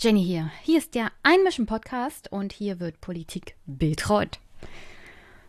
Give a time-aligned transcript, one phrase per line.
[0.00, 0.52] Jenny hier.
[0.62, 4.38] Hier ist der Einmischen-Podcast und hier wird Politik betreut.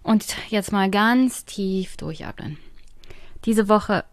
[0.02, 2.58] Und jetzt mal ganz tief durchatmen.
[3.46, 4.06] Diese Woche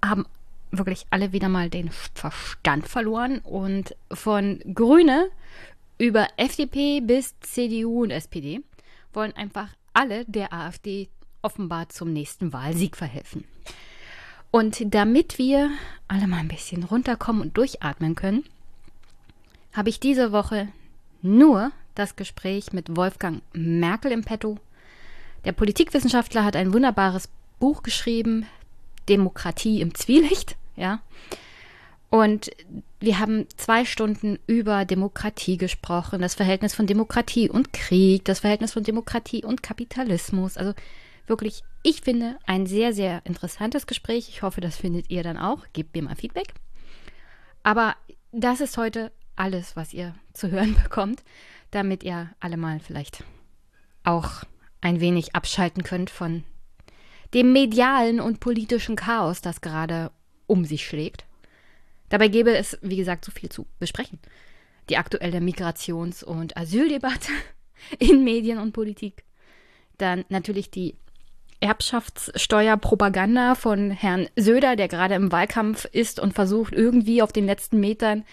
[0.00, 0.26] haben
[0.70, 5.28] wirklich alle wieder mal den Verstand verloren und von Grüne
[5.98, 8.62] über FDP bis CDU und SPD
[9.12, 11.08] wollen einfach alle der AfD
[11.42, 13.42] offenbar zum nächsten Wahlsieg verhelfen.
[14.52, 15.72] Und damit wir
[16.06, 18.44] alle mal ein bisschen runterkommen und durchatmen können,
[19.74, 20.68] habe ich diese Woche
[21.20, 24.58] nur das Gespräch mit Wolfgang Merkel im Petto.
[25.44, 27.28] Der Politikwissenschaftler hat ein wunderbares
[27.60, 28.46] Buch geschrieben,
[29.08, 31.00] Demokratie im Zwielicht, ja.
[32.08, 32.50] Und
[33.00, 38.72] wir haben zwei Stunden über Demokratie gesprochen, das Verhältnis von Demokratie und Krieg, das Verhältnis
[38.72, 40.56] von Demokratie und Kapitalismus.
[40.56, 40.74] Also
[41.26, 44.30] wirklich ich finde, ein sehr, sehr interessantes Gespräch.
[44.30, 45.66] Ich hoffe, das findet ihr dann auch.
[45.74, 46.54] Gebt mir mal Feedback.
[47.62, 47.94] Aber
[48.32, 51.22] das ist heute alles, was ihr zu hören bekommt,
[51.70, 53.24] damit ihr alle mal vielleicht
[54.04, 54.44] auch
[54.80, 56.44] ein wenig abschalten könnt von
[57.32, 60.12] dem medialen und politischen Chaos, das gerade
[60.46, 61.24] um sich schlägt.
[62.08, 64.20] Dabei gäbe es, wie gesagt, so viel zu besprechen.
[64.88, 67.32] Die aktuelle Migrations- und Asyldebatte
[67.98, 69.24] in Medien und Politik.
[69.98, 70.96] Dann natürlich die
[71.60, 77.80] Erbschaftssteuerpropaganda von Herrn Söder, der gerade im Wahlkampf ist und versucht, irgendwie auf den letzten
[77.80, 78.24] Metern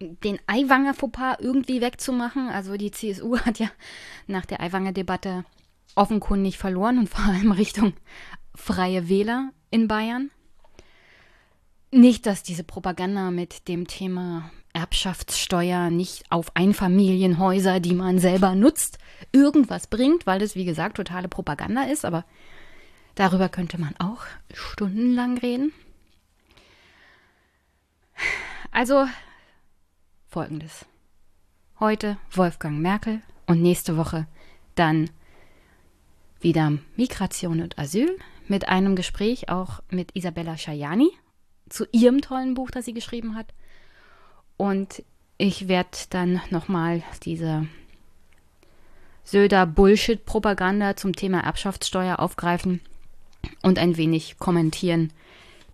[0.00, 2.48] den Aiwanger Fauxpas irgendwie wegzumachen.
[2.48, 3.70] Also die CSU hat ja
[4.26, 5.44] nach der Aiwanger Debatte
[5.94, 7.92] offenkundig verloren und vor allem Richtung
[8.54, 10.30] freie Wähler in Bayern.
[11.92, 18.98] Nicht, dass diese Propaganda mit dem Thema Erbschaftssteuer nicht auf Einfamilienhäuser, die man selber nutzt,
[19.32, 22.24] irgendwas bringt, weil das, wie gesagt, totale Propaganda ist, aber
[23.14, 25.72] Darüber könnte man auch stundenlang reden.
[28.70, 29.06] Also
[30.30, 30.86] folgendes.
[31.80, 34.26] Heute Wolfgang Merkel und nächste Woche
[34.76, 35.10] dann
[36.40, 41.10] wieder Migration und Asyl mit einem Gespräch auch mit Isabella Schajani
[41.68, 43.52] zu ihrem tollen Buch, das sie geschrieben hat.
[44.56, 45.02] Und
[45.36, 47.66] ich werde dann nochmal diese
[49.24, 52.80] Söder Bullshit-Propaganda zum Thema Erbschaftssteuer aufgreifen
[53.62, 55.12] und ein wenig kommentieren,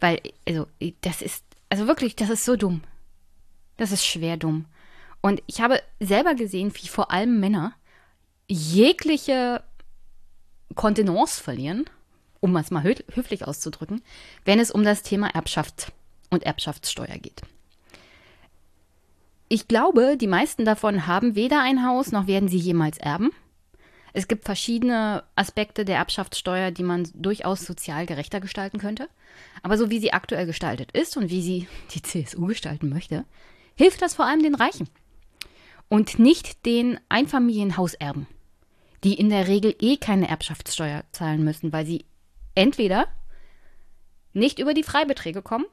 [0.00, 0.66] weil, also,
[1.02, 2.82] das ist, also wirklich, das ist so dumm.
[3.76, 4.66] Das ist schwer dumm.
[5.20, 7.74] Und ich habe selber gesehen, wie vor allem Männer
[8.48, 9.62] jegliche
[10.74, 11.84] Kontenance verlieren,
[12.40, 14.02] um es mal höflich auszudrücken,
[14.44, 15.92] wenn es um das Thema Erbschaft
[16.30, 17.42] und Erbschaftssteuer geht.
[19.48, 23.30] Ich glaube, die meisten davon haben weder ein Haus noch werden sie jemals erben.
[24.12, 29.08] Es gibt verschiedene Aspekte der Erbschaftssteuer, die man durchaus sozial gerechter gestalten könnte.
[29.62, 33.24] Aber so wie sie aktuell gestaltet ist und wie sie die CSU gestalten möchte,
[33.76, 34.88] hilft das vor allem den Reichen.
[35.88, 38.26] Und nicht den Einfamilienhauserben,
[39.04, 42.04] die in der Regel eh keine Erbschaftssteuer zahlen müssen, weil sie
[42.54, 43.06] entweder
[44.32, 45.66] nicht über die Freibeträge kommen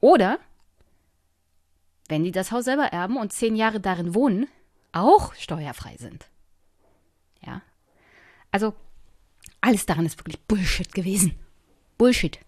[0.00, 0.38] oder,
[2.08, 4.46] wenn die das Haus selber erben und zehn Jahre darin wohnen,
[4.92, 6.26] auch steuerfrei sind.
[7.44, 7.60] Ja.
[8.50, 8.74] Also,
[9.60, 11.38] alles daran ist wirklich Bullshit gewesen.
[11.98, 12.38] Bullshit.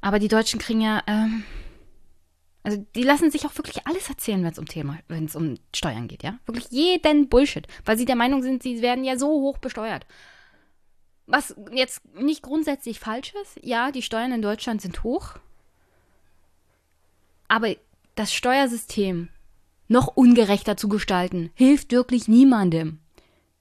[0.00, 1.44] Aber die Deutschen kriegen ja, ähm,
[2.62, 5.54] also die lassen sich auch wirklich alles erzählen, wenn es um Thema, wenn es um
[5.74, 6.38] Steuern geht, ja?
[6.46, 10.06] Wirklich jeden Bullshit, weil sie der Meinung sind, sie werden ja so hoch besteuert.
[11.26, 15.36] Was jetzt nicht grundsätzlich falsch ist, ja, die Steuern in Deutschland sind hoch,
[17.48, 17.74] aber
[18.14, 19.28] das Steuersystem
[19.88, 23.00] noch ungerechter zu gestalten, hilft wirklich niemandem.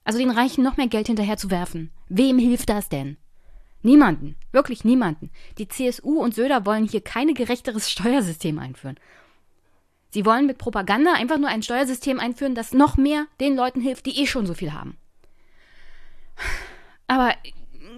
[0.04, 1.92] Also den Reichen noch mehr Geld hinterher zu werfen.
[2.08, 3.18] Wem hilft das denn?
[3.82, 4.36] Niemanden.
[4.52, 5.30] Wirklich niemanden.
[5.58, 9.00] Die CSU und Söder wollen hier kein gerechteres Steuersystem einführen.
[10.12, 14.08] Sie wollen mit Propaganda einfach nur ein Steuersystem einführen, das noch mehr den Leuten hilft,
[14.08, 14.98] die eh schon so viel haben.
[17.08, 17.34] Aber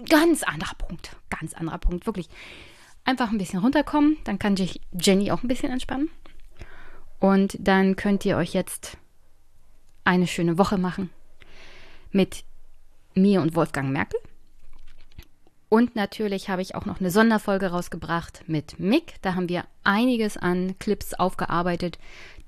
[0.08, 1.16] ganz anderer Punkt.
[1.30, 2.06] Ganz anderer Punkt.
[2.06, 2.28] Wirklich.
[3.04, 4.18] Einfach ein bisschen runterkommen.
[4.24, 6.10] Dann kann sich Jenny auch ein bisschen entspannen.
[7.18, 8.98] Und dann könnt ihr euch jetzt
[10.04, 11.10] eine schöne Woche machen
[12.10, 12.44] mit
[13.14, 14.18] mir und Wolfgang Merkel.
[15.72, 19.14] Und natürlich habe ich auch noch eine Sonderfolge rausgebracht mit Mick.
[19.22, 21.98] Da haben wir einiges an Clips aufgearbeitet,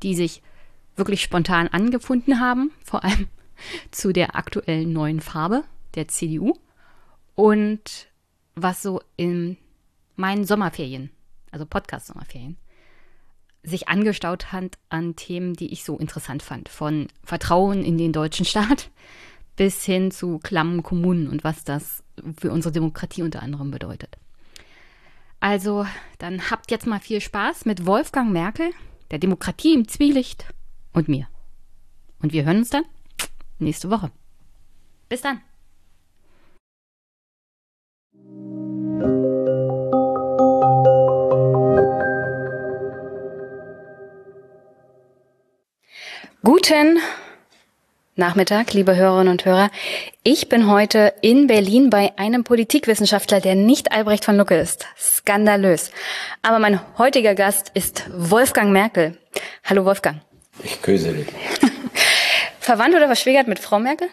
[0.03, 0.43] die sich
[0.95, 3.29] wirklich spontan angefunden haben, vor allem
[3.91, 6.59] zu der aktuellen neuen Farbe der CDU
[7.35, 8.09] und
[8.57, 9.57] was so in
[10.17, 11.09] meinen Sommerferien,
[11.51, 12.59] also Podcast-Sommerferien,
[13.63, 16.69] sich angestaut hat an Themen, die ich so interessant fand.
[16.69, 18.91] Von Vertrauen in den deutschen Staat
[19.57, 22.04] bis hin zu klammen Kommunen und was das
[22.39, 24.17] für unsere Demokratie unter anderem bedeutet.
[25.41, 25.87] Also,
[26.19, 28.71] dann habt jetzt mal viel Spaß mit Wolfgang Merkel,
[29.11, 30.47] der Demokratie im Zwielicht
[30.93, 31.29] und mir.
[32.21, 32.85] Und wir hören uns dann
[33.59, 34.11] nächste Woche.
[35.09, 35.41] Bis dann.
[46.43, 46.99] Guten
[48.17, 49.71] Nachmittag, liebe Hörerinnen und Hörer.
[50.23, 54.87] Ich bin heute in Berlin bei einem Politikwissenschaftler, der nicht Albrecht von Lucke ist.
[54.97, 55.91] Skandalös.
[56.41, 59.19] Aber mein heutiger Gast ist Wolfgang Merkel.
[59.65, 60.19] Hallo Wolfgang.
[60.63, 61.27] Ich grüße dich.
[62.61, 64.07] Verwandt oder verschwägert mit Frau Merkel?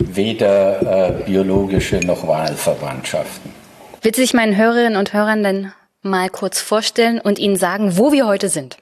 [0.00, 3.52] Weder äh, biologische noch Wahlverwandtschaften.
[4.02, 5.72] Willst du dich meinen Hörerinnen und Hörern denn
[6.02, 8.78] mal kurz vorstellen und ihnen sagen, wo wir heute sind?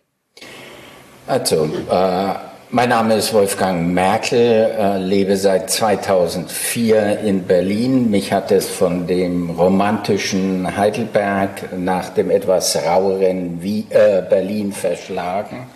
[1.27, 8.11] Also, äh, mein Name ist Wolfgang Merkel, äh, lebe seit 2004 in Berlin.
[8.11, 15.67] Mich hat es von dem romantischen Heidelberg nach dem etwas raueren Wie äh, Berlin verschlagen.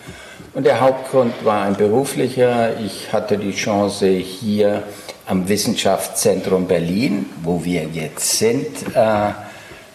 [0.55, 2.79] Und der Hauptgrund war ein beruflicher.
[2.79, 4.83] Ich hatte die Chance, hier
[5.27, 9.31] am Wissenschaftszentrum Berlin, wo wir jetzt sind, äh,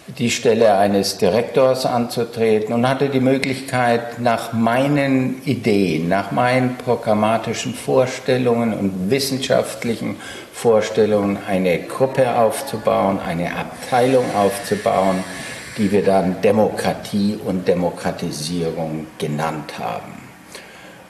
[0.08, 7.74] die Stelle eines Direktors anzutreten und hatte die Möglichkeit, nach meinen Ideen, nach meinen programmatischen
[7.74, 10.16] Vorstellungen und wissenschaftlichen
[10.54, 15.24] Vorstellungen eine Gruppe aufzubauen, eine Abteilung aufzubauen,
[15.78, 20.14] die wir dann Demokratie und Demokratisierung genannt haben.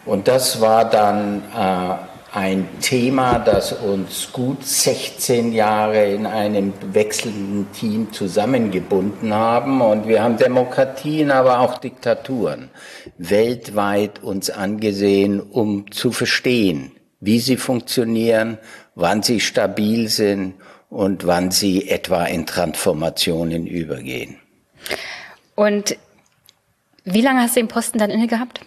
[0.05, 7.71] Und das war dann äh, ein Thema, das uns gut 16 Jahre in einem wechselnden
[7.71, 9.81] Team zusammengebunden haben.
[9.81, 12.69] Und wir haben Demokratien, aber auch Diktaturen
[13.17, 16.91] weltweit uns angesehen, um zu verstehen,
[17.21, 18.59] wie sie funktionieren,
[18.93, 20.53] wann sie stabil sind
[20.91, 24.37] und wann sie etwa in Transformationen übergehen.
[25.55, 25.97] Und
[27.03, 28.61] wie lange hast du den Posten dann inne gehabt?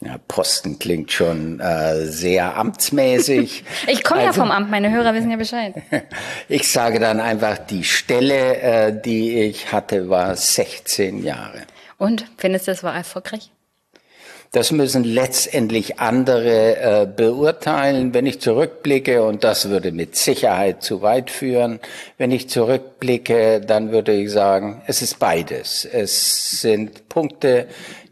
[0.00, 3.64] Ja, Posten klingt schon äh, sehr amtsmäßig.
[3.86, 5.74] ich komme also, ja vom Amt, meine Hörer wissen ja Bescheid.
[6.48, 11.62] ich sage dann einfach, die Stelle, äh, die ich hatte, war 16 Jahre.
[11.96, 13.50] Und findest du, das war erfolgreich?
[14.52, 18.14] Das müssen letztendlich andere äh, beurteilen.
[18.14, 21.80] Wenn ich zurückblicke, und das würde mit Sicherheit zu weit führen,
[22.16, 25.84] wenn ich zurückblicke, dann würde ich sagen, es ist beides.
[25.84, 27.66] Es sind Punkte,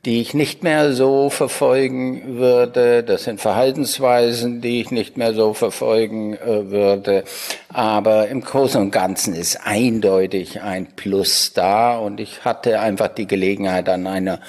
[0.04, 3.02] die ich nicht mehr so verfolgen würde.
[3.02, 7.24] Das sind Verhaltensweisen, die ich nicht mehr so verfolgen äh, würde.
[7.68, 13.26] Aber im Großen und Ganzen ist eindeutig ein Plus da und ich hatte einfach die
[13.26, 14.40] Gelegenheit an einer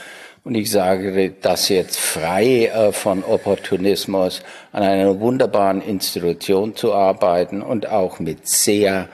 [0.43, 7.63] und ich sage das jetzt frei äh, von Opportunismus, an einer wunderbaren Institution zu arbeiten
[7.63, 9.09] und auch mit sehr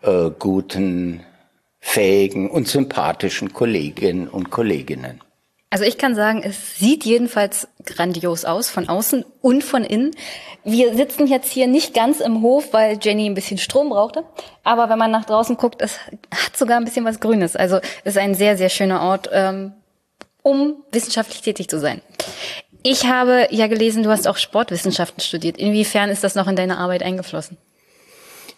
[0.00, 1.20] äh, guten,
[1.80, 5.20] fähigen und sympathischen Kolleginnen und Kolleginnen.
[5.72, 10.10] Also ich kann sagen, es sieht jedenfalls grandios aus, von außen und von innen.
[10.64, 14.24] Wir sitzen jetzt hier nicht ganz im Hof, weil Jenny ein bisschen Strom brauchte.
[14.64, 16.00] Aber wenn man nach draußen guckt, es
[16.34, 17.54] hat sogar ein bisschen was Grünes.
[17.54, 19.72] Also es ist ein sehr, sehr schöner Ort, ähm,
[20.42, 22.02] um wissenschaftlich tätig zu sein.
[22.82, 25.56] Ich habe ja gelesen, du hast auch Sportwissenschaften studiert.
[25.56, 27.58] Inwiefern ist das noch in deine Arbeit eingeflossen?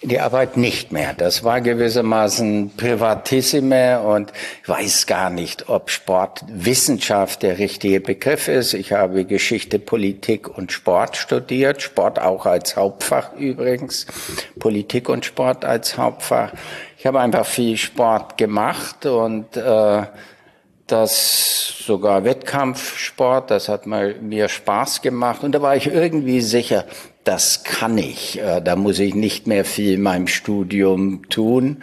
[0.02, 1.14] Die Arbeit nicht mehr.
[1.14, 4.32] Das war gewissermaßen Privatissime und
[4.62, 8.74] ich weiß gar nicht, ob Sportwissenschaft der richtige Begriff ist.
[8.74, 14.06] Ich habe Geschichte, Politik und Sport studiert, Sport auch als Hauptfach übrigens,
[14.58, 16.52] Politik und Sport als Hauptfach.
[16.98, 20.02] Ich habe einfach viel Sport gemacht und äh,
[20.88, 26.84] das sogar Wettkampfsport, das hat mir Spaß gemacht und da war ich irgendwie sicher,
[27.24, 28.40] das kann ich.
[28.40, 31.82] Äh, da muss ich nicht mehr viel in meinem Studium tun.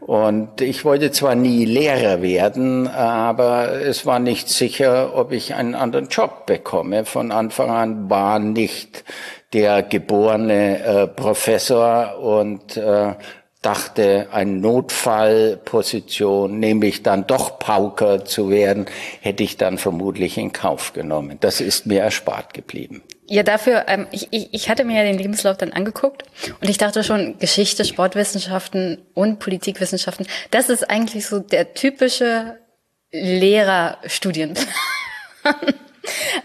[0.00, 5.76] Und ich wollte zwar nie Lehrer werden, aber es war nicht sicher, ob ich einen
[5.76, 7.04] anderen Job bekomme.
[7.04, 9.04] Von Anfang an war nicht
[9.52, 13.14] der geborene äh, Professor und äh,
[13.62, 18.86] dachte, eine Notfallposition, nämlich dann doch Pauker zu werden,
[19.20, 21.38] hätte ich dann vermutlich in Kauf genommen.
[21.40, 23.02] Das ist mir erspart geblieben.
[23.32, 26.24] Ja, dafür, ähm, ich, ich, ich hatte mir ja den Lebenslauf dann angeguckt
[26.60, 32.58] und ich dachte schon, Geschichte, Sportwissenschaften und Politikwissenschaften, das ist eigentlich so der typische
[33.12, 34.66] Lehrerstudienplan.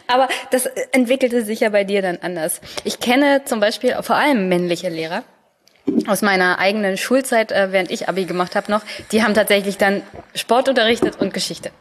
[0.07, 2.61] Aber das entwickelte sich ja bei dir dann anders.
[2.83, 5.23] Ich kenne zum Beispiel vor allem männliche Lehrer
[6.05, 10.03] aus meiner eigenen Schulzeit, äh, während ich Abi gemacht habe noch, die haben tatsächlich dann
[10.35, 11.71] Sport unterrichtet und Geschichte.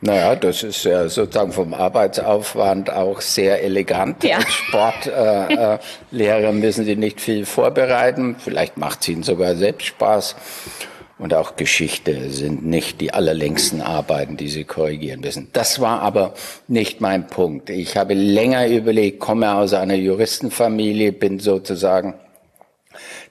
[0.00, 4.22] Naja, das ist ja sozusagen vom Arbeitsaufwand auch sehr elegant.
[4.22, 4.40] Ja.
[4.46, 5.80] Sportlehrer
[6.12, 8.36] äh, müssen sie nicht viel vorbereiten.
[8.38, 10.36] Vielleicht macht es ihnen sogar selbst Spaß.
[11.18, 15.48] und auch Geschichte sind nicht die allerlängsten Arbeiten, die Sie korrigieren müssen.
[15.52, 16.34] Das war aber
[16.68, 17.68] nicht mein Punkt.
[17.68, 22.14] Ich habe länger überlegt, komme aus einer Juristenfamilie, bin sozusagen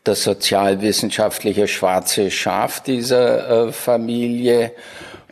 [0.04, 4.74] das sozialwissenschaftliche schwarze Schaf dieser äh, Familie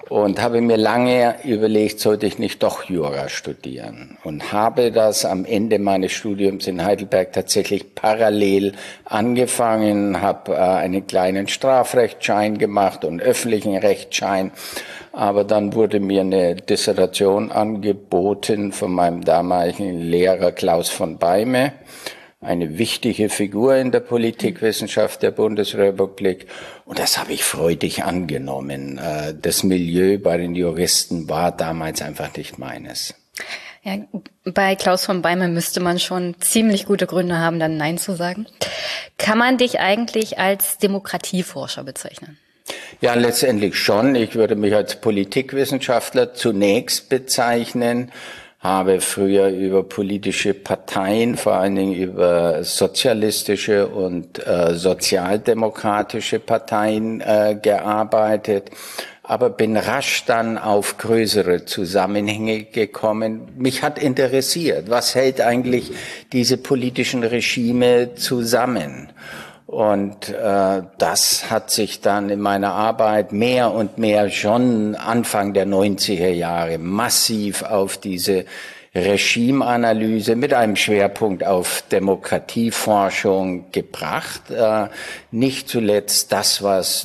[0.10, 4.18] und habe mir lange überlegt, sollte ich nicht doch Jura studieren?
[4.24, 8.74] Und habe das am Ende meines Studiums in Heidelberg tatsächlich parallel
[9.06, 14.52] angefangen, habe äh, einen kleinen Strafrechtsschein gemacht und öffentlichen Rechtsschein,
[15.12, 21.74] aber dann wurde mir eine Dissertation angeboten von meinem damaligen Lehrer Klaus von Beime
[22.46, 26.48] eine wichtige Figur in der Politikwissenschaft der Bundesrepublik.
[26.86, 28.98] Und das habe ich freudig angenommen.
[28.98, 33.14] Äh, das Milieu bei den Juristen war damals einfach nicht meines.
[33.84, 33.98] Ja,
[34.44, 38.48] bei Klaus von Beimer müsste man schon ziemlich gute Gründe haben, dann Nein zu sagen.
[39.18, 42.40] Kann man dich eigentlich als Demokratieforscher bezeichnen?
[43.02, 44.16] Ja, letztendlich schon.
[44.16, 48.12] Ich würde mich als Politikwissenschaftler zunächst bezeichnen
[48.66, 57.58] habe früher über politische Parteien, vor allen Dingen über sozialistische und äh, sozialdemokratische Parteien äh,
[57.62, 58.72] gearbeitet,
[59.22, 63.42] aber bin rasch dann auf größere Zusammenhänge gekommen.
[63.56, 65.92] Mich hat interessiert, was hält eigentlich
[66.34, 69.10] diese politischen Regime zusammen?
[69.76, 75.68] Und äh, das hat sich dann in meiner Arbeit mehr und mehr schon Anfang der
[75.68, 78.46] 90er Jahre massiv auf diese
[78.96, 84.50] Regimeanalyse mit einem Schwerpunkt auf Demokratieforschung gebracht.
[84.50, 84.88] Äh,
[85.32, 87.04] nicht zuletzt das, was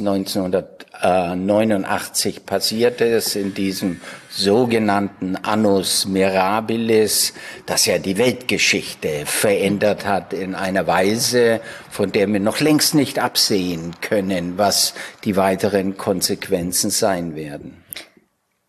[1.02, 7.32] 1989 passiert ist in diesem sogenannten Annus Mirabilis,
[7.66, 13.18] das ja die Weltgeschichte verändert hat in einer Weise, von der wir noch längst nicht
[13.18, 17.82] absehen können, was die weiteren Konsequenzen sein werden.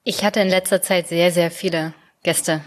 [0.04, 2.62] Ich hatte in letzter Zeit sehr, sehr viele Gäste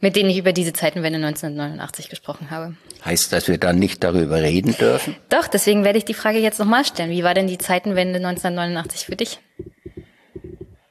[0.00, 2.74] mit denen ich über diese Zeitenwende 1989 gesprochen habe.
[3.04, 5.16] Heißt das, wir dann nicht darüber reden dürfen?
[5.28, 7.10] Doch, deswegen werde ich die Frage jetzt nochmal stellen.
[7.10, 9.38] Wie war denn die Zeitenwende 1989 für dich?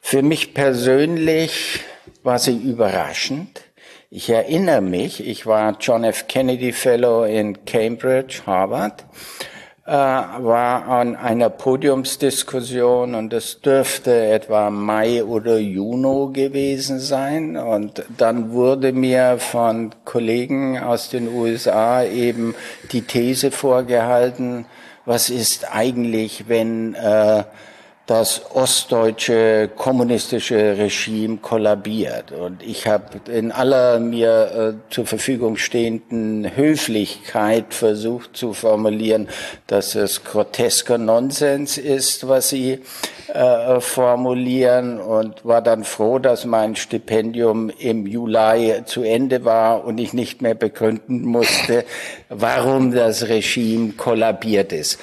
[0.02, 1.82] Für mich persönlich
[2.24, 3.62] war sie überraschend.
[4.12, 6.28] Ich erinnere mich, ich war John F.
[6.28, 9.06] Kennedy Fellow in Cambridge, Harvard
[9.90, 17.58] war an einer Podiumsdiskussion und es dürfte etwa Mai oder Juni gewesen sein.
[17.58, 22.56] Und dann wurde mir von Kollegen aus den USA eben
[22.92, 24.66] die These vorgehalten,
[25.06, 27.44] was ist eigentlich, wenn äh,
[28.10, 32.32] das ostdeutsche kommunistische Regime kollabiert.
[32.32, 39.28] Und ich habe in aller mir äh, zur Verfügung stehenden Höflichkeit versucht zu formulieren,
[39.68, 42.80] dass es grotesker Nonsens ist, was sie
[43.32, 50.00] äh, formulieren und war dann froh, dass mein Stipendium im Juli zu Ende war und
[50.00, 51.86] ich nicht mehr begründen musste,
[52.30, 54.98] warum das Regime kollabiert ist.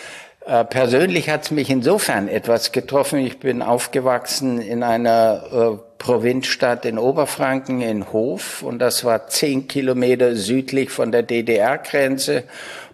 [0.46, 3.18] Äh, persönlich hat es mich insofern etwas getroffen.
[3.18, 9.66] Ich bin aufgewachsen in einer äh, Provinzstadt in Oberfranken in Hof und das war zehn
[9.68, 12.44] Kilometer südlich von der DDR-Grenze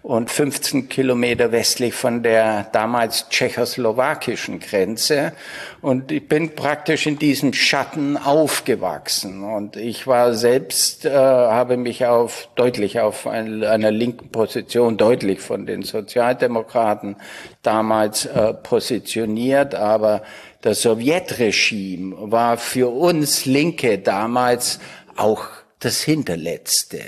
[0.03, 5.31] und 15 Kilometer westlich von der damals tschechoslowakischen Grenze.
[5.81, 9.43] Und ich bin praktisch in diesem Schatten aufgewachsen.
[9.43, 15.39] Und ich war selbst, äh, habe mich auf, deutlich auf ein, einer linken Position, deutlich
[15.39, 17.15] von den Sozialdemokraten
[17.61, 19.73] damals äh, positioniert.
[19.73, 20.23] Aber
[20.63, 24.79] das Sowjetregime war für uns Linke damals
[25.17, 25.45] auch
[25.79, 27.01] das Hinterletzte.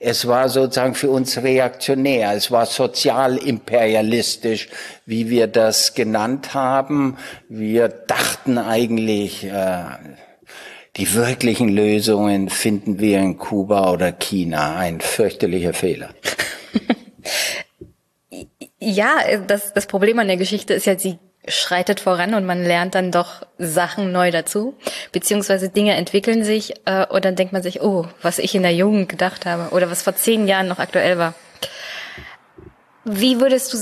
[0.00, 4.70] Es war sozusagen für uns reaktionär, es war sozialimperialistisch,
[5.04, 7.18] wie wir das genannt haben.
[7.50, 9.82] Wir dachten eigentlich, äh,
[10.96, 14.76] die wirklichen Lösungen finden wir in Kuba oder China.
[14.76, 16.14] Ein fürchterlicher Fehler.
[18.80, 22.94] ja, das, das Problem an der Geschichte ist ja, sie schreitet voran und man lernt
[22.94, 24.74] dann doch Sachen neu dazu,
[25.10, 28.74] beziehungsweise Dinge entwickeln sich äh, und dann denkt man sich, oh, was ich in der
[28.74, 31.34] Jugend gedacht habe oder was vor zehn Jahren noch aktuell war.
[33.04, 33.78] Wie würdest du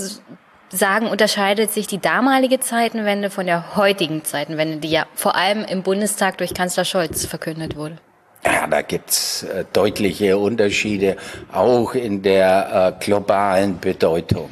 [0.70, 5.82] sagen, unterscheidet sich die damalige Zeitenwende von der heutigen Zeitenwende, die ja vor allem im
[5.82, 7.98] Bundestag durch Kanzler Scholz verkündet wurde?
[8.44, 11.16] Ja, da gibt's äh, deutliche Unterschiede,
[11.52, 14.48] auch in der äh, globalen Bedeutung.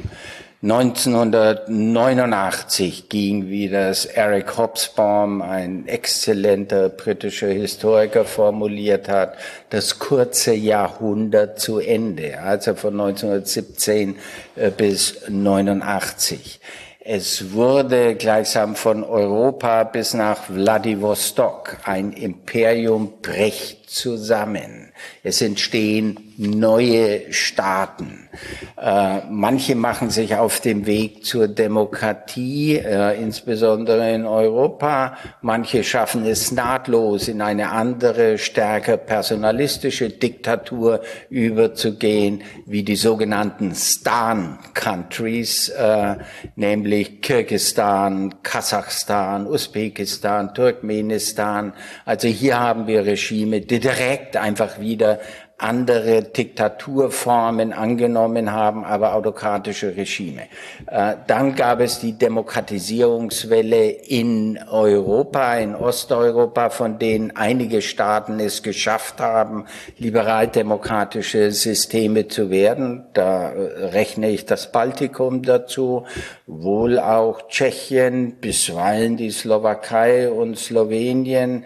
[0.60, 9.34] 1989 ging, wie das Eric Hobsbawm, ein exzellenter britischer Historiker, formuliert hat,
[9.70, 14.16] das kurze Jahrhundert zu Ende, also von 1917
[14.56, 16.58] äh, bis 89.
[16.98, 24.92] Es wurde gleichsam von Europa bis nach Wladiwostok ein Imperium bricht zusammen.
[25.22, 28.27] Es entstehen neue Staaten.
[28.76, 35.16] Äh, manche machen sich auf dem Weg zur Demokratie, äh, insbesondere in Europa.
[35.42, 45.70] Manche schaffen es nahtlos in eine andere, stärker personalistische Diktatur überzugehen, wie die sogenannten Stan-Countries,
[45.70, 46.16] äh,
[46.56, 51.72] nämlich Kirgistan, Kasachstan, Usbekistan, Turkmenistan.
[52.04, 55.18] Also hier haben wir Regime, die direkt einfach wieder
[55.58, 60.42] andere Diktaturformen angenommen haben, aber autokratische Regime.
[60.86, 68.62] Äh, dann gab es die Demokratisierungswelle in Europa, in Osteuropa, von denen einige Staaten es
[68.62, 69.64] geschafft haben,
[69.98, 73.06] liberaldemokratische Systeme zu werden.
[73.12, 76.06] Da äh, rechne ich das Baltikum dazu,
[76.46, 81.64] wohl auch Tschechien, bisweilen die Slowakei und Slowenien.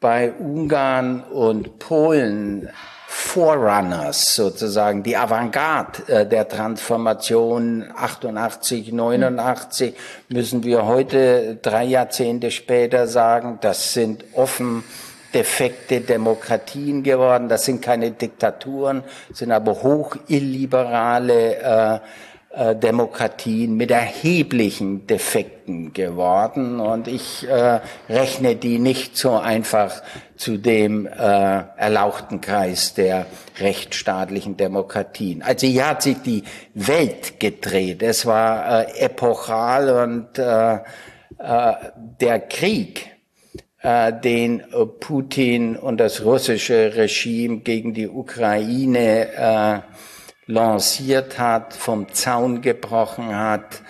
[0.00, 2.70] Bei Ungarn und Polen
[3.16, 9.94] Forerunners sozusagen, die Avantgarde äh, der Transformation 88, 89,
[10.28, 14.82] müssen wir heute drei Jahrzehnte später sagen, das sind offen
[15.32, 21.98] defekte Demokratien geworden, das sind keine Diktaturen, sind aber hoch illiberale äh,
[22.56, 30.02] äh, Demokratien mit erheblichen Defekten geworden und ich äh, rechne die nicht so einfach
[30.36, 33.26] zu dem äh, erlauchten Kreis der
[33.58, 35.42] rechtsstaatlichen Demokratien.
[35.42, 36.44] Also hier hat sich die
[36.74, 38.02] Welt gedreht.
[38.02, 41.72] Es war äh, epochal und äh, äh,
[42.20, 43.10] der Krieg,
[43.82, 44.62] äh, den
[45.00, 50.13] Putin und das russische Regime gegen die Ukraine äh,
[50.46, 53.82] lanciert hat, vom Zaun gebrochen hat,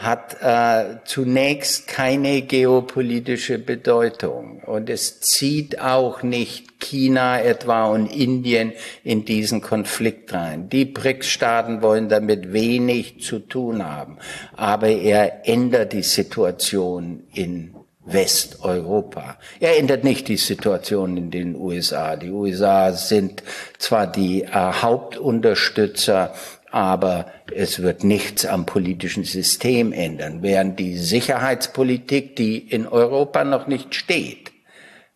[0.00, 4.62] hat äh, zunächst keine geopolitische Bedeutung.
[4.64, 8.72] Und es zieht auch nicht China etwa und Indien
[9.04, 10.70] in diesen Konflikt rein.
[10.70, 14.16] Die BRICS-Staaten wollen damit wenig zu tun haben.
[14.56, 19.36] Aber er ändert die Situation in Westeuropa.
[19.60, 22.16] Er ändert nicht die Situation in den USA.
[22.16, 23.42] Die USA sind
[23.78, 26.34] zwar die äh, Hauptunterstützer,
[26.70, 33.66] aber es wird nichts am politischen System ändern, während die Sicherheitspolitik, die in Europa noch
[33.66, 34.50] nicht steht,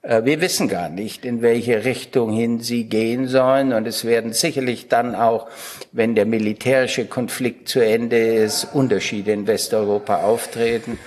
[0.05, 3.73] äh, wir wissen gar nicht, in welche Richtung hin sie gehen sollen.
[3.73, 5.49] Und es werden sicherlich dann auch,
[5.92, 10.99] wenn der militärische Konflikt zu Ende ist, Unterschiede in Westeuropa auftreten.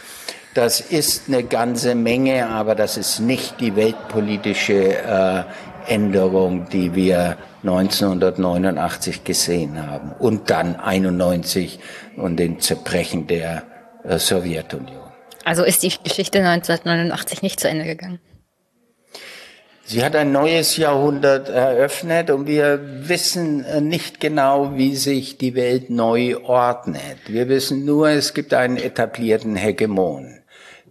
[0.58, 5.44] Das ist eine ganze Menge, aber das ist nicht die weltpolitische äh,
[5.86, 11.78] Änderung, die wir 1989 gesehen haben und dann 91
[12.16, 13.66] und den Zerbrechen der
[14.04, 15.12] äh, Sowjetunion.
[15.46, 18.20] Also ist die Geschichte 1989 nicht zu Ende gegangen?
[19.84, 25.54] Sie hat ein neues Jahrhundert eröffnet und wir wissen äh, nicht genau, wie sich die
[25.54, 27.20] Welt neu ordnet.
[27.28, 30.38] Wir wissen nur, es gibt einen etablierten Hegemon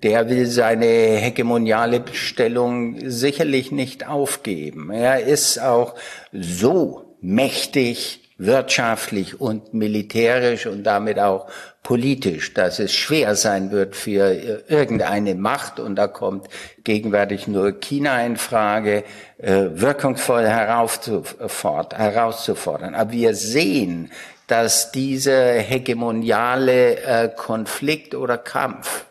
[0.02, 4.90] der will seine hegemoniale Stellung sicherlich nicht aufgeben.
[4.90, 5.94] Er ist auch
[6.32, 11.46] so mächtig wirtschaftlich und militärisch und damit auch
[11.82, 16.48] politisch, dass es schwer sein wird für irgendeine Macht, und da kommt
[16.84, 19.04] gegenwärtig nur China in Frage,
[19.38, 22.94] äh, wirkungsvoll herauszufordern.
[22.94, 24.10] Aber wir sehen,
[24.48, 29.06] dass dieser hegemoniale äh, Konflikt oder Kampf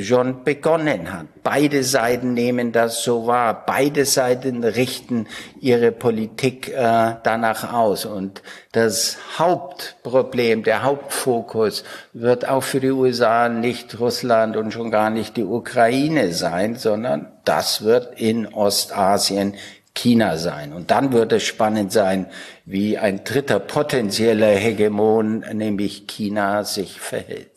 [0.00, 1.26] schon begonnen hat.
[1.42, 3.64] Beide Seiten nehmen das so wahr.
[3.66, 5.26] Beide Seiten richten
[5.60, 8.06] ihre Politik äh, danach aus.
[8.06, 15.10] Und das Hauptproblem, der Hauptfokus wird auch für die USA nicht Russland und schon gar
[15.10, 19.54] nicht die Ukraine sein, sondern das wird in Ostasien
[19.94, 20.72] China sein.
[20.72, 22.26] Und dann wird es spannend sein,
[22.64, 27.50] wie ein dritter potenzieller Hegemon, nämlich China, sich verhält.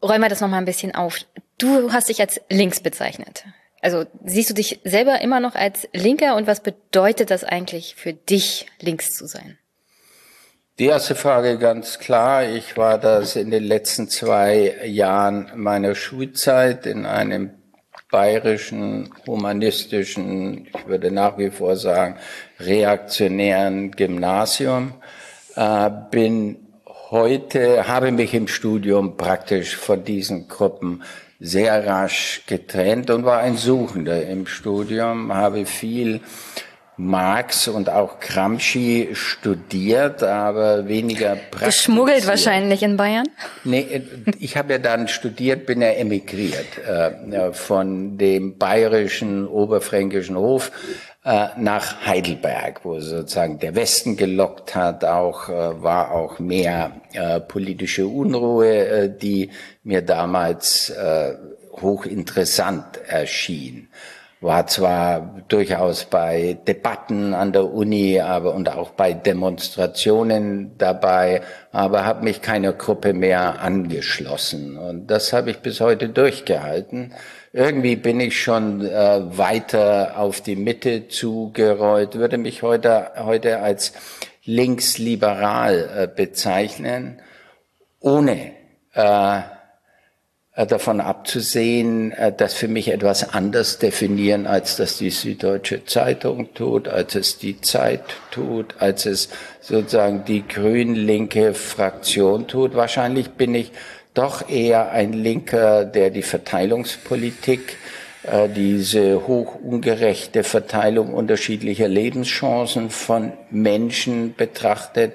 [0.00, 1.18] Räumen wir das nochmal ein bisschen auf.
[1.58, 3.44] Du hast dich als links bezeichnet.
[3.80, 8.12] Also siehst du dich selber immer noch als Linker und was bedeutet das eigentlich für
[8.12, 9.58] dich, links zu sein?
[10.78, 12.44] Die erste Frage ganz klar.
[12.44, 17.50] Ich war das in den letzten zwei Jahren meiner Schulzeit in einem
[18.10, 22.16] bayerischen, humanistischen, ich würde nach wie vor sagen,
[22.60, 24.94] reaktionären Gymnasium.
[25.56, 26.68] Äh, bin
[27.10, 31.02] heute, habe mich im Studium praktisch von diesen Gruppen
[31.40, 36.20] sehr rasch getrennt und war ein Suchender im Studium, habe viel
[36.98, 41.72] Marx und auch Gramsci studiert, aber weniger praktiziert.
[41.72, 43.28] Geschmuggelt wahrscheinlich in Bayern?
[43.62, 44.02] Nee,
[44.40, 50.72] ich habe ja dann studiert, bin ja emigriert äh, von dem bayerischen, oberfränkischen Hof
[51.17, 51.17] äh,
[51.56, 58.06] nach Heidelberg, wo sozusagen der Westen gelockt hat, auch äh, war auch mehr äh, politische
[58.06, 59.50] Unruhe, äh, die
[59.82, 61.34] mir damals äh,
[61.80, 63.88] hochinteressant erschien
[64.40, 72.04] war zwar durchaus bei Debatten an der Uni, aber und auch bei Demonstrationen dabei, aber
[72.04, 77.14] habe mich keiner Gruppe mehr angeschlossen und das habe ich bis heute durchgehalten.
[77.52, 83.92] Irgendwie bin ich schon äh, weiter auf die Mitte zugerollt, würde mich heute heute als
[84.44, 87.20] linksliberal äh, bezeichnen,
[88.00, 88.52] ohne
[88.94, 89.40] äh,
[90.58, 96.52] äh, davon abzusehen, äh, das für mich etwas anders definieren, als das die Süddeutsche Zeitung
[96.52, 99.28] tut, als es die Zeit tut, als es
[99.60, 102.74] sozusagen die grün-linke Fraktion tut.
[102.74, 103.70] Wahrscheinlich bin ich
[104.18, 107.76] doch eher ein Linker, der die Verteilungspolitik
[108.24, 115.12] äh, diese hoch ungerechte Verteilung unterschiedlicher Lebenschancen von Menschen betrachtet,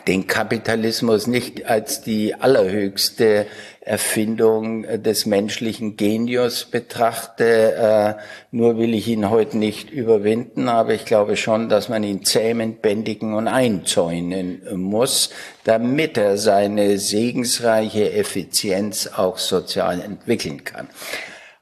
[0.00, 3.46] den Kapitalismus nicht als die allerhöchste
[3.80, 7.74] Erfindung des menschlichen Genius betrachte.
[7.74, 12.24] Äh, nur will ich ihn heute nicht überwinden, aber ich glaube schon, dass man ihn
[12.24, 15.30] zähmen, bändigen und einzäunen muss,
[15.64, 20.88] damit er seine segensreiche Effizienz auch sozial entwickeln kann.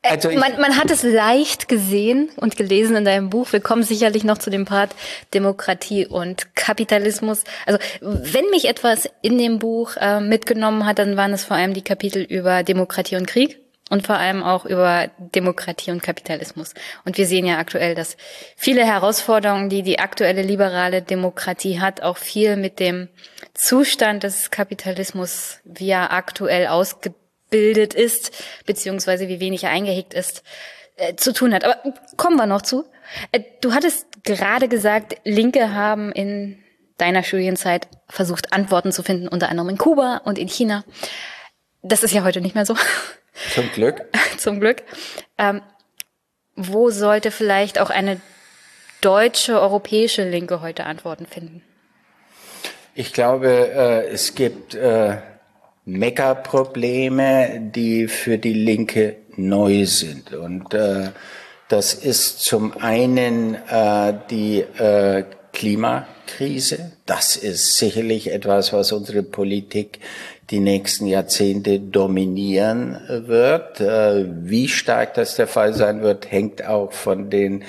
[0.02, 3.52] Also man, man hat es leicht gesehen und gelesen in deinem Buch.
[3.52, 4.94] Wir kommen sicherlich noch zu dem Part
[5.32, 7.44] Demokratie und Kapitalismus.
[7.66, 11.72] Also wenn mich etwas in dem Buch äh, mitgenommen hat, dann waren es vor allem
[11.72, 13.60] die Kapitel über Demokratie und Krieg
[13.90, 16.74] und vor allem auch über Demokratie und Kapitalismus.
[17.04, 18.16] Und wir sehen ja aktuell, dass
[18.56, 23.08] viele Herausforderungen, die die aktuelle liberale Demokratie hat, auch viel mit dem
[23.54, 27.21] Zustand des Kapitalismus, wie er aktuell ausgebildet
[27.52, 28.32] ausgebildet ist,
[28.66, 30.42] beziehungsweise wie wenig er eingehegt ist,
[30.96, 31.64] äh, zu tun hat.
[31.64, 31.76] Aber
[32.16, 32.84] kommen wir noch zu.
[33.30, 36.58] Äh, du hattest gerade gesagt, Linke haben in
[36.96, 40.84] deiner Studienzeit versucht, Antworten zu finden, unter anderem in Kuba und in China.
[41.82, 42.76] Das ist ja heute nicht mehr so.
[43.54, 44.02] Zum Glück.
[44.38, 44.82] Zum Glück.
[45.38, 45.62] Ähm,
[46.54, 48.20] wo sollte vielleicht auch eine
[49.00, 51.62] deutsche, europäische Linke heute Antworten finden?
[52.94, 54.74] Ich glaube, äh, es gibt
[55.84, 60.32] Meckerprobleme, die für die Linke neu sind.
[60.32, 61.10] Und äh,
[61.68, 66.92] das ist zum einen äh, die äh, Klimakrise.
[67.06, 70.00] Das ist sicherlich etwas, was unsere Politik
[70.50, 73.80] die nächsten Jahrzehnte dominieren wird.
[73.80, 77.64] Äh, wie stark das der Fall sein wird, hängt auch von den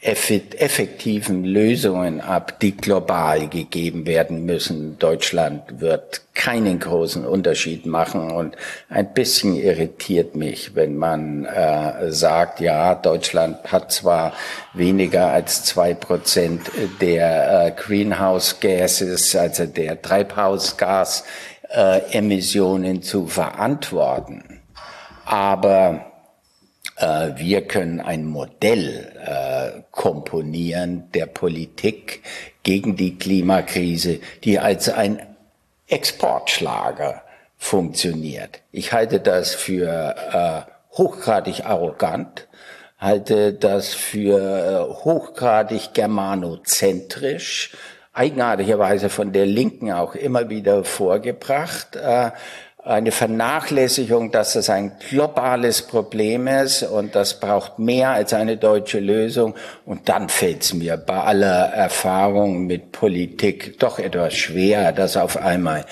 [0.00, 4.96] effektiven Lösungen ab, die global gegeben werden müssen.
[5.00, 8.54] Deutschland wird keinen großen Unterschied machen und
[8.88, 14.34] ein bisschen irritiert mich, wenn man äh, sagt, ja, Deutschland hat zwar
[14.72, 24.60] weniger als zwei Prozent der äh, Greenhouse Gases, also der Treibhausgasemissionen äh, zu verantworten,
[25.24, 26.07] aber
[27.00, 32.22] wir können ein Modell äh, komponieren der Politik
[32.62, 35.20] gegen die Klimakrise, die als ein
[35.86, 37.22] Exportschlager
[37.56, 38.60] funktioniert.
[38.72, 42.48] Ich halte das für äh, hochgradig arrogant,
[42.98, 47.76] halte das für hochgradig germanozentrisch,
[48.12, 51.96] eigenartigerweise von der Linken auch immer wieder vorgebracht
[52.88, 58.98] eine Vernachlässigung, dass das ein globales Problem ist und das braucht mehr als eine deutsche
[58.98, 59.54] Lösung.
[59.84, 65.36] Und dann fällt es mir bei aller Erfahrung mit Politik doch etwas schwer, dass auf
[65.36, 65.84] einmal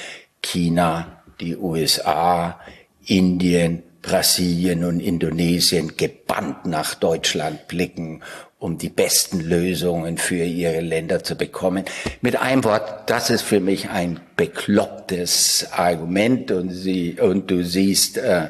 [0.42, 2.58] China, die USA,
[3.04, 8.22] Indien, Brasilien und Indonesien gebannt nach Deutschland blicken
[8.58, 11.84] um die besten Lösungen für ihre Länder zu bekommen.
[12.22, 18.16] Mit einem Wort, das ist für mich ein beklopptes Argument und, sie, und du siehst,
[18.16, 18.48] äh,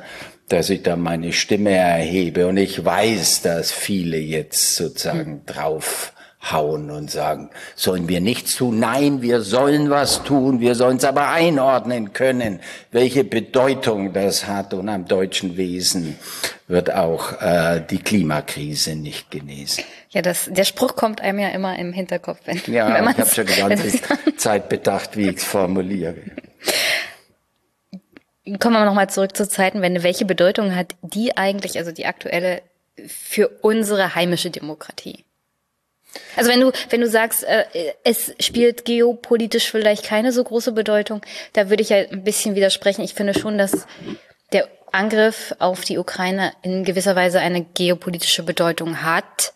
[0.48, 6.12] dass ich da meine Stimme erhebe und ich weiß, dass viele jetzt sozusagen drauf
[6.52, 8.78] hauen und sagen, sollen wir nichts tun?
[8.78, 12.60] Nein, wir sollen was tun, wir sollen es aber einordnen können,
[12.92, 14.74] welche Bedeutung das hat.
[14.74, 16.18] Und am deutschen Wesen
[16.68, 19.84] wird auch äh, die Klimakrise nicht genesen.
[20.10, 22.40] Ja, das, der Spruch kommt einem ja immer im Hinterkopf.
[22.44, 24.00] Wenn, ja, wenn ich habe schon die ganze
[24.36, 26.16] Zeit bedacht, wie ich es formuliere.
[28.60, 32.62] Kommen wir nochmal zurück zu Zeiten, wenn welche Bedeutung hat die eigentlich, also die aktuelle,
[33.06, 35.25] für unsere heimische Demokratie?
[36.36, 37.64] Also wenn du, wenn du sagst, äh,
[38.04, 43.02] es spielt geopolitisch vielleicht keine so große Bedeutung, da würde ich ja ein bisschen widersprechen.
[43.02, 43.86] Ich finde schon, dass
[44.52, 49.52] der Angriff auf die Ukraine in gewisser Weise eine geopolitische Bedeutung hat,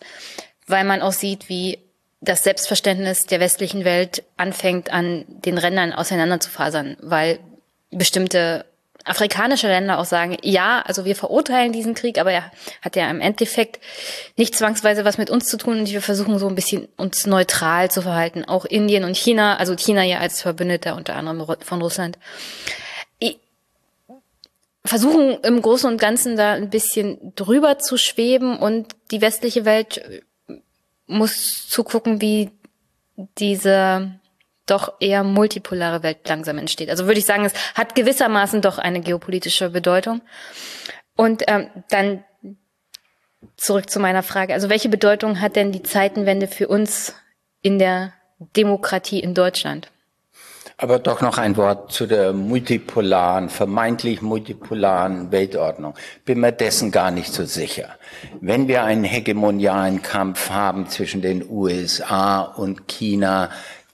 [0.67, 1.79] weil man auch sieht, wie
[2.21, 7.39] das Selbstverständnis der westlichen Welt anfängt, an den Rändern auseinanderzufasern, weil
[7.89, 8.65] bestimmte
[9.05, 13.21] afrikanische Länder auch sagen, ja, also wir verurteilen diesen Krieg, aber er hat ja im
[13.21, 13.79] Endeffekt
[14.37, 17.91] nicht zwangsweise was mit uns zu tun und wir versuchen so ein bisschen uns neutral
[17.91, 18.45] zu verhalten.
[18.45, 22.17] Auch Indien und China, also China ja als Verbündeter unter anderem von Russland,
[24.85, 30.21] versuchen im Großen und Ganzen da ein bisschen drüber zu schweben und die westliche Welt
[31.07, 32.51] muss zugucken, wie
[33.37, 34.19] diese
[34.65, 36.89] doch eher multipolare Welt langsam entsteht.
[36.89, 40.21] Also würde ich sagen, es hat gewissermaßen doch eine geopolitische Bedeutung.
[41.15, 42.23] Und ähm, dann
[43.57, 44.53] zurück zu meiner Frage.
[44.53, 47.15] Also welche Bedeutung hat denn die Zeitenwende für uns
[47.61, 48.13] in der
[48.55, 49.91] Demokratie in Deutschland?
[50.77, 55.93] Aber doch noch ein Wort zu der multipolaren, vermeintlich multipolaren Weltordnung.
[56.25, 57.97] Bin mir dessen gar nicht so sicher.
[58.39, 63.51] Wenn wir einen hegemonialen Kampf haben zwischen den USA und China,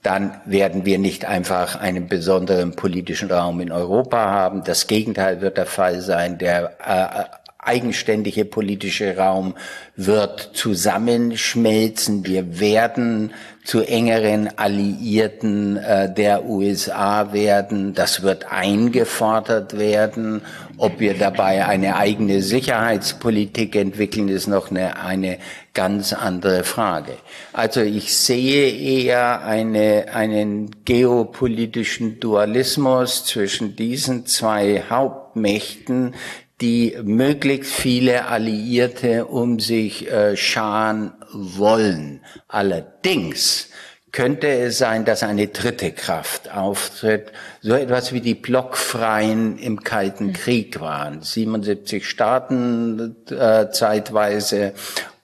[0.08, 4.64] dann werden wir nicht einfach einen besonderen politischen Raum in Europa haben.
[4.64, 6.38] Das Gegenteil wird der Fall sein.
[6.38, 7.24] Der äh,
[7.58, 9.54] eigenständige politische Raum
[9.96, 12.24] wird zusammenschmelzen.
[12.24, 17.92] Wir werden zu engeren Alliierten äh, der USA werden.
[17.92, 20.40] Das wird eingefordert werden.
[20.80, 25.38] Ob wir dabei eine eigene Sicherheitspolitik entwickeln, ist noch eine, eine
[25.74, 27.16] ganz andere Frage.
[27.52, 36.14] Also ich sehe eher eine, einen geopolitischen Dualismus zwischen diesen zwei Hauptmächten,
[36.60, 42.20] die möglichst viele Alliierte um sich äh, scharen wollen.
[42.46, 43.70] Allerdings
[44.12, 50.28] könnte es sein, dass eine dritte Kraft auftritt, so etwas wie die Blockfreien im Kalten
[50.28, 50.32] hm.
[50.32, 51.22] Krieg waren.
[51.22, 54.72] 77 Staaten äh, zeitweise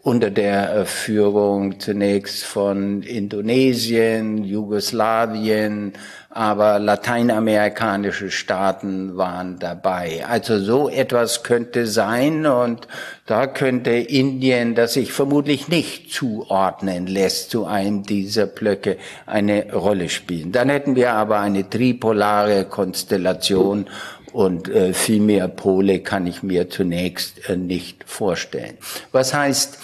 [0.04, 5.94] unter der äh, Führung zunächst von Indonesien, Jugoslawien,
[6.34, 10.26] aber lateinamerikanische Staaten waren dabei.
[10.28, 12.88] Also so etwas könnte sein und
[13.26, 20.08] da könnte Indien, das sich vermutlich nicht zuordnen lässt zu einem dieser Blöcke, eine Rolle
[20.08, 20.50] spielen.
[20.50, 23.86] Dann hätten wir aber eine tripolare Konstellation
[24.32, 28.76] und äh, viel mehr Pole kann ich mir zunächst äh, nicht vorstellen.
[29.12, 29.78] Was heißt,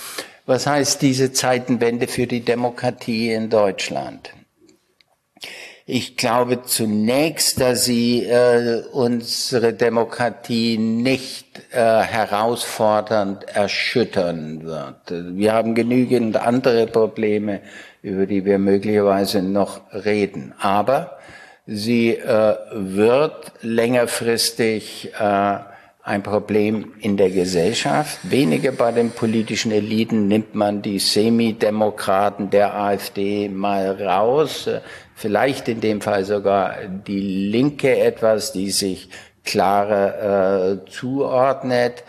[0.47, 4.31] was heißt diese Zeitenwende für die Demokratie in Deutschland?
[5.93, 15.37] Ich glaube zunächst, dass sie äh, unsere Demokratie nicht äh, herausfordernd erschüttern wird.
[15.37, 17.61] Wir haben genügend andere Probleme,
[18.03, 20.55] über die wir möglicherweise noch reden.
[20.61, 21.19] Aber
[21.67, 25.59] Sie äh, wird längerfristig äh,
[26.03, 28.19] ein Problem in der Gesellschaft.
[28.23, 34.69] Weniger bei den politischen Eliten nimmt man die Semidemokraten der AfD mal raus.
[35.21, 39.11] Vielleicht in dem Fall sogar die Linke etwas, die sich
[39.45, 42.05] klarer äh, zuordnet.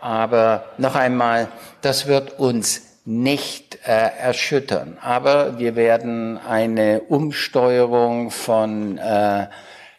[0.00, 1.46] Aber noch einmal,
[1.80, 4.98] das wird uns nicht äh, erschüttern.
[5.00, 9.46] Aber wir werden eine Umsteuerung von äh,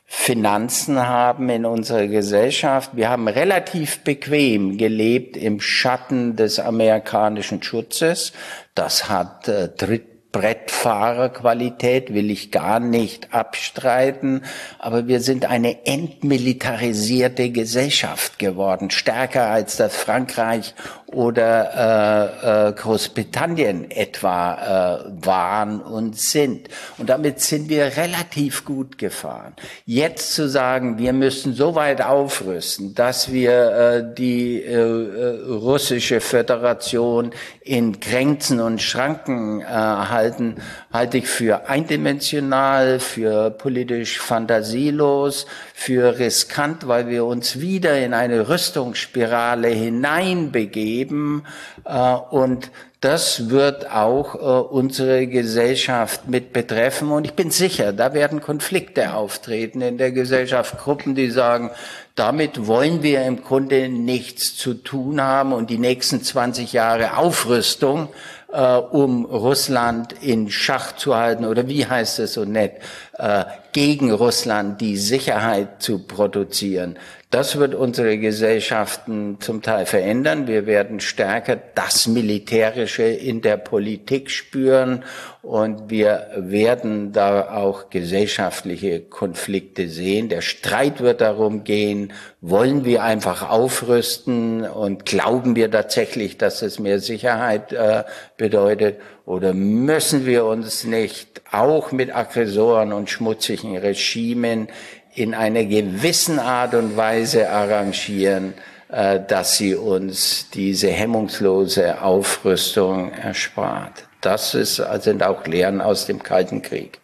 [0.03, 2.91] Finanzen haben in unserer Gesellschaft.
[2.95, 8.33] Wir haben relativ bequem gelebt im Schatten des amerikanischen Schutzes.
[8.75, 14.43] Das hat äh, Dritt Brettfahrerqualität will ich gar nicht abstreiten,
[14.77, 20.75] aber wir sind eine entmilitarisierte Gesellschaft geworden, stärker als das Frankreich
[21.13, 26.67] oder äh, äh, Großbritannien etwa äh, waren und sind.
[26.97, 29.53] Und damit sind wir relativ gut gefahren.
[29.85, 36.19] Jetzt zu sagen, wir müssen so weit aufrüsten, dass wir äh, die äh, äh russische
[36.19, 40.55] Föderation in Grenzen und Schranken äh, halten,
[40.91, 45.45] halte ich für eindimensional, für politisch fantasielos,
[45.79, 51.45] für riskant, weil wir uns wieder in eine Rüstungsspirale hineinbegeben
[51.85, 57.11] äh, und das wird auch äh, unsere Gesellschaft mit betreffen.
[57.11, 60.79] Und ich bin sicher, da werden Konflikte auftreten in der Gesellschaft.
[60.79, 61.69] Gruppen, die sagen,
[62.15, 68.09] damit wollen wir im Grunde nichts zu tun haben und die nächsten 20 Jahre Aufrüstung
[68.51, 72.73] äh, um Russland in Schach zu halten oder wie heißt es so nett,
[73.17, 76.97] äh, gegen Russland die Sicherheit zu produzieren.
[77.29, 80.47] Das wird unsere Gesellschaften zum Teil verändern.
[80.47, 85.03] Wir werden stärker das Militärische in der Politik spüren
[85.41, 90.29] und wir werden da auch gesellschaftliche Konflikte sehen.
[90.29, 96.79] Der Streit wird darum gehen, wollen wir einfach aufrüsten und glauben wir tatsächlich, dass es
[96.79, 98.05] mehr Sicherheit äh,
[98.37, 104.69] bedeutet oder müssen wir uns nicht auch mit Aggressoren und schmutzigen Regimen
[105.17, 108.53] in einer gewissen Art und Weise arrangieren,
[108.89, 114.07] äh, dass sie uns diese hemmungslose Aufrüstung erspart.
[114.21, 116.99] Das ist, sind auch Lehren aus dem Kalten Krieg.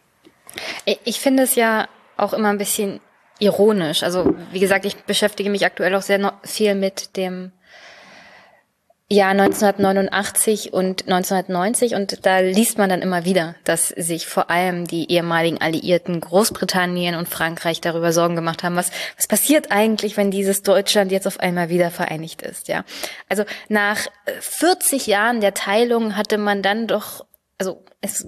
[1.04, 3.00] Ich finde es ja auch immer ein bisschen
[3.40, 4.04] ironisch.
[4.04, 7.52] Also, wie gesagt, ich beschäftige mich aktuell auch sehr viel mit dem
[9.14, 14.86] Jahr 1989 und 1990 und da liest man dann immer wieder, dass sich vor allem
[14.86, 20.32] die ehemaligen Alliierten Großbritannien und Frankreich darüber Sorgen gemacht haben, was, was passiert eigentlich, wenn
[20.32, 22.84] dieses Deutschland jetzt auf einmal wieder vereinigt ist, ja.
[23.30, 24.08] Also nach
[24.40, 27.26] 40 Jahren der Teilung hatte man dann doch,
[27.58, 28.28] also es,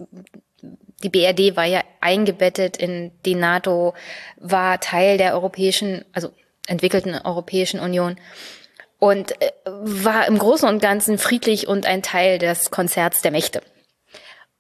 [1.04, 3.94] die BRD war ja eingebettet in die NATO,
[4.38, 6.30] war Teil der europäischen, also
[6.68, 8.18] entwickelten Europäischen Union
[9.06, 13.62] und äh, war im Großen und Ganzen friedlich und ein Teil des Konzerts der Mächte.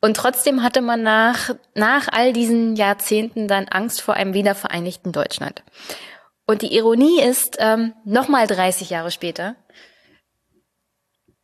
[0.02, 5.64] Und trotzdem hatte man nach, nach all diesen Jahrzehnten dann Angst vor einem wiedervereinigten Deutschland.
[6.46, 9.56] Und die Ironie ist, ähm, nochmal 30 Jahre später,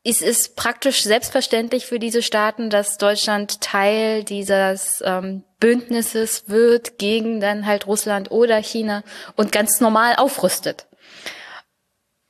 [0.03, 7.39] ist es praktisch selbstverständlich für diese Staaten, dass Deutschland Teil dieses ähm, Bündnisses wird gegen
[7.39, 9.01] dann halt Russland oder China
[9.35, 10.85] und ganz normal aufrüstet.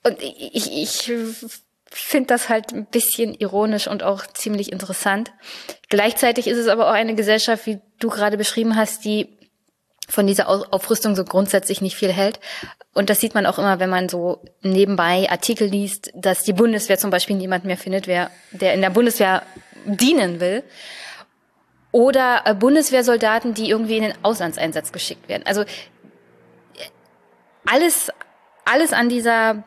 [0.03, 1.11] Und ich, ich
[1.91, 5.31] finde das halt ein bisschen ironisch und auch ziemlich interessant.
[5.89, 9.37] Gleichzeitig ist es aber auch eine Gesellschaft, wie du gerade beschrieben hast, die
[10.07, 12.39] von dieser Aufrüstung so grundsätzlich nicht viel hält.
[12.93, 16.97] Und das sieht man auch immer, wenn man so nebenbei Artikel liest, dass die Bundeswehr
[16.97, 19.43] zum Beispiel niemand mehr findet, wer, der in der Bundeswehr
[19.85, 20.63] dienen will.
[21.91, 25.43] Oder äh, Bundeswehrsoldaten, die irgendwie in den Auslandseinsatz geschickt werden.
[25.45, 25.65] Also
[27.65, 28.11] alles,
[28.65, 29.63] alles an dieser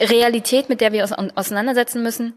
[0.00, 2.34] Realität, mit der wir uns auseinandersetzen müssen,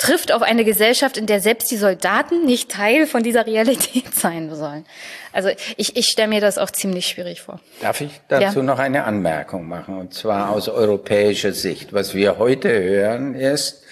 [0.00, 4.52] trifft auf eine Gesellschaft, in der selbst die Soldaten nicht Teil von dieser Realität sein
[4.54, 4.86] sollen.
[5.32, 7.60] Also ich, ich stelle mir das auch ziemlich schwierig vor.
[7.80, 8.64] Darf ich dazu ja.
[8.64, 11.92] noch eine Anmerkung machen, und zwar aus europäischer Sicht.
[11.92, 13.84] Was wir heute hören ist,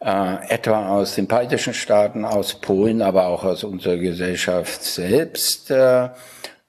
[0.00, 6.08] äh, etwa aus den baltischen Staaten, aus Polen, aber auch aus unserer Gesellschaft selbst, äh,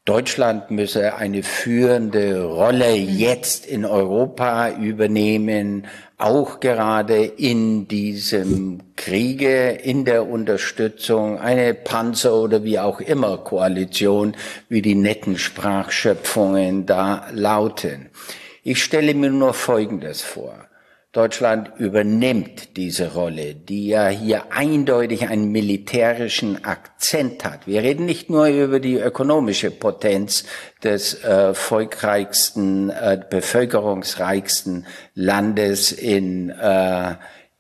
[0.05, 5.87] Deutschland müsse eine führende Rolle jetzt in Europa übernehmen,
[6.17, 14.35] auch gerade in diesem Kriege, in der Unterstützung, eine Panzer- oder wie auch immer Koalition,
[14.67, 18.09] wie die netten Sprachschöpfungen da lauten.
[18.61, 20.67] Ich stelle mir nur Folgendes vor.
[21.13, 27.67] Deutschland übernimmt diese Rolle, die ja hier eindeutig einen militärischen Akzent hat.
[27.67, 30.43] Wir reden nicht nur über die ökonomische Potenz
[30.83, 37.13] des äh, volkreichsten, äh, bevölkerungsreichsten Landes in äh,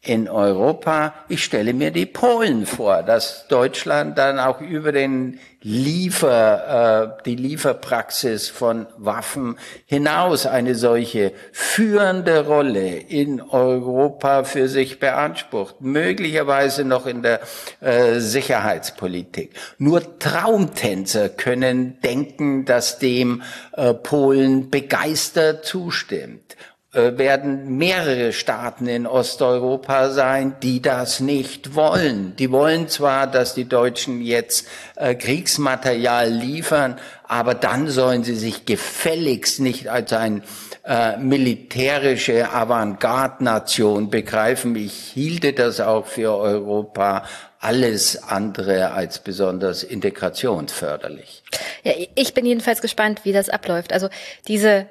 [0.05, 1.13] in Europa.
[1.29, 7.37] Ich stelle mir die Polen vor, dass Deutschland dann auch über den Liefer, äh, die
[7.37, 17.05] Lieferpraxis von Waffen hinaus eine solche führende Rolle in Europa für sich beansprucht, möglicherweise noch
[17.05, 17.39] in der
[17.79, 19.51] äh, Sicherheitspolitik.
[19.77, 26.57] Nur Traumtänzer können denken, dass dem äh, Polen begeistert zustimmt.
[26.93, 32.35] Äh, werden mehrere Staaten in Osteuropa sein, die das nicht wollen.
[32.35, 38.67] Die wollen zwar, dass die Deutschen jetzt äh, Kriegsmaterial liefern, aber dann sollen sie sich
[38.67, 40.43] gefälligst nicht als ein
[40.85, 44.75] äh, militärische Avantgarde-Nation begreifen.
[44.75, 47.25] Ich hielte das auch für Europa
[47.59, 51.41] alles andere als besonders integrationsförderlich.
[51.83, 53.93] Ja, ich bin jedenfalls gespannt, wie das abläuft.
[53.93, 54.09] Also
[54.47, 54.85] diese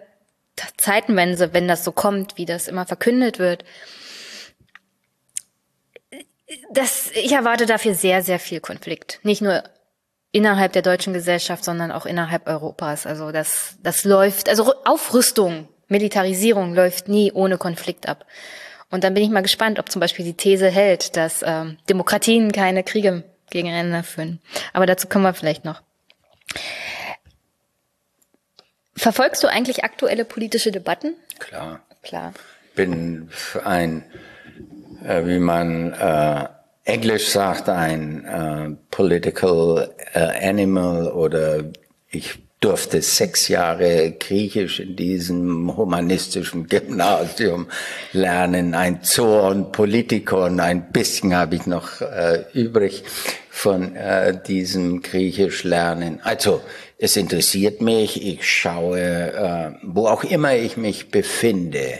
[0.76, 3.64] Zeitenwende, wenn das so kommt, wie das immer verkündet wird.
[6.70, 9.20] Das, ich erwarte dafür sehr, sehr viel Konflikt.
[9.22, 9.62] Nicht nur
[10.32, 13.06] innerhalb der deutschen Gesellschaft, sondern auch innerhalb Europas.
[13.06, 18.26] Also das, das läuft, also Aufrüstung, Militarisierung läuft nie ohne Konflikt ab.
[18.90, 22.52] Und dann bin ich mal gespannt, ob zum Beispiel die These hält, dass ähm, Demokratien
[22.52, 24.40] keine Kriege gegeneinander führen.
[24.72, 25.82] Aber dazu kommen wir vielleicht noch.
[28.94, 31.14] Verfolgst du eigentlich aktuelle politische Debatten?
[31.38, 31.80] Klar.
[32.02, 32.32] Klar.
[32.74, 33.28] Bin
[33.64, 34.04] ein,
[35.04, 36.48] äh, wie man äh,
[36.84, 41.64] Englisch sagt ein äh, Political äh, Animal oder
[42.10, 47.66] ich durfte sechs Jahre Griechisch in diesem humanistischen Gymnasium
[48.12, 53.02] lernen, ein Zoon, Politikon, ein bisschen habe ich noch äh, übrig
[53.50, 56.20] von äh, diesem Griechisch lernen.
[56.22, 56.62] Also
[57.02, 61.98] es interessiert mich, ich schaue, äh, wo auch immer ich mich befinde,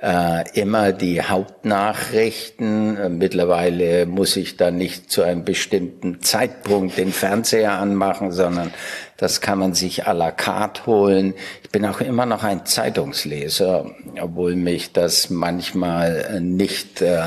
[0.00, 2.96] äh, immer die Hauptnachrichten.
[2.96, 8.72] Äh, mittlerweile muss ich dann nicht zu einem bestimmten Zeitpunkt den Fernseher anmachen, sondern
[9.18, 11.34] das kann man sich à la carte holen.
[11.62, 13.90] Ich bin auch immer noch ein Zeitungsleser,
[14.22, 17.24] obwohl mich das manchmal nicht äh,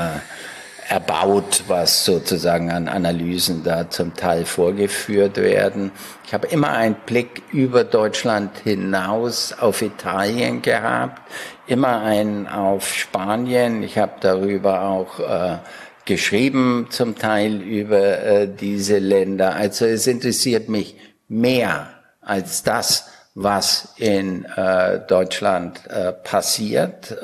[0.94, 5.90] erbaut, was sozusagen an Analysen da zum Teil vorgeführt werden.
[6.24, 11.20] Ich habe immer einen Blick über Deutschland hinaus auf Italien gehabt,
[11.66, 13.82] immer einen auf Spanien.
[13.82, 15.58] Ich habe darüber auch äh,
[16.04, 19.56] geschrieben, zum Teil über äh, diese Länder.
[19.56, 20.94] Also es interessiert mich
[21.26, 21.88] mehr
[22.20, 27.16] als das, was in äh, Deutschland äh, passiert.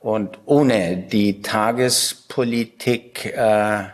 [0.00, 3.84] Und ohne die Tagespolitik äh,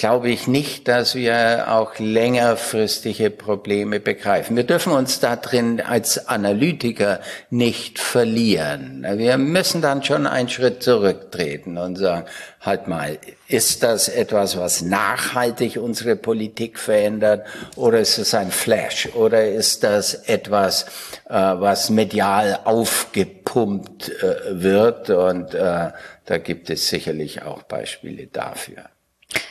[0.00, 4.56] glaube ich nicht, dass wir auch längerfristige Probleme begreifen.
[4.56, 7.20] Wir dürfen uns da drin als Analytiker
[7.50, 9.04] nicht verlieren.
[9.06, 12.24] Wir müssen dann schon einen Schritt zurücktreten und sagen,
[12.62, 17.46] halt mal, ist das etwas, was nachhaltig unsere Politik verändert
[17.76, 20.84] oder ist es ein Flash oder ist das etwas,
[21.28, 25.90] äh, was medial aufgepumpt äh, wird und äh,
[26.24, 28.84] da gibt es sicherlich auch Beispiele dafür.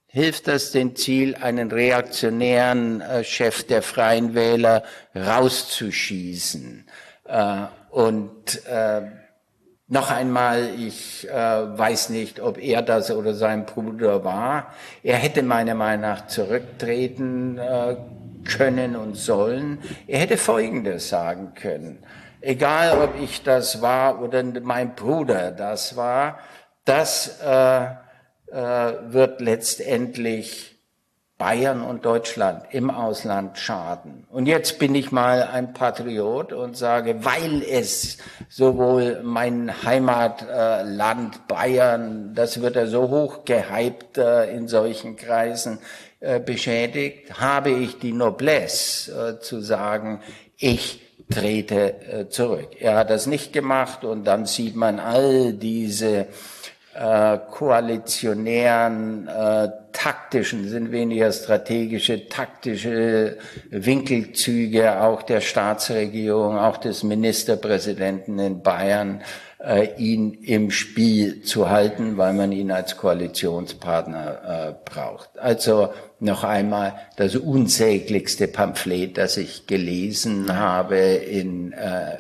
[0.07, 4.83] Hilft das dem Ziel, einen reaktionären äh, Chef der Freien Wähler
[5.15, 6.87] rauszuschießen?
[7.25, 9.03] Äh, und äh,
[9.91, 14.75] noch einmal, ich äh, weiß nicht, ob er das oder sein Bruder war.
[15.03, 17.97] Er hätte meiner Meinung nach zurücktreten äh,
[18.47, 19.79] können und sollen.
[20.07, 21.99] Er hätte Folgendes sagen können.
[22.43, 26.39] Egal, ob ich das war oder mein Bruder das war,
[26.85, 30.78] das äh, äh, wird letztendlich
[31.39, 34.27] Bayern und Deutschland im Ausland schaden.
[34.29, 38.19] Und jetzt bin ich mal ein Patriot und sage, weil es
[38.49, 45.79] sowohl mein Heimatland Bayern, das wird ja so hoch gehypt äh, in solchen Kreisen,
[46.19, 50.21] äh, beschädigt, habe ich die Noblesse äh, zu sagen,
[50.57, 52.71] ich trete zurück.
[52.81, 56.27] Er hat das nicht gemacht und dann sieht man all diese
[56.99, 63.39] äh, koalitionären, äh, taktischen, sind weniger strategische, taktische
[63.71, 69.23] Winkelzüge auch der Staatsregierung, auch des Ministerpräsidenten in Bayern,
[69.65, 75.31] äh, ihn im Spiel zu halten, weil man ihn als Koalitionspartner äh, braucht.
[75.39, 75.91] Also
[76.21, 82.17] noch einmal das unsäglichste Pamphlet, das ich gelesen habe in äh,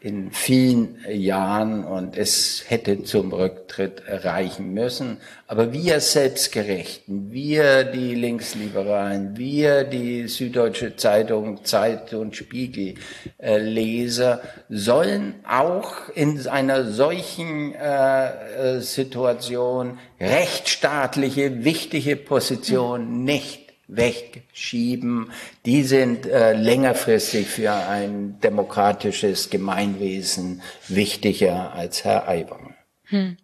[0.00, 5.16] in vielen Jahren und es hätte zum Rücktritt reichen müssen.
[5.46, 12.94] Aber wir Selbstgerechten, wir die Linksliberalen, wir die Süddeutsche Zeitung, Zeit und Spiegel
[13.38, 25.30] äh, Leser sollen auch in einer solchen äh, Situation rechtsstaatliche, wichtige Position nicht wegschieben,
[25.64, 32.74] die sind äh, längerfristig für ein demokratisches Gemeinwesen wichtiger als Herr Aiwanger.
[33.04, 33.36] Hm.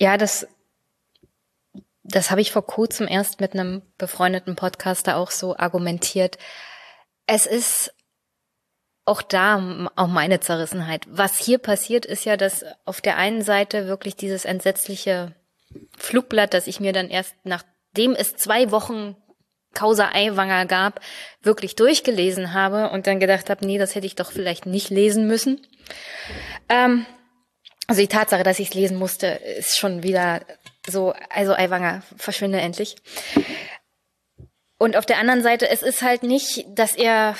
[0.00, 0.46] Ja, das,
[2.02, 6.38] das habe ich vor kurzem erst mit einem befreundeten Podcaster auch so argumentiert.
[7.26, 7.92] Es ist
[9.04, 11.06] auch da auch meine Zerrissenheit.
[11.08, 15.34] Was hier passiert, ist ja, dass auf der einen Seite wirklich dieses entsetzliche
[15.96, 19.16] Flugblatt, das ich mir dann erst nachdem es zwei Wochen
[19.76, 21.00] Causa Eiwanger gab,
[21.42, 25.26] wirklich durchgelesen habe und dann gedacht habe, nee, das hätte ich doch vielleicht nicht lesen
[25.26, 25.64] müssen.
[26.68, 27.06] Ähm,
[27.86, 30.40] also die Tatsache, dass ich es lesen musste, ist schon wieder
[30.88, 32.96] so, also Eiwanger, verschwinde endlich.
[34.78, 37.34] Und auf der anderen Seite, es ist halt nicht, dass er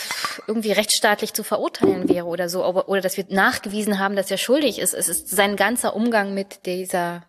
[0.47, 4.79] irgendwie rechtsstaatlich zu verurteilen wäre oder so, oder dass wir nachgewiesen haben, dass er schuldig
[4.79, 4.95] ist.
[4.95, 7.27] Es ist sein ganzer Umgang mit dieser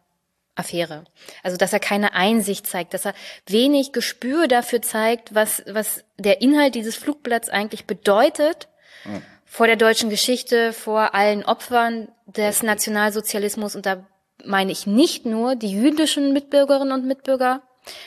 [0.58, 1.06] Affäre.
[1.44, 3.14] Also, dass er keine Einsicht zeigt, dass er
[3.46, 8.68] wenig Gespür dafür zeigt, was, was der Inhalt dieses Flugblatts eigentlich bedeutet
[9.06, 9.22] mhm.
[9.46, 13.76] vor der deutschen Geschichte, vor allen Opfern des Nationalsozialismus.
[13.76, 14.06] Und da
[14.44, 17.62] meine ich nicht nur die jüdischen Mitbürgerinnen und Mitbürger,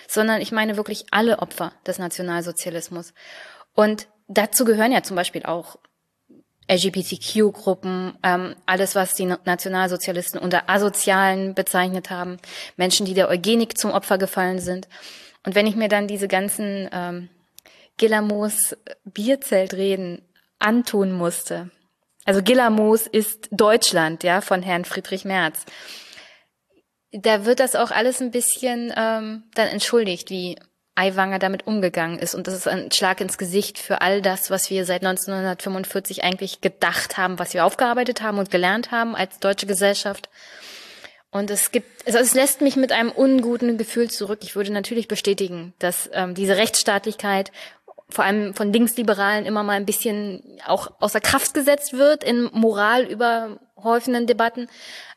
[0.07, 3.15] sondern ich meine wirklich alle Opfer des Nationalsozialismus.
[3.75, 5.77] Und dazu gehören ja zum Beispiel auch
[6.71, 12.39] LGBTQ-Gruppen, ähm, alles, was die Nationalsozialisten unter Asozialen bezeichnet haben,
[12.77, 14.89] Menschen, die der Eugenik zum Opfer gefallen sind.
[15.45, 17.29] Und wenn ich mir dann diese ganzen ähm,
[17.97, 20.23] Gillamos Bierzeltreden
[20.61, 21.71] antun musste,
[22.25, 25.65] also Gillamos ist Deutschland, ja, von Herrn Friedrich Merz.
[27.13, 30.57] Da wird das auch alles ein bisschen ähm, dann entschuldigt, wie
[31.01, 32.35] Aiwanger damit umgegangen ist.
[32.35, 36.61] Und das ist ein Schlag ins Gesicht für all das, was wir seit 1945 eigentlich
[36.61, 40.29] gedacht haben, was wir aufgearbeitet haben und gelernt haben als deutsche Gesellschaft.
[41.31, 44.41] Und es gibt, also es lässt mich mit einem unguten Gefühl zurück.
[44.43, 47.53] Ich würde natürlich bestätigen, dass ähm, diese Rechtsstaatlichkeit
[48.09, 53.05] vor allem von Linksliberalen immer mal ein bisschen auch außer Kraft gesetzt wird in moral
[53.05, 54.69] überhäufenden Debatten.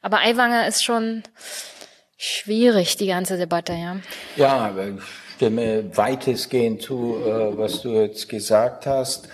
[0.01, 1.23] Aber Aiwanger ist schon
[2.17, 3.97] schwierig, die ganze Debatte, ja.
[4.35, 4.71] Ja,
[5.43, 9.27] stimme weitestgehend zu, äh, was du jetzt gesagt hast.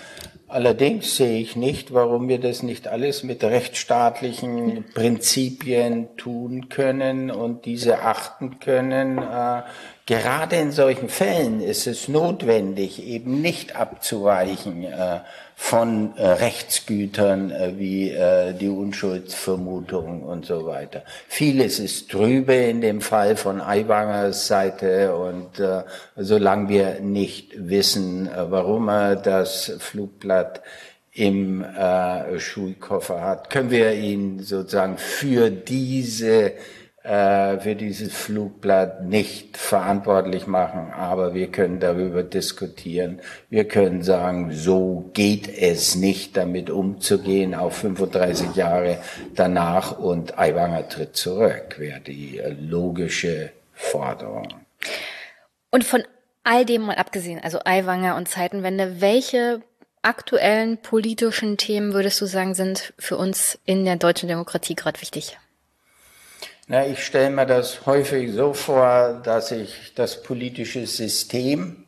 [0.47, 7.65] Allerdings sehe ich nicht, warum wir das nicht alles mit rechtsstaatlichen Prinzipien tun können und
[7.65, 9.19] diese achten können.
[9.19, 9.61] Äh,
[10.07, 15.19] gerade in solchen Fällen ist es notwendig, eben nicht abzuweichen äh,
[15.61, 21.03] von äh, Rechtsgütern äh, wie äh, die Unschuldsvermutung und so weiter.
[21.27, 25.61] Vieles ist trübe in dem Fall von Aiwangers Seite und
[26.15, 30.61] solange wir nicht wissen, warum er das Flugblatt
[31.11, 31.65] im
[32.37, 36.53] Schulkoffer hat, können wir ihn sozusagen für diese
[37.01, 43.21] für dieses Flugblatt nicht verantwortlich machen, aber wir können darüber diskutieren.
[43.49, 48.97] Wir können sagen, so geht es nicht, damit umzugehen, auch 35 Jahre
[49.33, 54.49] danach und Aiwanger tritt zurück, wäre die logische Forderung.
[55.71, 56.03] Und von
[56.43, 59.61] all dem mal abgesehen, also Aiwanger und Zeitenwende, welche
[60.01, 65.37] aktuellen politischen Themen würdest du sagen, sind für uns in der deutschen Demokratie gerade wichtig?
[66.71, 71.85] Na, ich stelle mir das häufig so vor, dass ich das politische System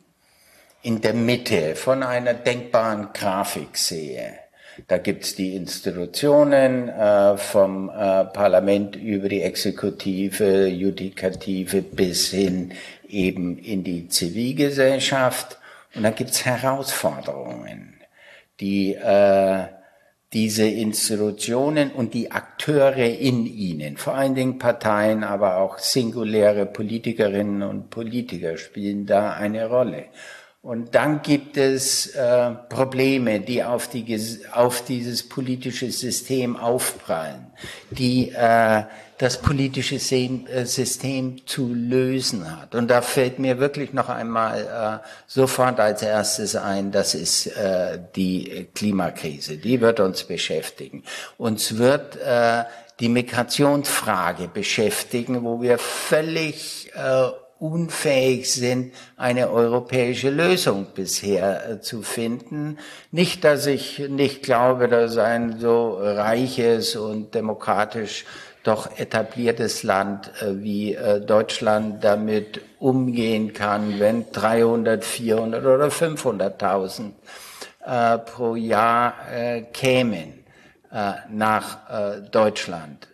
[0.82, 4.40] in der Mitte von einer denkbaren Grafik sehe.
[4.88, 12.72] Da gibt's die Institutionen äh, vom äh, Parlament über die Exekutive, Judikative bis hin
[13.08, 15.58] eben in die Zivilgesellschaft.
[15.94, 18.00] Und da gibt's Herausforderungen,
[18.58, 19.66] die äh,
[20.32, 27.62] diese Institutionen und die Akteure in ihnen, vor allen Dingen Parteien, aber auch singuläre Politikerinnen
[27.62, 30.06] und Politiker spielen da eine Rolle.
[30.62, 34.16] Und dann gibt es äh, Probleme, die auf, die,
[34.52, 37.48] auf dieses politische System aufprallen,
[37.90, 38.84] die äh,
[39.22, 42.74] das politische äh, System zu lösen hat.
[42.74, 48.00] Und da fällt mir wirklich noch einmal äh, sofort als erstes ein, das ist äh,
[48.16, 49.58] die Klimakrise.
[49.58, 51.04] Die wird uns beschäftigen.
[51.38, 52.18] Uns wird
[52.98, 57.28] die Migrationsfrage beschäftigen, wo wir völlig äh,
[57.60, 62.78] unfähig sind, eine europäische Lösung bisher zu finden.
[63.12, 68.24] Nicht, dass ich nicht glaube, dass ein so reiches und demokratisch
[68.62, 77.10] doch etabliertes Land äh, wie äh, Deutschland damit umgehen kann, wenn 300, 400 oder 500.000
[77.84, 79.14] äh, pro Jahr
[79.72, 80.38] kämen
[81.30, 81.78] nach
[82.30, 83.08] Deutschland.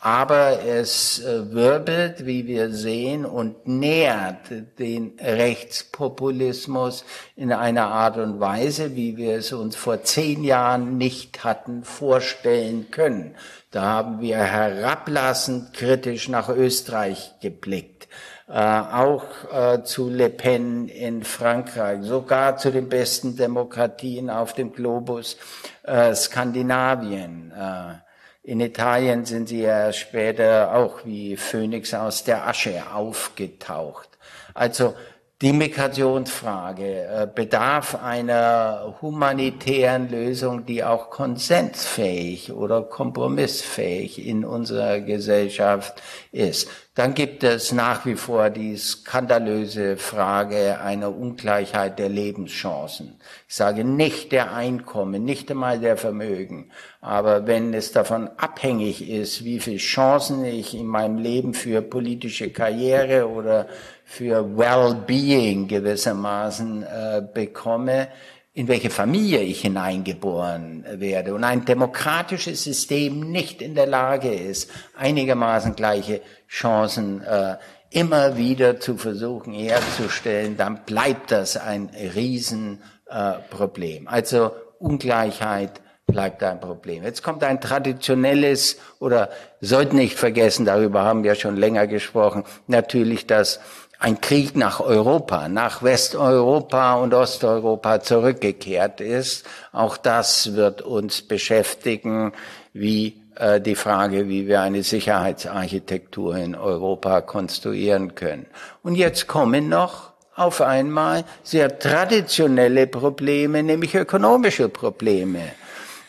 [0.00, 8.96] Aber es wirbelt, wie wir sehen, und nähert den Rechtspopulismus in einer Art und Weise,
[8.96, 13.34] wie wir es uns vor zehn Jahren nicht hatten vorstellen können.
[13.76, 18.08] Da haben wir herablassend kritisch nach Österreich geblickt.
[18.48, 24.72] Äh, auch äh, zu Le Pen in Frankreich, sogar zu den besten Demokratien auf dem
[24.72, 25.36] Globus
[25.82, 27.52] äh, Skandinavien.
[27.52, 34.08] Äh, in Italien sind sie ja später auch wie Phönix aus der Asche aufgetaucht.
[34.54, 34.94] Also
[35.42, 46.02] die Migrationsfrage äh, bedarf einer humanitären Lösung, die auch konsensfähig oder kompromissfähig in unserer Gesellschaft
[46.32, 46.70] ist.
[46.94, 53.20] Dann gibt es nach wie vor die skandalöse Frage einer Ungleichheit der Lebenschancen.
[53.46, 56.70] Ich sage nicht der Einkommen, nicht einmal der Vermögen,
[57.02, 62.48] aber wenn es davon abhängig ist, wie viele Chancen ich in meinem Leben für politische
[62.48, 63.68] Karriere oder
[64.08, 68.08] für Well-being gewissermaßen äh, bekomme,
[68.54, 74.70] in welche Familie ich hineingeboren werde und ein demokratisches System nicht in der Lage ist,
[74.96, 77.56] einigermaßen gleiche Chancen äh,
[77.90, 84.06] immer wieder zu versuchen herzustellen, dann bleibt das ein Riesenproblem.
[84.06, 87.02] Äh, also Ungleichheit bleibt ein Problem.
[87.02, 89.28] Jetzt kommt ein traditionelles oder
[89.60, 93.60] sollten nicht vergessen, darüber haben wir schon länger gesprochen, natürlich das
[93.98, 99.46] ein Krieg nach Europa, nach Westeuropa und Osteuropa zurückgekehrt ist.
[99.72, 102.32] Auch das wird uns beschäftigen,
[102.72, 108.46] wie äh, die Frage, wie wir eine Sicherheitsarchitektur in Europa konstruieren können.
[108.82, 115.40] Und jetzt kommen noch auf einmal sehr traditionelle Probleme, nämlich ökonomische Probleme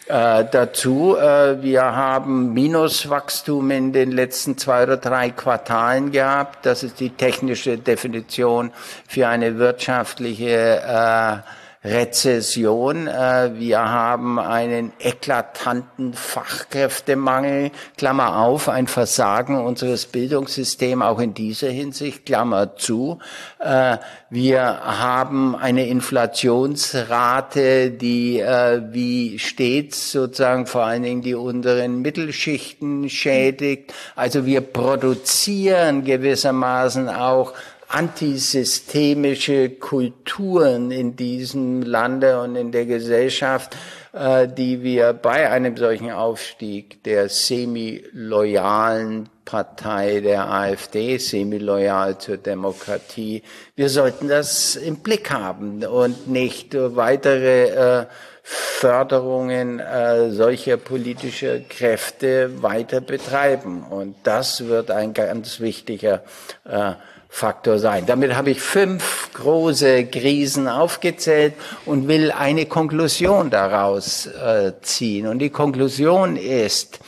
[0.08, 1.18] äh, dazu.
[1.18, 6.66] Äh, wir haben Minuswachstum in den letzten zwei oder drei Quartalen gehabt.
[6.66, 8.72] Das ist die technische Definition
[9.08, 11.38] für eine wirtschaftliche äh,
[11.84, 13.08] Rezession.
[13.08, 21.70] Äh, wir haben einen eklatanten Fachkräftemangel, Klammer auf, ein Versagen unseres Bildungssystems auch in dieser
[21.70, 23.20] Hinsicht, Klammer zu.
[23.60, 23.98] Äh,
[24.30, 33.10] wir haben eine Inflationsrate, die äh, wie stets sozusagen vor allen Dingen die unteren Mittelschichten
[33.10, 33.94] schädigt.
[34.16, 37.54] Also wir produzieren gewissermaßen auch
[37.90, 43.78] antisystemische Kulturen in diesem Lande und in der Gesellschaft,
[44.14, 53.44] äh, die wir bei einem solchen Aufstieg der semi-loyalen Partei der AfD, semi-loyal zur Demokratie,
[53.76, 58.06] wir sollten das im Blick haben und nicht weitere äh,
[58.44, 63.84] Förderungen äh, solcher politischer Kräfte weiter betreiben.
[63.84, 66.24] Und das wird ein ganz wichtiger
[66.66, 66.94] äh,
[67.30, 68.06] Faktor sein.
[68.06, 71.54] Damit habe ich fünf große Krisen aufgezählt
[71.86, 75.28] und will eine Konklusion daraus äh, ziehen.
[75.28, 77.00] Und die Konklusion ist,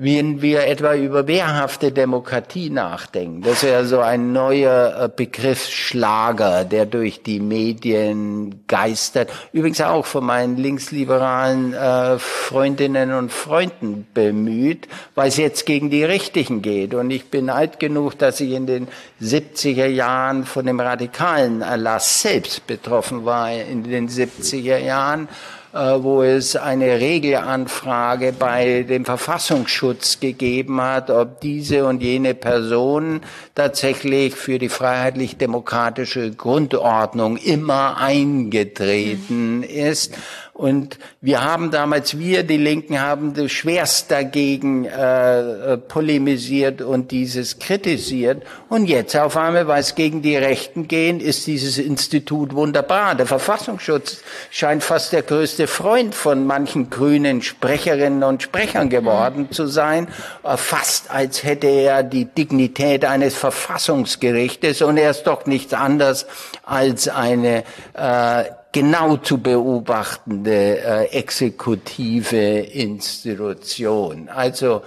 [0.00, 6.86] wenn wir etwa über wehrhafte Demokratie nachdenken, das wäre so ein neuer äh, Begriffsschlager, der
[6.86, 14.86] durch die Medien geistert, übrigens auch von meinen linksliberalen äh, Freundinnen und Freunden bemüht,
[15.16, 16.94] weil es jetzt gegen die Richtigen geht.
[16.94, 18.86] Und ich bin alt genug, dass ich in den
[19.20, 25.26] 70er Jahren von dem radikalen Erlass selbst betroffen war, in den 70er Jahren
[25.72, 33.20] wo es eine Regelanfrage bei dem Verfassungsschutz gegeben hat, ob diese und jene Person
[33.54, 40.14] tatsächlich für die freiheitlich-demokratische Grundordnung immer eingetreten ist.
[40.58, 47.60] Und wir haben damals, wir, die Linken, haben das schwerst dagegen äh, polemisiert und dieses
[47.60, 48.42] kritisiert.
[48.68, 53.14] Und jetzt auf einmal, weil es gegen die Rechten gehen, ist dieses Institut wunderbar.
[53.14, 59.68] Der Verfassungsschutz scheint fast der größte Freund von manchen grünen Sprecherinnen und Sprechern geworden zu
[59.68, 60.08] sein.
[60.42, 66.26] Äh, fast als hätte er die Dignität eines Verfassungsgerichtes und er ist doch nichts anderes
[66.64, 67.62] als eine
[67.94, 74.28] äh, genau zu beobachtende äh, exekutive Institution.
[74.28, 74.82] Also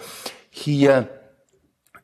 [0.49, 1.07] hier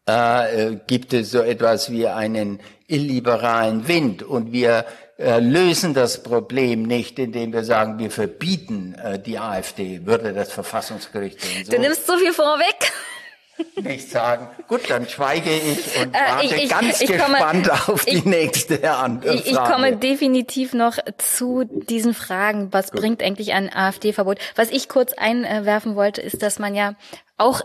[0.05, 4.86] äh, gibt es so etwas wie einen illiberalen Wind und wir
[5.19, 10.51] äh, lösen das Problem nicht, indem wir sagen, wir verbieten äh, die AfD, würde das
[10.51, 11.71] Verfassungsgericht so.
[11.71, 12.91] Du nimmst so viel vorweg
[13.75, 14.49] nicht sagen.
[14.67, 18.27] Gut, dann schweige ich und warte äh, ich, ich, ganz ich gespannt komme, auf die
[18.27, 19.35] nächste Antwort.
[19.35, 22.71] Ich, ich komme definitiv noch zu diesen Fragen.
[22.71, 23.01] Was Gut.
[23.01, 24.39] bringt eigentlich ein AfD-Verbot?
[24.55, 26.95] Was ich kurz einwerfen wollte, ist, dass man ja
[27.37, 27.63] auch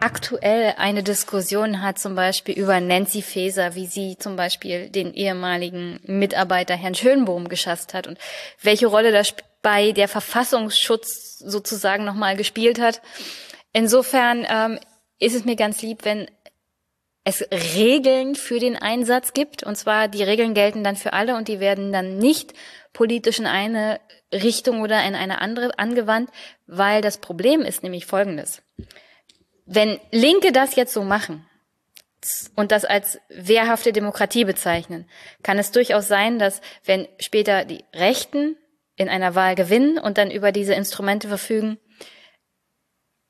[0.00, 6.00] aktuell eine Diskussion hat, zum Beispiel über Nancy Faeser, wie sie zum Beispiel den ehemaligen
[6.04, 8.18] Mitarbeiter Herrn Schönbohm geschasst hat und
[8.60, 13.00] welche Rolle das bei der Verfassungsschutz sozusagen nochmal gespielt hat.
[13.72, 14.78] Insofern ähm,
[15.18, 16.28] ist es mir ganz lieb, wenn
[17.24, 19.64] es Regeln für den Einsatz gibt.
[19.64, 22.52] Und zwar, die Regeln gelten dann für alle und die werden dann nicht
[22.92, 24.00] politisch in eine
[24.32, 26.30] Richtung oder in eine andere angewandt,
[26.66, 28.62] weil das Problem ist nämlich folgendes.
[29.64, 31.44] Wenn Linke das jetzt so machen
[32.54, 35.08] und das als wehrhafte Demokratie bezeichnen,
[35.42, 38.56] kann es durchaus sein, dass wenn später die Rechten
[38.94, 41.78] in einer Wahl gewinnen und dann über diese Instrumente verfügen,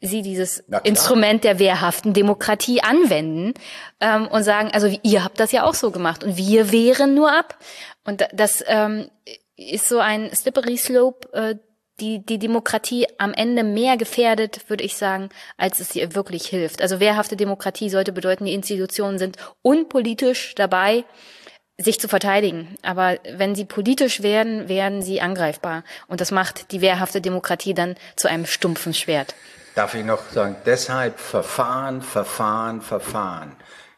[0.01, 3.55] sie dieses Instrument der wehrhaften Demokratie anwenden
[4.01, 7.33] ähm, und sagen, also ihr habt das ja auch so gemacht und wir wehren nur
[7.33, 7.59] ab.
[8.05, 9.11] Und das ähm,
[9.57, 11.55] ist so ein slippery slope, äh,
[11.99, 16.83] die die Demokratie am Ende mehr gefährdet, würde ich sagen, als es ihr wirklich hilft.
[16.83, 21.05] Also wehrhafte Demokratie sollte bedeuten, die Institutionen sind unpolitisch dabei,
[21.79, 22.77] sich zu verteidigen.
[22.83, 25.85] Aber wenn sie politisch werden, werden sie angreifbar.
[26.07, 29.35] Und das macht die wehrhafte Demokratie dann zu einem stumpfen Schwert
[29.77, 33.53] darf ich noch sagen, deshalb Verfahren, Verfahren, Verfahren.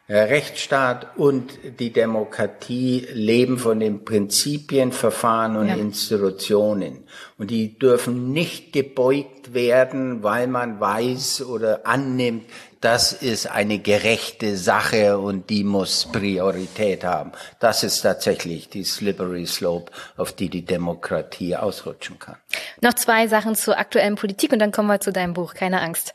[0.09, 5.75] Der Rechtsstaat und die Demokratie leben von den Prinzipien, Verfahren und ja.
[5.75, 7.03] Institutionen.
[7.37, 12.45] Und die dürfen nicht gebeugt werden, weil man weiß oder annimmt,
[12.81, 17.33] das ist eine gerechte Sache und die muss Priorität haben.
[17.59, 22.37] Das ist tatsächlich die slippery slope, auf die die Demokratie ausrutschen kann.
[22.81, 25.53] Noch zwei Sachen zur aktuellen Politik und dann kommen wir zu deinem Buch.
[25.53, 26.13] Keine Angst.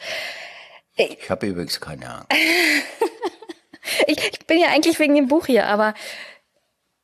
[0.96, 2.32] Ich habe übrigens keine Angst.
[4.06, 5.92] ich, ich bin ja eigentlich wegen dem Buch hier, aber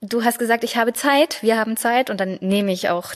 [0.01, 3.13] du hast gesagt, ich habe Zeit, wir haben Zeit und dann nehme ich auch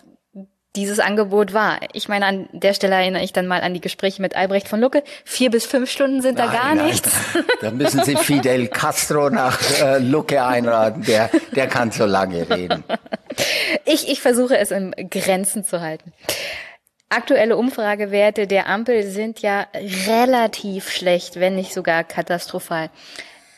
[0.77, 1.79] dieses Angebot war.
[1.93, 4.81] Ich meine, an der Stelle erinnere ich dann mal an die Gespräche mit Albrecht von
[4.81, 5.05] Lucke.
[5.25, 6.87] Vier bis fünf Stunden sind nein, da gar nein.
[6.87, 7.11] nichts.
[7.61, 11.03] Da müssen Sie Fidel Castro nach äh, Lucke einladen.
[11.05, 12.85] Der, der kann so lange reden.
[13.85, 16.13] Ich, ich versuche es in Grenzen zu halten.
[17.09, 19.67] Aktuelle Umfragewerte der Ampel sind ja
[20.07, 22.91] relativ schlecht, wenn nicht sogar katastrophal.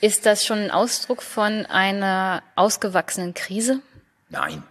[0.00, 3.80] Ist das schon ein Ausdruck von einer ausgewachsenen Krise?
[4.28, 4.62] Nein,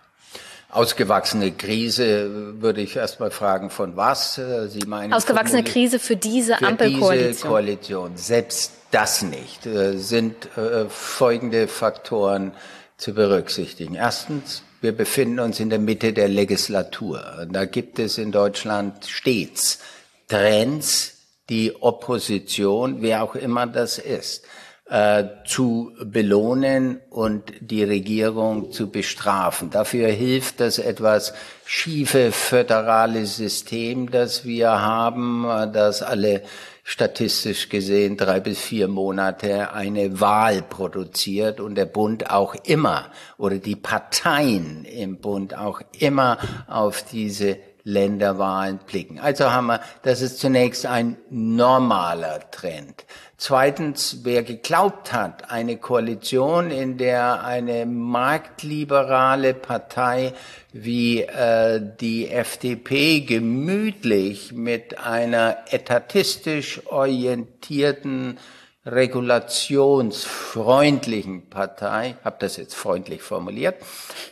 [0.75, 5.13] Ausgewachsene Krise würde ich erst mal fragen, von was äh, Sie meinen?
[5.13, 7.31] Ausgewachsene Krise für diese für Ampelkoalition.
[7.31, 8.17] Diese Koalition.
[8.17, 9.65] Selbst das nicht.
[9.65, 12.51] Äh, sind äh, folgende Faktoren
[12.97, 13.95] zu berücksichtigen.
[13.95, 17.47] Erstens, wir befinden uns in der Mitte der Legislatur.
[17.49, 19.79] Da gibt es in Deutschland stets
[20.27, 21.13] Trends,
[21.49, 24.43] die Opposition, wer auch immer das ist,
[24.87, 29.71] äh, zu belohnen und die Regierung zu bestrafen.
[29.71, 31.33] Dafür hilft das etwas
[31.65, 36.43] schiefe föderale System, das wir haben, das alle
[36.83, 43.09] statistisch gesehen drei bis vier Monate eine Wahl produziert und der Bund auch immer
[43.39, 49.19] oder die Parteien im Bund auch immer auf diese Länderwahlen blicken.
[49.19, 53.05] Also haben wir, das ist zunächst ein normaler Trend.
[53.37, 60.33] Zweitens, wer geglaubt hat, eine Koalition, in der eine marktliberale Partei
[60.71, 68.37] wie äh, die FDP gemütlich mit einer etatistisch orientierten
[68.85, 73.77] regulationsfreundlichen Partei, habe das jetzt freundlich formuliert,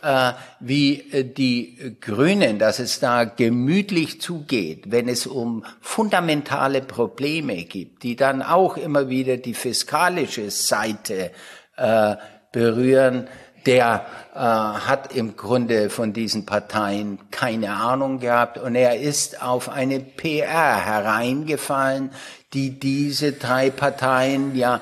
[0.02, 7.64] äh, wie äh, die Grünen, dass es da gemütlich zugeht, wenn es um fundamentale Probleme
[7.64, 11.32] gibt, die dann auch immer wieder die fiskalische Seite
[11.76, 12.14] äh,
[12.52, 13.26] berühren,
[13.66, 19.68] der äh, hat im Grunde von diesen Parteien keine Ahnung gehabt und er ist auf
[19.68, 22.10] eine PR hereingefallen,
[22.52, 24.80] die diese drei Parteien ja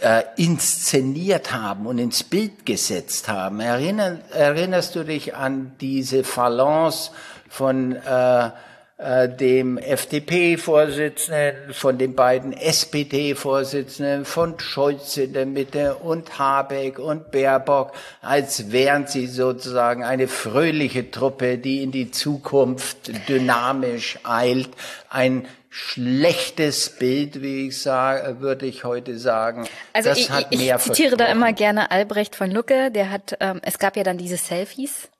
[0.00, 3.60] äh, inszeniert haben und ins Bild gesetzt haben.
[3.60, 7.12] Erinner, erinnerst du dich an diese Phalanx
[7.48, 8.50] von äh,
[8.98, 17.30] äh, dem FDP-Vorsitzenden, von den beiden SPD-Vorsitzenden, von Scholz in der Mitte und Habeck und
[17.30, 17.92] Baerbock,
[18.22, 24.70] als wären sie sozusagen eine fröhliche Truppe, die in die Zukunft dynamisch eilt,
[25.10, 29.68] ein schlechtes Bild, wie ich sage, würde ich heute sagen.
[29.92, 33.36] Also das ich, hat ich, mehr zitiere da immer gerne Albrecht von Lucke, der hat,
[33.40, 35.10] ähm, es gab ja dann diese Selfies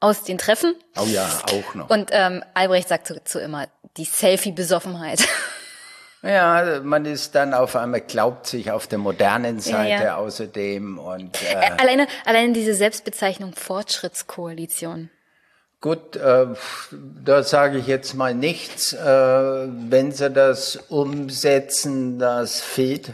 [0.00, 0.74] aus den Treffen.
[0.98, 1.90] Oh ja, auch noch.
[1.90, 5.26] Und ähm, Albrecht sagt zu, zu immer, die Selfie-Besoffenheit.
[6.22, 10.16] Ja, man ist dann auf einmal, glaubt sich auf der modernen Seite ja, ja.
[10.16, 15.08] außerdem und äh, äh, alleine, alleine diese Selbstbezeichnung Fortschrittskoalition.
[15.80, 16.46] Gut, äh,
[17.24, 18.92] da sage ich jetzt mal nichts.
[18.92, 23.12] Äh, wenn Sie das umsetzen, das fehlt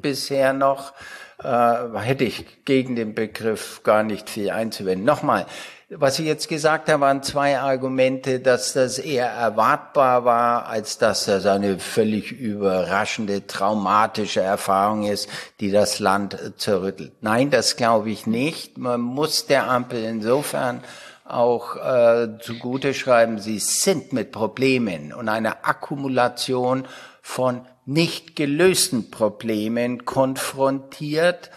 [0.00, 0.94] bisher noch,
[1.42, 5.04] äh, hätte ich gegen den Begriff gar nicht viel einzuwenden.
[5.04, 5.44] Nochmal,
[5.90, 11.24] was ich jetzt gesagt habe, waren zwei Argumente, dass das eher erwartbar war, als dass
[11.24, 15.30] das eine völlig überraschende, traumatische Erfahrung ist,
[15.60, 17.12] die das Land zerrüttelt.
[17.22, 18.76] Nein, das glaube ich nicht.
[18.76, 20.82] Man muss der Ampel insofern
[21.24, 26.86] auch äh, zugute schreiben, sie sind mit Problemen und einer Akkumulation
[27.22, 31.50] von nicht gelösten Problemen konfrontiert,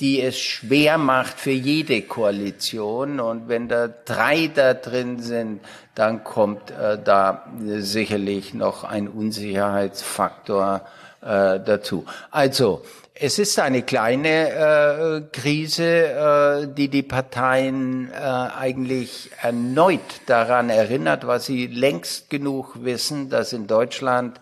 [0.00, 3.20] die es schwer macht für jede Koalition.
[3.20, 5.60] Und wenn da drei da drin sind,
[5.94, 7.46] dann kommt äh, da
[7.78, 10.82] sicherlich noch ein Unsicherheitsfaktor
[11.22, 12.04] äh, dazu.
[12.32, 12.82] Also
[13.18, 21.26] es ist eine kleine äh, Krise, äh, die die Parteien äh, eigentlich erneut daran erinnert,
[21.26, 24.38] was sie längst genug wissen, dass in Deutschland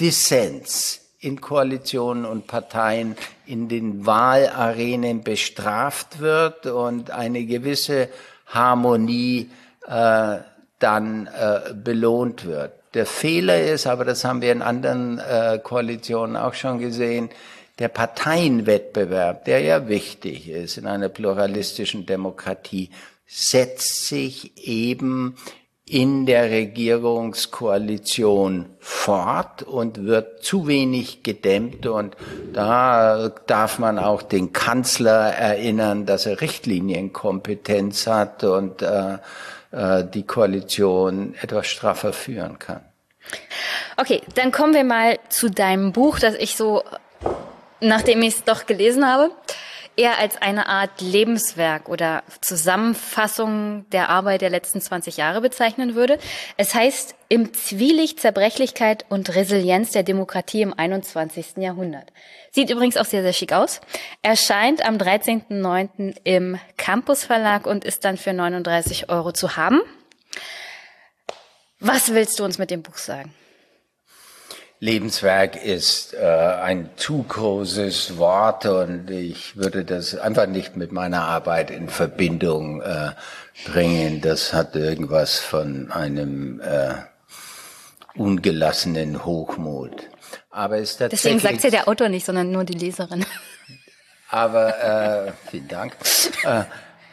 [0.00, 3.16] Dissens in Koalitionen und Parteien
[3.46, 8.08] in den Wahlarenen bestraft wird und eine gewisse
[8.46, 9.50] Harmonie
[9.86, 10.36] äh,
[10.78, 12.72] dann äh, belohnt wird.
[12.94, 17.30] Der Fehler ist, aber das haben wir in anderen äh, Koalitionen auch schon gesehen,
[17.78, 22.90] der Parteienwettbewerb, der ja wichtig ist in einer pluralistischen Demokratie,
[23.26, 25.36] setzt sich eben
[25.88, 31.86] in der Regierungskoalition fort und wird zu wenig gedämmt.
[31.86, 32.16] Und
[32.52, 39.18] da darf man auch den Kanzler erinnern, dass er Richtlinienkompetenz hat und äh,
[39.70, 42.80] äh, die Koalition etwas straffer führen kann.
[43.96, 46.82] Okay, dann kommen wir mal zu deinem Buch, das ich so
[47.80, 49.30] nachdem ich es doch gelesen habe,
[49.96, 56.18] eher als eine Art Lebenswerk oder Zusammenfassung der Arbeit der letzten 20 Jahre bezeichnen würde.
[56.56, 61.56] Es heißt Im Zwielicht Zerbrechlichkeit und Resilienz der Demokratie im 21.
[61.56, 62.12] Jahrhundert.
[62.52, 63.80] Sieht übrigens auch sehr, sehr schick aus.
[64.22, 66.16] Erscheint am 13.09.
[66.24, 69.80] im Campus Verlag und ist dann für 39 Euro zu haben.
[71.80, 73.34] Was willst du uns mit dem Buch sagen?
[74.78, 81.22] Lebenswerk ist äh, ein zu großes Wort und ich würde das einfach nicht mit meiner
[81.22, 83.12] Arbeit in Verbindung äh,
[83.64, 84.20] bringen.
[84.20, 86.94] Das hat irgendwas von einem äh,
[88.16, 90.08] ungelassenen Hochmut.
[90.50, 93.24] Aber es tatsächlich, Deswegen sagt ja der Autor nicht, sondern nur die Leserin.
[94.28, 95.96] Aber äh, vielen Dank.
[96.44, 96.64] Äh,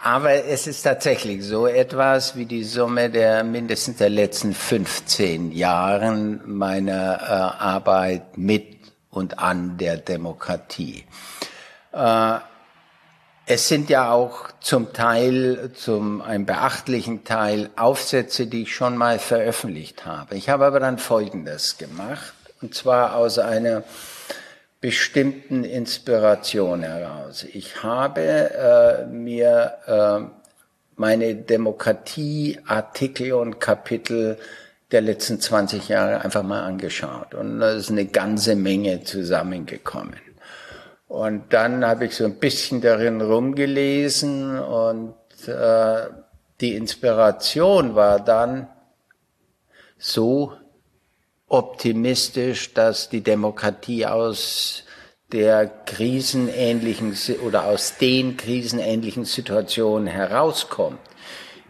[0.03, 6.41] aber es ist tatsächlich so etwas wie die Summe der mindestens der letzten 15 Jahren
[6.45, 8.79] meiner äh, Arbeit mit
[9.09, 11.05] und an der Demokratie.
[11.93, 12.33] Äh,
[13.45, 19.19] es sind ja auch zum Teil, zum einem beachtlichen Teil Aufsätze, die ich schon mal
[19.19, 20.35] veröffentlicht habe.
[20.35, 23.83] Ich habe aber dann Folgendes gemacht, und zwar aus einer
[24.83, 27.45] bestimmten Inspiration heraus.
[27.53, 30.19] Ich habe äh, mir äh,
[30.97, 34.37] meine Demokratieartikel und Kapitel
[34.91, 40.17] der letzten 20 Jahre einfach mal angeschaut und da ist eine ganze Menge zusammengekommen.
[41.07, 45.15] Und dann habe ich so ein bisschen darin rumgelesen und
[45.47, 46.07] äh,
[46.59, 48.67] die Inspiration war dann
[49.97, 50.57] so
[51.53, 54.83] optimistisch, dass die Demokratie aus
[55.31, 60.99] der krisenähnlichen oder aus den krisenähnlichen Situationen herauskommt,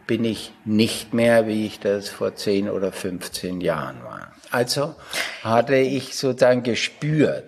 [0.08, 4.32] bin ich nicht mehr, wie ich das vor 10 oder 15 Jahren war.
[4.52, 4.96] Also
[5.44, 7.44] hatte ich sozusagen gespürt,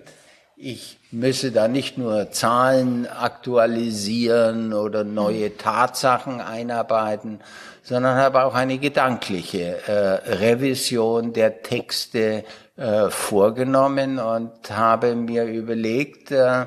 [0.57, 7.39] ich müsse da nicht nur Zahlen aktualisieren oder neue Tatsachen einarbeiten,
[7.85, 12.43] sondern habe auch eine gedankliche äh, Revision der Texte
[12.77, 16.65] äh, vorgenommen und habe mir überlegt, äh,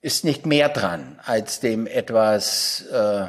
[0.00, 3.26] ist nicht mehr dran als dem etwas äh,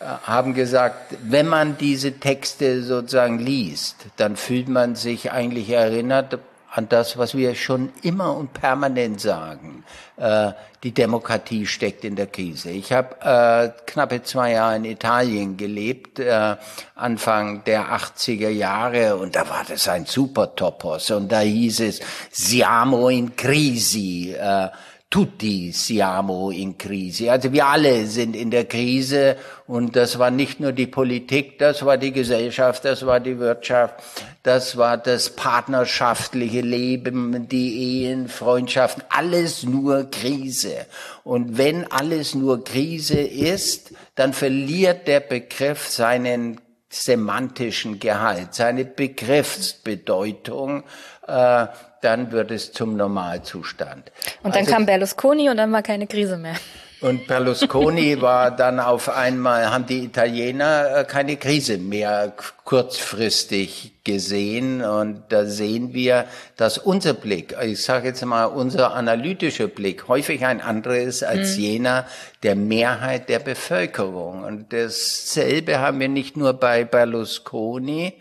[0.00, 6.38] haben gesagt, wenn man diese Texte sozusagen liest, dann fühlt man sich eigentlich erinnert
[6.74, 9.84] an das, was wir schon immer und permanent sagen.
[10.16, 10.50] Äh,
[10.82, 12.70] die Demokratie steckt in der Krise.
[12.70, 16.56] Ich habe äh, knappe zwei Jahre in Italien gelebt, äh,
[16.96, 21.12] Anfang der 80er Jahre, und da war das ein super Topos.
[21.12, 22.00] Und da hieß es,
[22.32, 24.34] siamo in crisi.
[24.36, 24.68] Äh,
[25.14, 27.28] tutti siamo in crisi.
[27.28, 29.36] Also wir alle sind in der Krise
[29.68, 33.94] und das war nicht nur die Politik, das war die Gesellschaft, das war die Wirtschaft,
[34.42, 40.84] das war das partnerschaftliche Leben, die Ehen, Freundschaften, alles nur Krise.
[41.22, 50.84] Und wenn alles nur Krise ist, dann verliert der Begriff seinen semantischen Gehalt, seine Begriffsbedeutung.
[51.26, 51.66] Äh,
[52.02, 54.12] dann wird es zum Normalzustand.
[54.42, 56.56] Und dann also, kam Berlusconi und dann war keine Krise mehr.
[57.00, 62.32] Und Berlusconi war dann auf einmal, haben die Italiener äh, keine Krise mehr
[62.64, 64.82] kurzfristig gesehen.
[64.82, 70.44] Und da sehen wir, dass unser Blick, ich sage jetzt mal unser analytischer Blick, häufig
[70.44, 71.62] ein anderer ist als mhm.
[71.62, 72.06] jener
[72.42, 74.44] der Mehrheit der Bevölkerung.
[74.44, 78.14] Und dasselbe haben wir nicht nur bei Berlusconi,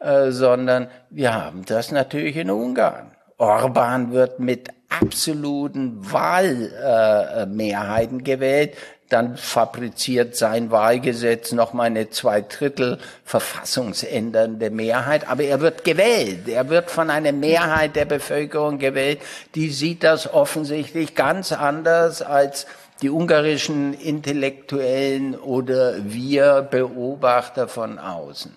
[0.00, 3.10] äh, sondern wir haben das natürlich in Ungarn.
[3.36, 8.76] Orban wird mit absoluten Wahlmehrheiten äh, gewählt.
[9.08, 15.28] Dann fabriziert sein Wahlgesetz noch mal eine Zweidrittel verfassungsändernde Mehrheit.
[15.28, 16.48] Aber er wird gewählt.
[16.48, 19.20] Er wird von einer Mehrheit der Bevölkerung gewählt.
[19.54, 22.66] Die sieht das offensichtlich ganz anders als
[23.02, 28.54] die ungarischen Intellektuellen oder wir Beobachter von außen.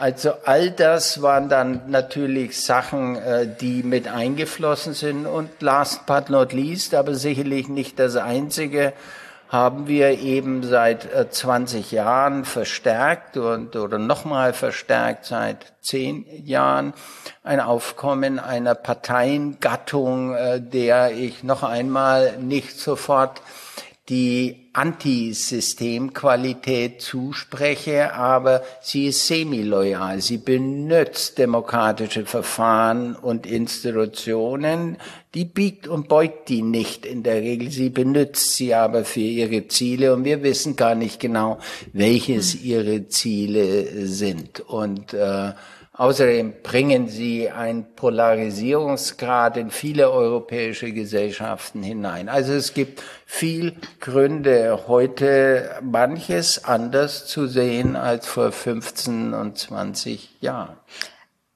[0.00, 5.26] Also all das waren dann natürlich Sachen, äh, die mit eingeflossen sind.
[5.26, 8.94] Und last but not least, aber sicherlich nicht das Einzige,
[9.50, 16.94] haben wir eben seit 20 äh, Jahren verstärkt und, oder nochmal verstärkt seit 10 Jahren
[17.44, 23.42] ein Aufkommen einer Parteiengattung, äh, der ich noch einmal nicht sofort
[24.10, 30.20] die Antisystemqualität zuspreche, aber sie ist semi-loyal.
[30.20, 34.96] Sie benutzt demokratische Verfahren und Institutionen,
[35.34, 37.70] die biegt und beugt die nicht in der Regel.
[37.70, 41.60] Sie benutzt sie aber für ihre Ziele und wir wissen gar nicht genau,
[41.92, 42.60] welches hm.
[42.64, 44.58] ihre Ziele sind.
[44.58, 45.52] Und äh,
[45.92, 52.28] Außerdem bringen sie einen Polarisierungsgrad in viele europäische Gesellschaften hinein.
[52.28, 60.40] Also es gibt viel Gründe, heute manches anders zu sehen als vor 15 und 20
[60.40, 60.76] Jahren.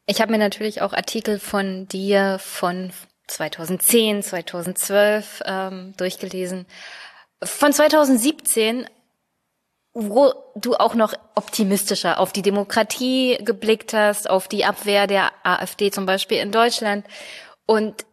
[0.07, 2.91] Ich habe mir natürlich auch Artikel von dir von
[3.29, 6.67] 2010, 2012 ähm, durchgelesen.
[7.43, 8.87] Von 2017
[9.95, 15.93] wo du auch noch optimistischer auf die Demokratie geblickt hast, auf die Abwehr der AfD
[15.93, 17.07] zum Beispiel in Deutschland.
[17.65, 18.05] Und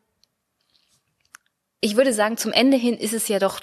[1.79, 3.59] ich würde sagen, zum Ende hin ist es ja doch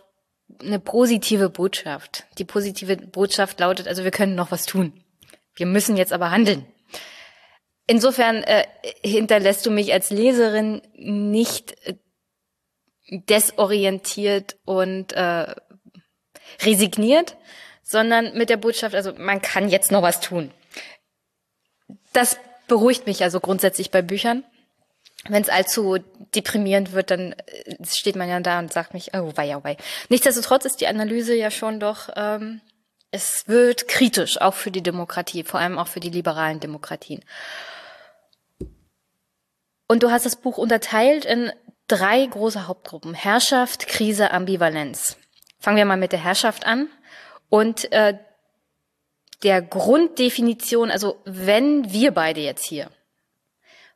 [0.61, 2.25] eine positive Botschaft.
[2.39, 4.93] Die positive Botschaft lautet, also wir können noch was tun.
[5.55, 6.67] Wir müssen jetzt aber handeln.
[7.87, 8.67] Insofern äh,
[9.03, 11.95] hinterlässt du mich als Leserin nicht äh,
[13.09, 15.55] desorientiert und äh,
[16.63, 17.37] resigniert,
[17.89, 20.53] sondern mit der Botschaft, also man kann jetzt noch was tun.
[22.13, 22.37] Das
[22.67, 24.45] beruhigt mich also grundsätzlich bei Büchern.
[25.27, 25.97] Wenn es allzu
[26.35, 29.79] deprimierend wird, dann äh, steht man ja da und sagt mich, oh wei, oh wei.
[30.11, 32.61] Nichtsdestotrotz ist die Analyse ja schon doch, ähm,
[33.11, 37.25] es wird kritisch, auch für die Demokratie, vor allem auch für die liberalen Demokratien.
[39.89, 41.51] Und du hast das Buch unterteilt in
[41.89, 43.15] drei große Hauptgruppen.
[43.15, 45.17] Herrschaft, Krise, Ambivalenz.
[45.59, 46.91] Fangen wir mal mit der Herrschaft an.
[47.49, 48.15] Und äh,
[49.43, 52.91] der Grunddefinition, also wenn wir beide jetzt hier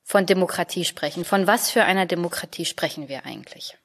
[0.05, 3.77] von Demokratie sprechen, von was für einer Demokratie sprechen wir eigentlich?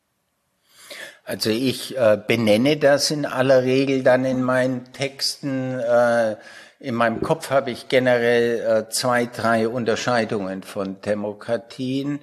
[1.25, 5.79] Also ich äh, benenne das in aller Regel dann in meinen Texten.
[5.79, 6.37] Äh,
[6.79, 12.19] in meinem Kopf habe ich generell äh, zwei, drei Unterscheidungen von Demokratien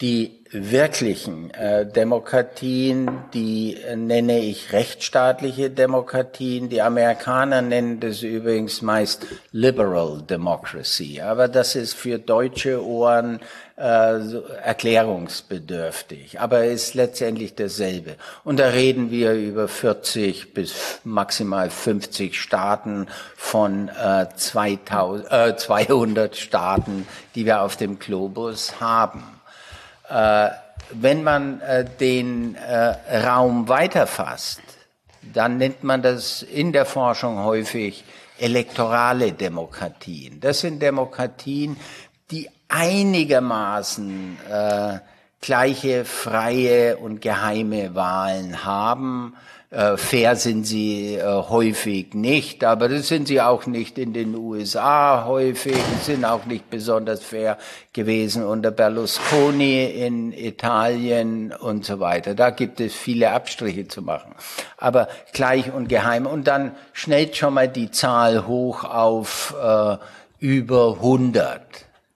[0.00, 6.68] Die wirklichen äh, Demokratien, die äh, nenne ich rechtsstaatliche Demokratien.
[6.68, 11.20] Die Amerikaner nennen das übrigens meist Liberal Democracy.
[11.20, 13.40] Aber das ist für deutsche Ohren
[13.76, 13.82] äh,
[14.62, 16.38] erklärungsbedürftig.
[16.38, 18.14] Aber ist letztendlich dasselbe.
[18.44, 26.36] Und da reden wir über 40 bis maximal 50 Staaten von äh, 2000, äh, 200
[26.36, 29.33] Staaten, die wir auf dem Globus haben.
[30.08, 30.50] Äh,
[30.90, 34.60] wenn man äh, den äh, Raum weiterfasst,
[35.32, 38.04] dann nennt man das in der Forschung häufig
[38.38, 40.40] elektorale Demokratien.
[40.40, 41.76] Das sind Demokratien,
[42.30, 44.98] die einigermaßen äh,
[45.40, 49.36] gleiche freie und geheime Wahlen haben,
[49.74, 54.36] äh, fair sind sie äh, häufig nicht, aber das sind sie auch nicht in den
[54.36, 57.58] USA häufig, sind auch nicht besonders fair
[57.92, 62.34] gewesen unter Berlusconi in Italien und so weiter.
[62.34, 64.34] Da gibt es viele Abstriche zu machen.
[64.76, 66.26] Aber gleich und geheim.
[66.26, 69.96] Und dann schnellt schon mal die Zahl hoch auf äh,
[70.38, 71.60] über 100.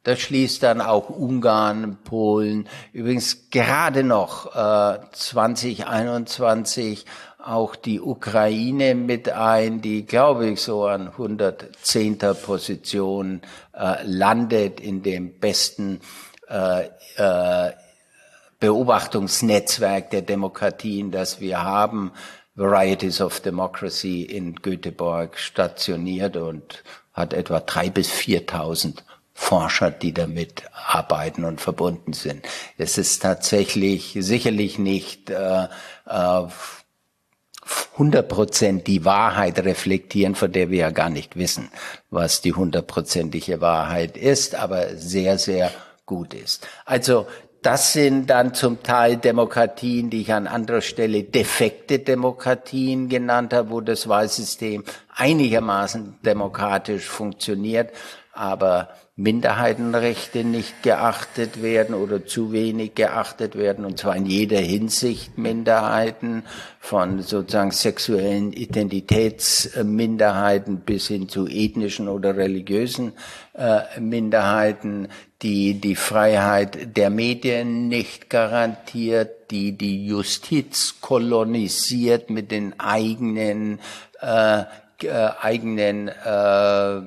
[0.05, 7.05] Das schließt dann auch Ungarn, Polen, übrigens gerade noch äh, 2021
[7.49, 12.19] auch die Ukraine mit ein, die, glaube ich, so an 110.
[12.43, 13.41] Position
[13.73, 16.01] äh, landet in dem besten
[16.49, 17.73] äh, äh,
[18.61, 22.13] Beobachtungsnetzwerk der Demokratien, das wir haben.
[22.55, 26.83] Varieties of Democracy in Göteborg stationiert und
[27.13, 28.99] hat etwa drei bis 4.000
[29.33, 32.45] Forscher, die damit arbeiten und verbunden sind.
[32.77, 35.69] Es ist tatsächlich sicherlich nicht äh,
[36.07, 36.43] äh,
[37.93, 41.71] 100 die Wahrheit reflektieren, von der wir ja gar nicht wissen,
[42.11, 45.71] was die hundertprozentige Wahrheit ist, aber sehr, sehr
[46.07, 46.67] gut ist.
[46.85, 47.27] Also
[47.63, 53.71] das sind dann zum Teil Demokratien, die ich an anderer Stelle defekte Demokratien genannt habe,
[53.71, 57.91] wo das Wahlsystem einigermaßen demokratisch funktioniert,
[58.33, 58.91] aber
[59.21, 66.45] Minderheitenrechte nicht geachtet werden oder zu wenig geachtet werden, und zwar in jeder Hinsicht Minderheiten,
[66.79, 73.13] von sozusagen sexuellen Identitätsminderheiten bis hin zu ethnischen oder religiösen
[73.55, 75.09] äh, Minderheiten,
[75.43, 83.81] die die Freiheit der Medien nicht garantiert, die die Justiz kolonisiert mit den eigenen
[84.21, 84.63] äh,
[85.03, 87.01] äh, eigenen äh,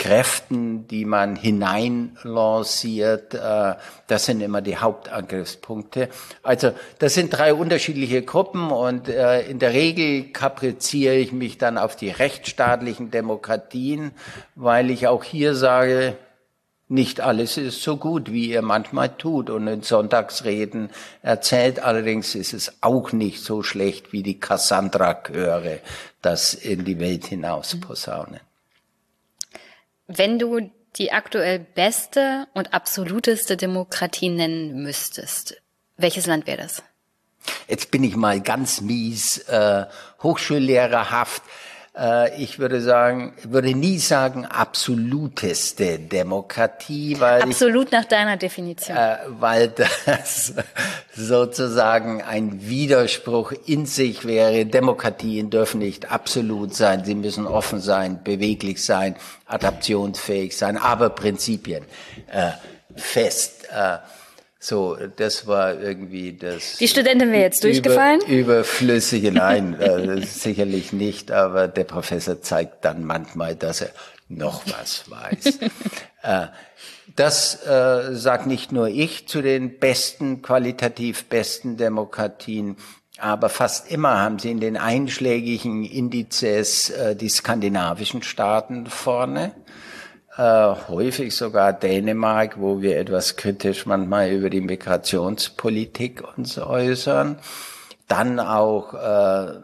[0.00, 3.34] Kräften, die man hineinlanciert.
[3.34, 3.74] Äh,
[4.06, 6.08] das sind immer die Hauptangriffspunkte.
[6.42, 11.76] Also das sind drei unterschiedliche Gruppen und äh, in der Regel kapriziere ich mich dann
[11.76, 14.12] auf die rechtsstaatlichen Demokratien,
[14.56, 16.16] weil ich auch hier sage,
[16.88, 20.88] nicht alles ist so gut, wie ihr manchmal tut und in Sonntagsreden
[21.22, 21.78] erzählt.
[21.78, 25.80] Allerdings ist es auch nicht so schlecht, wie die Cassandra-Chöre
[26.22, 28.40] das in die Welt hinaus posaunen.
[30.12, 35.62] Wenn du die aktuell beste und absoluteste Demokratie nennen müsstest,
[35.96, 36.82] welches Land wäre das?
[37.68, 39.86] Jetzt bin ich mal ganz mies, äh,
[40.20, 41.44] hochschullehrerhaft.
[42.00, 48.96] Äh, ich würde sagen, würde nie sagen absoluteste Demokratie, weil absolut ich, nach deiner Definition,
[48.96, 50.54] äh, weil das
[51.14, 54.64] sozusagen ein Widerspruch in sich wäre.
[54.64, 61.84] Demokratien dürfen nicht absolut sein, sie müssen offen sein, beweglich sein, adaptionsfähig sein, aber Prinzipien
[62.32, 62.52] äh,
[62.96, 63.68] fest.
[63.70, 63.98] Äh,
[64.62, 66.76] so, das war irgendwie das.
[66.76, 68.20] Die Studentin wäre jetzt durchgefallen?
[68.20, 73.90] Über, überflüssige, nein, äh, sicherlich nicht, aber der Professor zeigt dann manchmal, dass er
[74.28, 75.58] noch was weiß.
[76.22, 76.48] äh,
[77.16, 82.76] das äh, sagt nicht nur ich zu den besten, qualitativ besten Demokratien,
[83.18, 89.52] aber fast immer haben sie in den einschlägigen Indizes äh, die skandinavischen Staaten vorne
[90.36, 97.38] äh, häufig sogar Dänemark, wo wir etwas kritisch manchmal über die Migrationspolitik uns äußern.
[98.08, 99.60] Dann auch äh,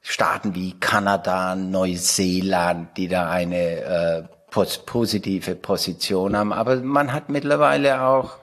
[0.00, 6.52] Staaten wie Kanada, Neuseeland, die da eine äh, positive Position haben.
[6.52, 8.38] Aber man hat mittlerweile auch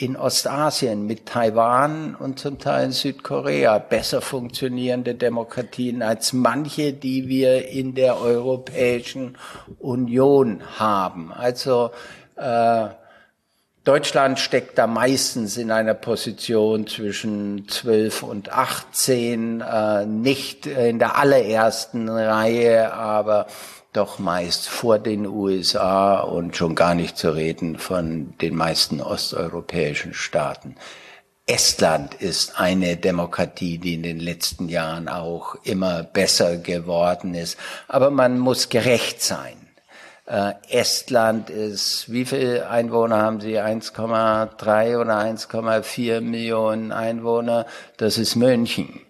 [0.00, 7.28] in Ostasien mit Taiwan und zum Teil in Südkorea besser funktionierende Demokratien als manche, die
[7.28, 9.36] wir in der Europäischen
[9.78, 11.32] Union haben.
[11.32, 11.90] Also
[12.36, 12.88] äh,
[13.84, 21.16] Deutschland steckt da meistens in einer Position zwischen 12 und 18, äh, nicht in der
[21.18, 23.46] allerersten Reihe, aber
[23.92, 30.14] doch meist vor den USA und schon gar nicht zu reden von den meisten osteuropäischen
[30.14, 30.76] Staaten.
[31.46, 37.58] Estland ist eine Demokratie, die in den letzten Jahren auch immer besser geworden ist.
[37.88, 39.56] Aber man muss gerecht sein.
[40.26, 43.58] Äh, Estland ist, wie viele Einwohner haben Sie?
[43.58, 47.66] 1,3 oder 1,4 Millionen Einwohner.
[47.96, 49.00] Das ist München.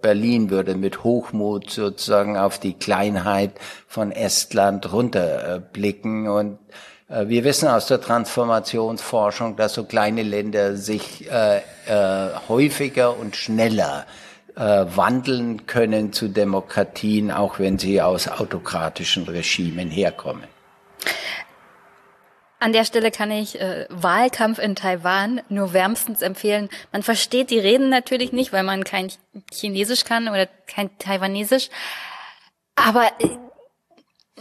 [0.00, 3.52] Berlin würde mit Hochmut sozusagen auf die Kleinheit
[3.86, 6.58] von Estland runterblicken und
[7.08, 13.36] äh, wir wissen aus der Transformationsforschung, dass so kleine Länder sich äh, äh, häufiger und
[13.36, 14.06] schneller
[14.56, 20.44] äh, wandeln können zu Demokratien, auch wenn sie aus autokratischen Regimen herkommen.
[22.58, 26.70] An der Stelle kann ich äh, Wahlkampf in Taiwan nur wärmstens empfehlen.
[26.90, 29.12] Man versteht die Reden natürlich nicht, weil man kein
[29.52, 31.68] Chinesisch kann oder kein Taiwanesisch.
[32.74, 33.28] Aber äh,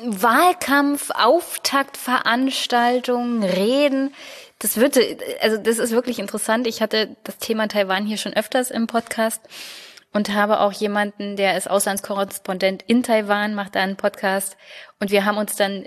[0.02, 4.14] Wahlkampf, Auftaktveranstaltungen, Reden.
[4.60, 4.98] Das wird,
[5.42, 6.68] also das ist wirklich interessant.
[6.68, 9.42] Ich hatte das Thema Taiwan hier schon öfters im Podcast
[10.14, 14.56] und habe auch jemanden, der ist Auslandskorrespondent in Taiwan, macht da einen Podcast
[15.00, 15.84] und wir haben uns dann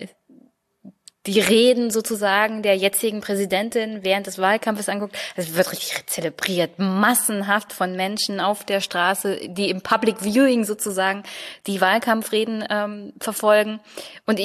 [1.26, 5.16] die Reden sozusagen der jetzigen Präsidentin während des Wahlkampfes anguckt.
[5.36, 11.24] Es wird richtig zelebriert, massenhaft von Menschen auf der Straße, die im Public Viewing sozusagen
[11.66, 13.80] die Wahlkampfreden ähm, verfolgen.
[14.26, 14.40] Und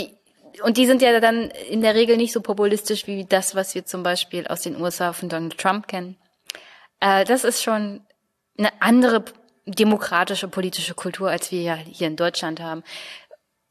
[0.61, 3.85] und die sind ja dann in der Regel nicht so populistisch wie das, was wir
[3.85, 6.15] zum Beispiel aus den USA von Donald Trump kennen.
[6.99, 8.01] Äh, das ist schon
[8.57, 9.25] eine andere
[9.65, 12.83] demokratische politische Kultur, als wir ja hier in Deutschland haben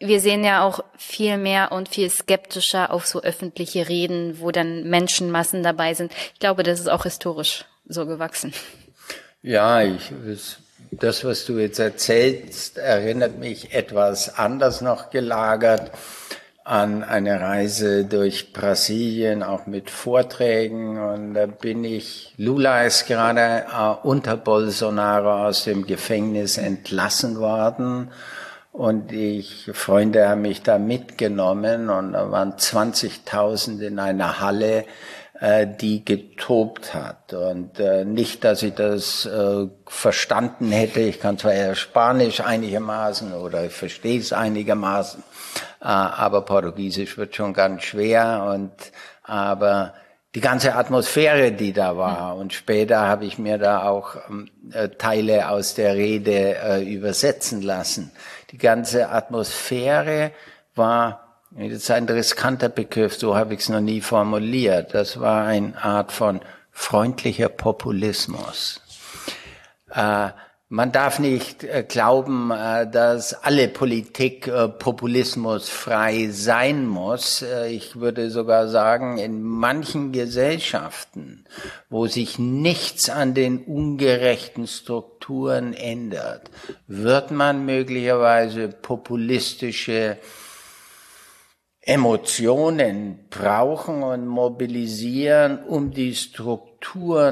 [0.07, 4.85] wir sehen ja auch viel mehr und viel skeptischer auf so öffentliche Reden, wo dann
[4.89, 6.12] Menschenmassen dabei sind.
[6.35, 8.53] Ich glaube, das ist auch historisch so gewachsen.
[9.43, 10.12] Ja, ich,
[10.91, 15.91] das, was du jetzt erzählst, erinnert mich etwas anders noch gelagert
[16.65, 20.97] an eine Reise durch Brasilien, auch mit Vorträgen.
[21.03, 28.11] Und da bin ich, Lula ist gerade äh, unter Bolsonaro aus dem Gefängnis entlassen worden.
[28.73, 34.86] Und ich, Freunde haben mich da mitgenommen und da waren 20.000 in einer Halle,
[35.40, 37.35] äh, die getobt hat.
[37.35, 41.01] Und äh, nicht, dass ich das äh, verstanden hätte.
[41.01, 45.23] Ich kann zwar eher Spanisch einigermaßen oder ich verstehe es einigermaßen,
[45.82, 48.51] äh, aber Portugiesisch wird schon ganz schwer.
[48.55, 48.73] Und
[49.23, 49.93] aber
[50.35, 52.37] die ganze Atmosphäre, die da war.
[52.37, 57.61] Und später habe ich mir da auch ähm, äh, Teile aus der Rede äh, übersetzen
[57.63, 58.13] lassen.
[58.51, 60.33] Die ganze Atmosphäre
[60.75, 64.95] war, das ist ein riskanter Begriff, so habe ich es noch nie formuliert.
[64.95, 66.41] Das war eine Art von
[66.71, 68.81] freundlicher Populismus.
[69.91, 70.31] Äh,
[70.73, 77.44] man darf nicht äh, glauben, äh, dass alle Politik äh, populismusfrei sein muss.
[77.69, 81.44] Ich würde sogar sagen, in manchen Gesellschaften,
[81.90, 86.51] wo sich nichts an den ungerechten Strukturen ändert,
[86.86, 90.16] wird man möglicherweise populistische
[91.82, 96.72] Emotionen brauchen und mobilisieren, um die Strukturen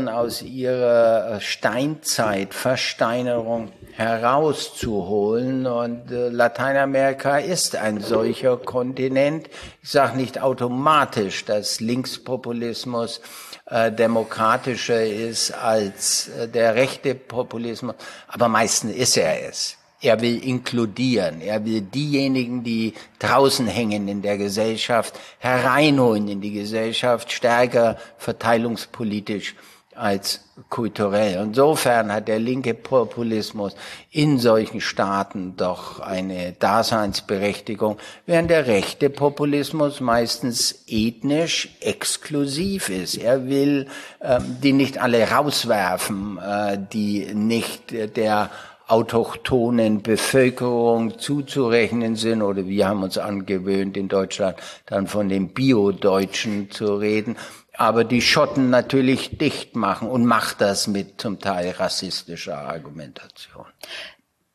[0.09, 5.67] aus ihrer Steinzeit, Versteinerung herauszuholen.
[5.67, 9.49] Und äh, Lateinamerika ist ein solcher Kontinent.
[9.83, 13.21] Ich sage nicht automatisch, dass Linkspopulismus
[13.67, 17.95] äh, demokratischer ist als äh, der rechte Populismus,
[18.29, 19.80] aber meistens ist er es.
[20.03, 21.41] Er will inkludieren.
[21.41, 29.55] Er will diejenigen, die draußen hängen in der Gesellschaft, hereinholen in die Gesellschaft, stärker verteilungspolitisch
[29.95, 30.41] als
[30.71, 31.43] kulturell.
[31.43, 33.75] Insofern hat der linke Populismus
[34.11, 43.17] in solchen Staaten doch eine Daseinsberechtigung, während der rechte Populismus meistens ethnisch exklusiv ist.
[43.17, 43.89] Er will
[44.23, 48.51] ähm, die nicht alle rauswerfen, äh, die nicht der
[48.91, 54.57] autochthonen Bevölkerung zuzurechnen sind oder wir haben uns angewöhnt in Deutschland
[54.87, 57.37] dann von den Bio-Deutschen zu reden,
[57.75, 63.67] aber die Schotten natürlich dicht machen und macht das mit zum Teil rassistischer Argumentation.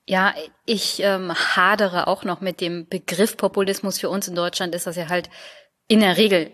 [0.08, 0.34] Ja,
[0.66, 4.00] ich ähm, hadere auch noch mit dem Begriff Populismus.
[4.00, 5.30] Für uns in Deutschland ist das ja halt
[5.88, 6.52] in der Regel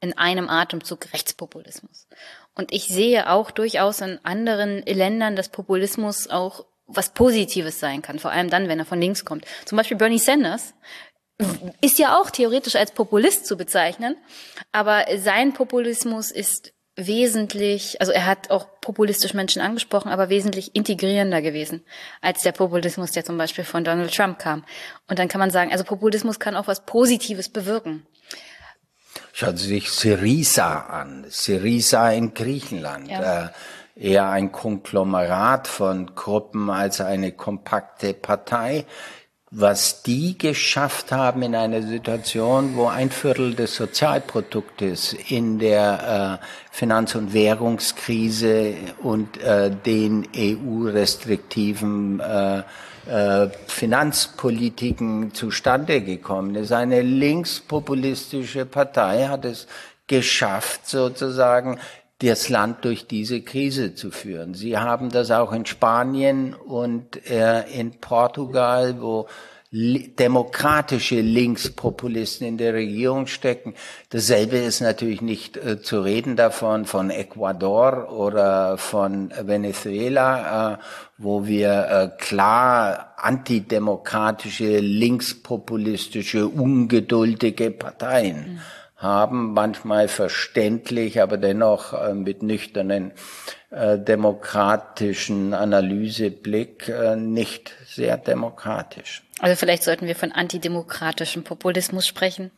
[0.00, 2.06] in einem Atemzug Rechtspopulismus.
[2.54, 8.18] Und ich sehe auch durchaus in anderen Ländern, dass Populismus auch was Positives sein kann,
[8.18, 9.44] vor allem dann, wenn er von links kommt.
[9.64, 10.74] Zum Beispiel Bernie Sanders
[11.80, 14.16] ist ja auch theoretisch als Populist zu bezeichnen,
[14.72, 21.42] aber sein Populismus ist wesentlich, also er hat auch populistisch Menschen angesprochen, aber wesentlich integrierender
[21.42, 21.84] gewesen
[22.22, 24.64] als der Populismus, der zum Beispiel von Donald Trump kam.
[25.06, 28.06] Und dann kann man sagen, also Populismus kann auch was Positives bewirken.
[29.34, 31.26] Schauen Sie sich Syriza an.
[31.28, 33.10] Syriza in Griechenland.
[33.10, 33.46] Ja.
[33.46, 33.48] Äh,
[33.96, 38.86] eher ein Konglomerat von Gruppen als eine kompakte Partei
[39.58, 46.46] was die geschafft haben in einer Situation, wo ein Viertel des Sozialproduktes in der äh,
[46.70, 52.64] Finanz- und Währungskrise und äh, den EU-restriktiven äh,
[53.08, 56.72] äh, Finanzpolitiken zustande gekommen ist.
[56.72, 59.68] Eine linkspopulistische Partei hat es
[60.08, 61.78] geschafft, sozusagen
[62.18, 64.54] das Land durch diese Krise zu führen.
[64.54, 69.26] Sie haben das auch in Spanien und äh, in Portugal, wo
[69.72, 73.74] demokratische Linkspopulisten in der Regierung stecken.
[74.10, 80.78] Dasselbe ist natürlich nicht äh, zu reden davon von Ecuador oder von Venezuela, äh,
[81.18, 88.60] wo wir äh, klar antidemokratische, linkspopulistische, ungeduldige Parteien mhm
[88.96, 93.12] haben, manchmal verständlich, aber dennoch äh, mit nüchternen
[93.70, 99.22] äh, demokratischen Analyseblick äh, nicht sehr demokratisch.
[99.40, 102.50] Also vielleicht sollten wir von antidemokratischem Populismus sprechen.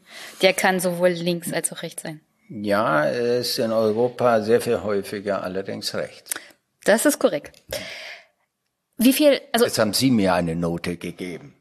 [0.43, 2.21] Der kann sowohl links als auch rechts sein.
[2.49, 6.33] Ja, er ist in Europa sehr viel häufiger allerdings rechts.
[6.85, 7.63] Das ist korrekt.
[8.97, 9.67] Wie viel, also.
[9.67, 11.58] Jetzt haben Sie mir eine Note gegeben.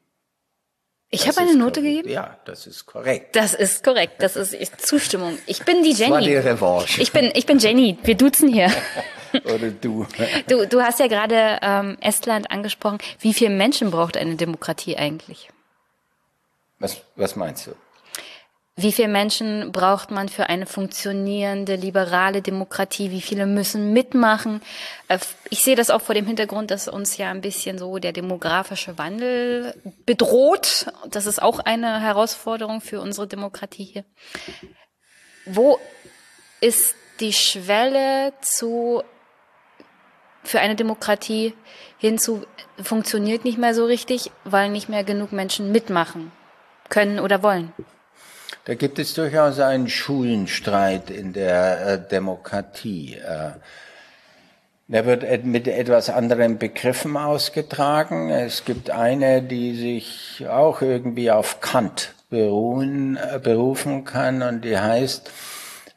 [1.10, 2.04] Ich habe eine Note korrekt.
[2.04, 2.10] gegeben?
[2.10, 3.36] Ja, das ist korrekt.
[3.36, 4.16] Das ist korrekt.
[4.20, 5.38] Das ist Zustimmung.
[5.46, 6.00] Ich bin die Jenny.
[6.00, 7.02] Das war die Revanche.
[7.02, 7.98] Ich bin, ich bin Jenny.
[8.04, 8.72] Wir duzen hier.
[9.46, 10.06] Oder du.
[10.48, 12.98] Du, du hast ja gerade ähm, Estland angesprochen.
[13.20, 15.50] Wie viele Menschen braucht eine Demokratie eigentlich?
[16.80, 17.72] Was, was meinst du?
[18.80, 23.10] Wie viele Menschen braucht man für eine funktionierende liberale Demokratie?
[23.10, 24.62] Wie viele müssen mitmachen?
[25.08, 25.18] Äh,
[25.50, 29.00] ich sehe das auch vor dem Hintergrund, dass uns ja ein bisschen so der demografische
[29.00, 29.74] Wandel
[30.06, 30.86] bedroht.
[31.10, 34.06] Das ist auch eine Herausforderung für unsere Demokratie hier.
[35.48, 35.80] Wo
[36.62, 39.02] ist die Schwelle zu
[40.44, 41.56] für eine Demokratie
[41.98, 42.46] hinzu
[42.80, 46.32] funktioniert nicht mehr so richtig, weil nicht mehr genug Menschen mitmachen
[46.90, 47.74] können oder wollen?
[48.68, 53.14] Da gibt es durchaus einen Schulenstreit in der äh, Demokratie.
[53.14, 53.52] Äh,
[54.90, 58.30] der wird mit etwas anderen Begriffen ausgetragen.
[58.30, 64.78] Es gibt eine, die sich auch irgendwie auf Kant beruhen, äh, berufen kann und die
[64.78, 65.32] heißt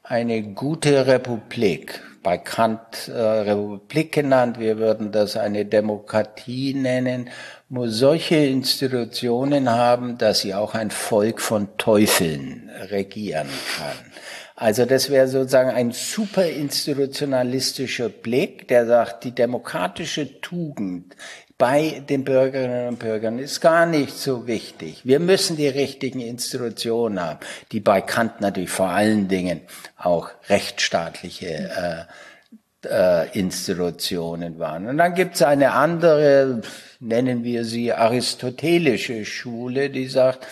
[0.04, 2.00] eine gute Republik.
[2.22, 7.30] Bei Kant äh, Republik genannt, wir würden das eine Demokratie nennen
[7.70, 13.96] muss solche Institutionen haben, dass sie auch ein Volk von Teufeln regieren kann.
[14.56, 21.14] Also das wäre sozusagen ein super institutionalistischer Blick, der sagt, die demokratische Tugend
[21.58, 25.02] bei den Bürgerinnen und Bürgern ist gar nicht so wichtig.
[25.04, 27.38] Wir müssen die richtigen Institutionen haben,
[27.70, 29.60] die bei Kant natürlich vor allen Dingen
[29.96, 32.12] auch rechtsstaatliche äh,
[32.84, 34.86] äh, Institutionen waren.
[34.86, 36.62] Und dann gibt es eine andere,
[36.98, 40.46] nennen wir sie aristotelische Schule, die sagt,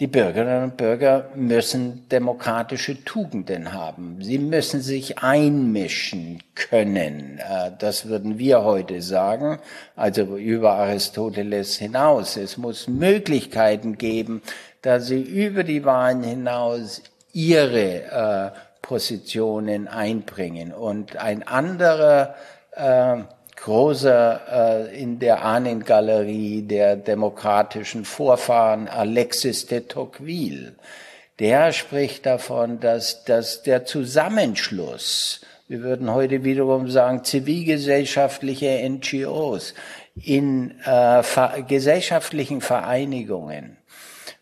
[0.00, 4.16] die Bürgerinnen und Bürger müssen demokratische Tugenden haben.
[4.20, 7.38] Sie müssen sich einmischen können.
[7.38, 9.58] Äh, das würden wir heute sagen,
[9.94, 12.36] also über Aristoteles hinaus.
[12.36, 14.42] Es muss Möglichkeiten geben,
[14.80, 17.02] dass sie über die Wahlen hinaus
[17.32, 18.52] ihre
[18.92, 20.70] Positionen einbringen.
[20.70, 22.34] Und ein anderer
[22.72, 23.22] äh,
[23.56, 30.74] großer äh, in der Ahnengalerie der demokratischen Vorfahren, Alexis de Tocqueville.
[31.38, 39.72] Der spricht davon, dass, dass der Zusammenschluss, wir würden heute wiederum sagen, zivilgesellschaftliche NGOs
[40.22, 41.22] in äh,
[41.66, 43.78] gesellschaftlichen Vereinigungen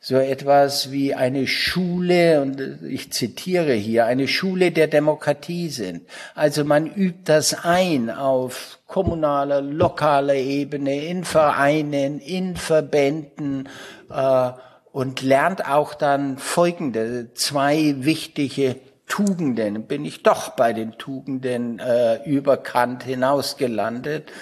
[0.03, 6.09] so etwas wie eine Schule, und ich zitiere hier, eine Schule der Demokratie sind.
[6.35, 13.69] Also man übt das ein auf kommunaler, lokaler Ebene, in Vereinen, in Verbänden
[14.11, 14.51] äh,
[14.91, 19.87] und lernt auch dann folgende zwei wichtige Tugenden.
[19.87, 24.33] Bin ich doch bei den Tugenden äh, über Kant hinaus gelandet.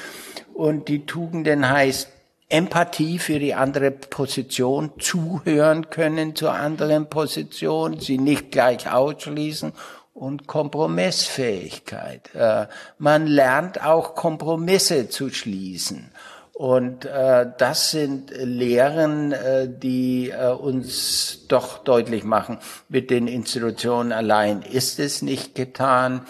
[0.55, 2.13] Und die Tugenden heißt
[2.49, 9.73] Empathie für die andere Position, zuhören können zur anderen Position, sie nicht gleich ausschließen
[10.15, 12.35] und Kompromissfähigkeit.
[12.35, 12.67] Äh,
[12.99, 16.11] man lernt auch Kompromisse zu schließen
[16.59, 22.59] Und äh, das sind Lehren, äh, die äh, uns doch deutlich machen,
[22.89, 26.23] mit den Institutionen allein ist es nicht getan.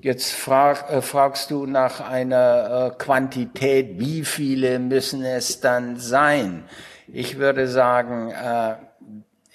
[0.00, 6.62] Jetzt frag, äh, fragst du nach einer äh, Quantität, wie viele müssen es dann sein?
[7.12, 8.76] Ich würde sagen, äh,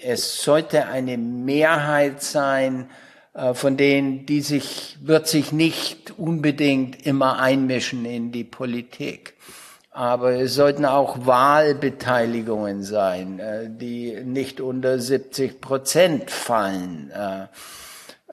[0.03, 2.89] es sollte eine Mehrheit sein,
[3.33, 9.38] äh, von denen, die sich, wird sich nicht unbedingt immer einmischen in die Politik.
[9.91, 17.11] Aber es sollten auch Wahlbeteiligungen sein, äh, die nicht unter 70 Prozent fallen.
[17.11, 17.47] Äh,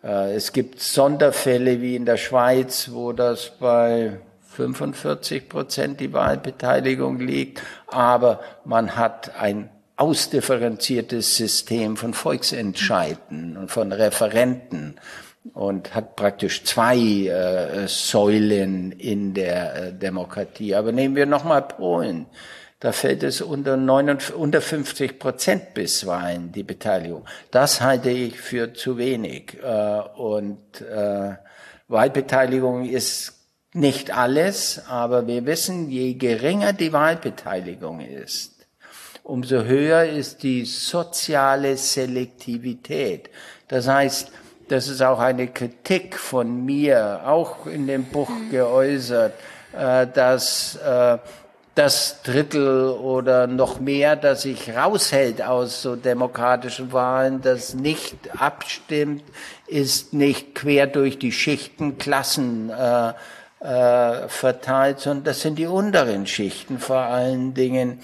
[0.06, 4.20] äh, es gibt Sonderfälle wie in der Schweiz, wo das bei
[4.56, 13.92] 45 Prozent die Wahlbeteiligung liegt, aber man hat ein ausdifferenziertes System von Volksentscheiden und von
[13.92, 14.96] Referenten
[15.54, 20.74] und hat praktisch zwei äh, Säulen in der äh, Demokratie.
[20.74, 22.26] Aber nehmen wir nochmal Polen.
[22.80, 27.24] Da fällt es unter, 59, unter 50 Prozent bisweilen, die Beteiligung.
[27.50, 29.58] Das halte ich für zu wenig.
[29.62, 31.36] Äh, und äh,
[31.88, 33.34] Wahlbeteiligung ist
[33.72, 38.66] nicht alles, aber wir wissen, je geringer die Wahlbeteiligung ist,
[39.22, 43.30] umso höher ist die soziale Selektivität.
[43.68, 44.32] Das heißt,
[44.68, 49.34] das ist auch eine Kritik von mir, auch in dem Buch geäußert,
[49.72, 51.18] äh, dass äh,
[51.76, 59.22] das Drittel oder noch mehr, das sich raushält aus so demokratischen Wahlen, das nicht abstimmt,
[59.66, 63.12] ist nicht quer durch die Schichten, Klassen äh,
[63.60, 68.00] äh, verteilt, sondern das sind die unteren Schichten vor allen Dingen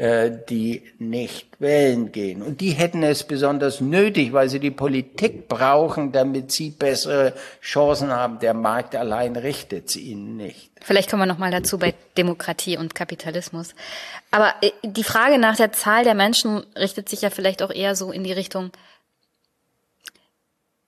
[0.00, 2.40] die nicht wählen gehen.
[2.40, 8.10] Und die hätten es besonders nötig, weil sie die Politik brauchen, damit sie bessere Chancen
[8.10, 8.38] haben.
[8.38, 10.70] Der Markt allein richtet sie ihnen nicht.
[10.80, 13.74] Vielleicht kommen wir nochmal dazu bei Demokratie und Kapitalismus.
[14.30, 17.94] Aber äh, die Frage nach der Zahl der Menschen richtet sich ja vielleicht auch eher
[17.94, 18.70] so in die Richtung,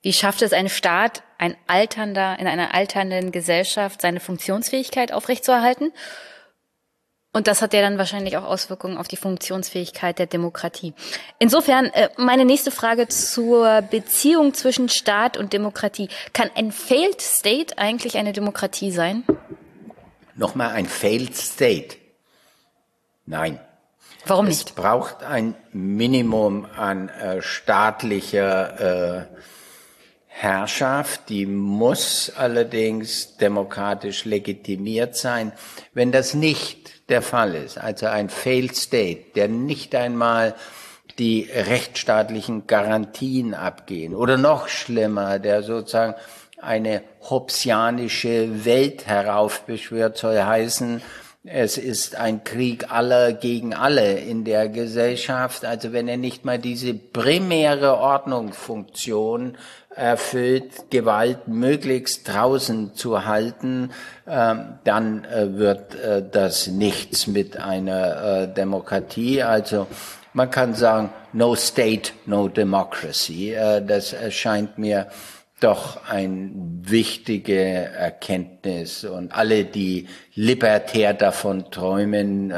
[0.01, 5.91] wie schafft es ein Staat, ein alternder, in einer alternden Gesellschaft seine Funktionsfähigkeit aufrechtzuerhalten?
[7.35, 10.93] Und das hat ja dann wahrscheinlich auch Auswirkungen auf die Funktionsfähigkeit der Demokratie.
[11.39, 16.09] Insofern äh, meine nächste Frage zur Beziehung zwischen Staat und Demokratie.
[16.33, 19.23] Kann ein Failed State eigentlich eine Demokratie sein?
[20.35, 21.97] Nochmal ein Failed State.
[23.25, 23.59] Nein.
[24.27, 24.69] Warum nicht?
[24.69, 29.25] Es braucht ein Minimum an äh, staatlicher äh,
[30.35, 35.53] Herrschaft, die muss allerdings demokratisch legitimiert sein.
[35.93, 40.55] Wenn das nicht der Fall ist, also ein Failed State, der nicht einmal
[41.19, 46.15] die rechtsstaatlichen Garantien abgehen oder noch schlimmer, der sozusagen
[46.59, 51.01] eine hobbesianische Welt heraufbeschwört, soll heißen,
[51.45, 55.65] es ist ein Krieg aller gegen alle in der Gesellschaft.
[55.65, 59.57] Also wenn er nicht mal diese primäre Ordnungsfunktion
[59.95, 63.91] erfüllt, Gewalt möglichst draußen zu halten,
[64.27, 69.43] ähm, dann äh, wird äh, das nichts mit einer äh, Demokratie.
[69.43, 69.87] Also
[70.33, 73.55] man kann sagen, no state, no democracy.
[73.85, 75.07] das erscheint mir
[75.59, 82.51] doch ein wichtige Erkenntnis und alle, die libertär davon träumen,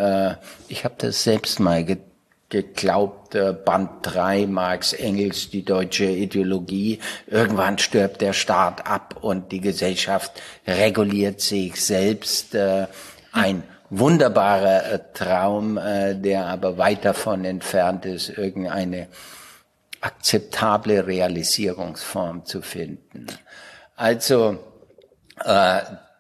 [0.70, 2.15] ich habe das selbst mal getan
[2.56, 7.00] geglaubt, Band 3 Marx Engels, die deutsche Ideologie.
[7.28, 12.56] Irgendwann stirbt der Staat ab und die Gesellschaft reguliert sich selbst.
[12.56, 12.88] Äh,
[13.34, 19.08] ein wunderbarer äh, Traum, äh, der aber weit davon entfernt ist, irgendeine
[20.00, 23.28] akzeptable Realisierungsform zu finden.
[23.98, 24.60] Also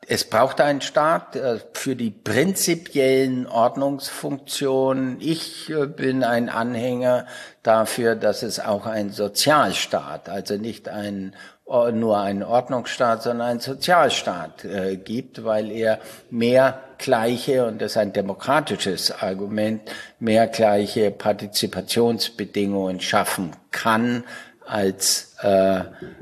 [0.07, 5.18] es braucht einen Staat äh, für die prinzipiellen Ordnungsfunktionen.
[5.19, 7.26] Ich äh, bin ein Anhänger
[7.64, 11.36] dafür, dass es auch ein Sozialstaat, also nicht ein
[11.68, 15.99] nur ein Ordnungsstaat, sondern ein Sozialstaat äh, gibt, weil er
[16.30, 19.82] mehr gleiche, und das ist ein demokratisches Argument,
[20.19, 24.26] mehr gleiche Partizipationsbedingungen schaffen kann,
[24.65, 25.81] als äh,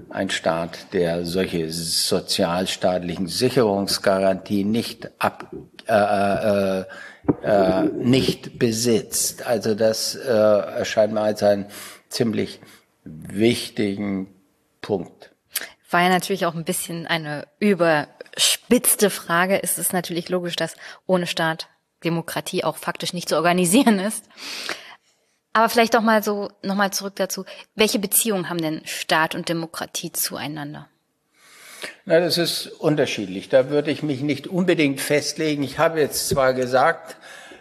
[0.10, 5.52] ein Staat, der solche sozialstaatlichen Sicherungsgarantien nicht ab,
[5.88, 6.86] äh, äh,
[7.44, 9.45] äh, nicht besitzt.
[9.45, 11.68] Also das äh, erscheint mir als ein
[12.10, 12.60] ziemlich
[13.03, 14.28] wichtigen
[14.82, 15.32] Punkt.
[15.90, 19.61] War ja natürlich auch ein bisschen eine überspitzte Frage.
[19.61, 20.76] Es ist natürlich logisch, dass
[21.06, 21.68] ohne Staat
[22.03, 24.26] Demokratie auch faktisch nicht zu organisieren ist.
[25.54, 27.46] Aber vielleicht doch mal so, nochmal zurück dazu.
[27.76, 30.90] Welche Beziehungen haben denn Staat und Demokratie zueinander?
[32.06, 33.50] Na, das ist unterschiedlich.
[33.50, 35.64] Da würde ich mich nicht unbedingt festlegen.
[35.64, 37.18] Ich habe jetzt zwar gesagt,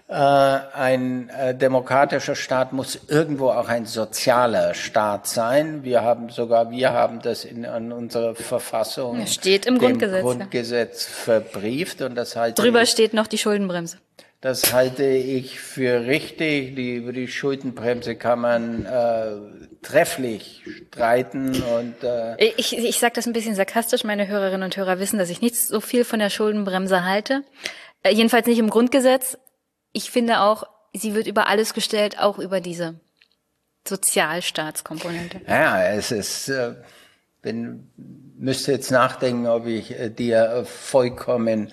[0.09, 5.85] äh, ein äh, demokratischer Staat muss irgendwo auch ein sozialer Staat sein.
[5.85, 11.15] Wir haben sogar, wir haben das in, in unserer Verfassung, steht im Grundgesetz, Grundgesetz ja.
[11.15, 13.99] verbrieft und das halt drüber steht noch die Schuldenbremse.
[14.43, 16.75] Das halte ich für richtig.
[16.75, 19.37] Die, über die Schuldenbremse kann man äh,
[19.83, 24.03] trefflich streiten und äh ich, ich sage das ein bisschen sarkastisch.
[24.03, 27.45] Meine Hörerinnen und Hörer wissen, dass ich nicht so viel von der Schuldenbremse halte.
[28.03, 29.39] Äh, jedenfalls nicht im Grundgesetz.
[29.93, 32.99] Ich finde auch, sie wird über alles gestellt, auch über diese
[33.87, 35.41] Sozialstaatskomponente.
[35.47, 36.75] Ja, es ist, äh,
[37.43, 37.93] bin,
[38.37, 41.73] müsste jetzt nachdenken, ob ich äh, dir vollkommen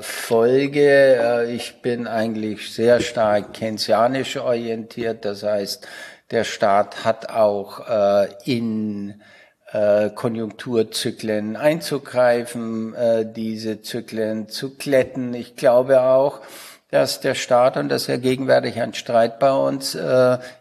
[0.00, 1.16] folge.
[1.16, 5.24] Äh, ich bin eigentlich sehr stark keynesianisch orientiert.
[5.24, 5.86] Das heißt,
[6.30, 9.20] der Staat hat auch äh, in
[10.14, 12.94] Konjunkturzyklen einzugreifen,
[13.36, 15.34] diese Zyklen zu kletten.
[15.34, 16.40] Ich glaube auch,
[16.90, 19.94] dass der Staat, und das ist ja gegenwärtig ein Streit bei uns,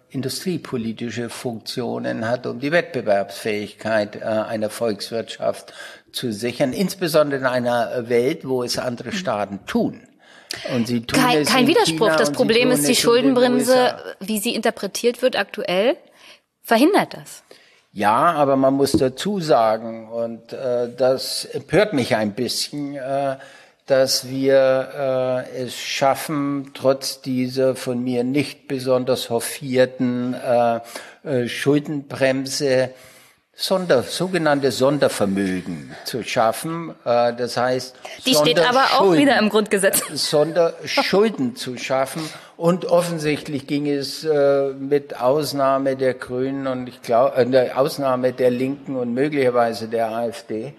[0.10, 5.74] industriepolitische Funktionen hat, um die Wettbewerbsfähigkeit einer Volkswirtschaft
[6.12, 10.08] zu sichern, insbesondere in einer Welt, wo es andere Staaten tun.
[10.74, 12.16] Und sie tun kein, kein Widerspruch.
[12.16, 15.98] Das Problem ist, die Schuldenbremse, wie sie interpretiert wird aktuell,
[16.62, 17.44] verhindert das.
[17.92, 23.38] Ja, aber man muss dazu sagen, und äh, das empört mich ein bisschen, äh,
[23.88, 30.80] dass wir äh, es schaffen, trotz dieser von mir nicht besonders hoffierten äh,
[31.24, 32.92] äh, Schuldenbremse
[33.60, 36.94] Sonder, sogenannte Sondervermögen zu schaffen.
[37.06, 37.96] Äh, das heißt,
[38.26, 40.04] die steht aber auch wieder im Grundgesetz.
[40.14, 42.22] Sonderschulden zu schaffen.
[42.56, 48.52] Und offensichtlich ging es äh, mit Ausnahme der Grünen und ich glaube, äh, Ausnahme der
[48.52, 50.74] Linken und möglicherweise der AfD,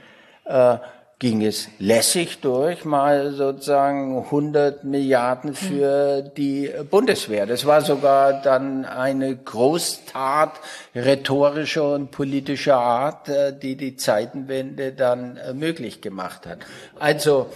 [1.18, 7.44] ging es lässig durch, mal sozusagen 100 Milliarden für die Bundeswehr.
[7.46, 10.52] Das war sogar dann eine Großtat
[10.94, 16.58] rhetorischer und politischer Art, äh, die die Zeitenwende dann äh, möglich gemacht hat.
[17.00, 17.46] Also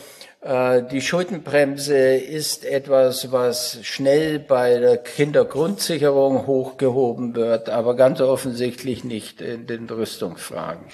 [0.41, 9.05] äh, die Schuldenbremse ist etwas, was schnell bei der Kindergrundsicherung hochgehoben wird, aber ganz offensichtlich
[9.05, 10.85] nicht in den Rüstungsfragen.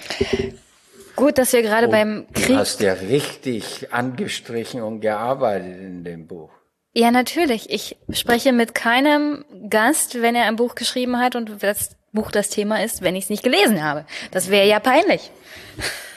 [1.19, 2.47] Gut, dass wir gerade beim Krieg.
[2.47, 6.49] Du hast ja richtig angestrichen und gearbeitet in dem Buch.
[6.93, 7.69] Ja, natürlich.
[7.69, 12.49] Ich spreche mit keinem Gast, wenn er ein Buch geschrieben hat und das Buch das
[12.49, 14.05] Thema ist, wenn ich es nicht gelesen habe.
[14.31, 15.29] Das wäre ja peinlich.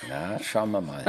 [0.08, 1.02] Ja, schauen wir mal.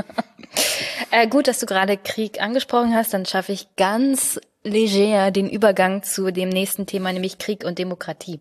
[1.11, 6.01] äh, gut, dass du gerade Krieg angesprochen hast, dann schaffe ich ganz leger den Übergang
[6.01, 8.39] zu dem nächsten Thema, nämlich Krieg und Demokratie.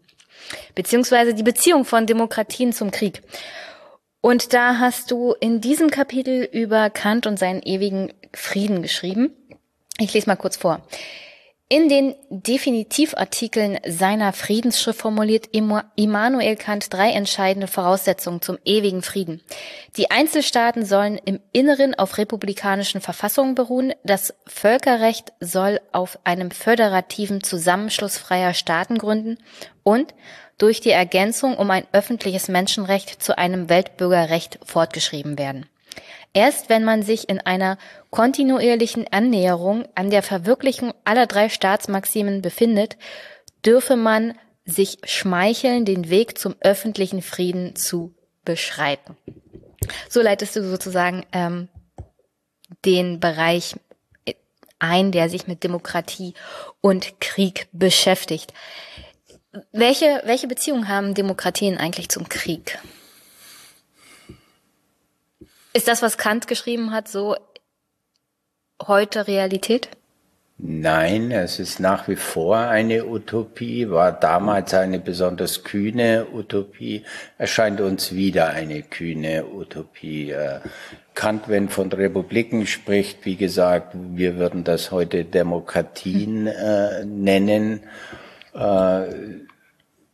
[0.74, 3.22] Beziehungsweise die Beziehung von Demokratien zum Krieg.
[4.22, 9.32] Und da hast du in diesem Kapitel über Kant und seinen ewigen Frieden geschrieben.
[9.98, 10.80] Ich lese mal kurz vor.
[11.68, 15.48] In den Definitivartikeln seiner Friedensschrift formuliert
[15.96, 19.40] Immanuel Kant drei entscheidende Voraussetzungen zum ewigen Frieden.
[19.96, 27.42] Die Einzelstaaten sollen im Inneren auf republikanischen Verfassungen beruhen, das Völkerrecht soll auf einem föderativen
[27.42, 29.38] Zusammenschluss freier Staaten gründen
[29.82, 30.14] und
[30.58, 35.66] durch die Ergänzung um ein öffentliches Menschenrecht zu einem Weltbürgerrecht fortgeschrieben werden.
[36.34, 37.76] Erst wenn man sich in einer
[38.10, 42.96] kontinuierlichen Annäherung an der Verwirklichung aller drei Staatsmaximen befindet,
[43.64, 44.34] dürfe man
[44.64, 48.14] sich schmeicheln, den Weg zum öffentlichen Frieden zu
[48.44, 49.16] beschreiten.
[50.08, 51.68] So leitest du sozusagen ähm,
[52.84, 53.74] den Bereich
[54.78, 56.34] ein, der sich mit Demokratie
[56.80, 58.52] und Krieg beschäftigt.
[59.72, 62.78] Welche, welche Beziehung haben Demokratien eigentlich zum Krieg?
[65.74, 67.36] Ist das, was Kant geschrieben hat, so
[68.86, 69.88] heute Realität?
[70.56, 77.04] Nein, es ist nach wie vor eine Utopie, war damals eine besonders kühne Utopie,
[77.36, 80.30] erscheint uns wieder eine kühne Utopie.
[80.30, 80.60] Äh,
[81.14, 87.82] Kant, wenn von Republiken spricht, wie gesagt, wir würden das heute Demokratien äh, nennen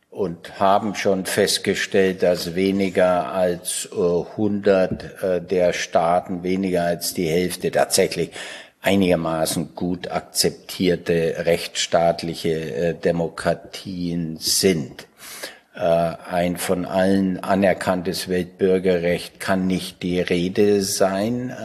[0.09, 7.71] und haben schon festgestellt, dass weniger als 100 äh, der Staaten, weniger als die Hälfte
[7.71, 8.31] tatsächlich
[8.81, 15.07] einigermaßen gut akzeptierte rechtsstaatliche äh, Demokratien sind.
[15.71, 21.55] Ein von allen anerkanntes Weltbürgerrecht kann nicht die Rede sein.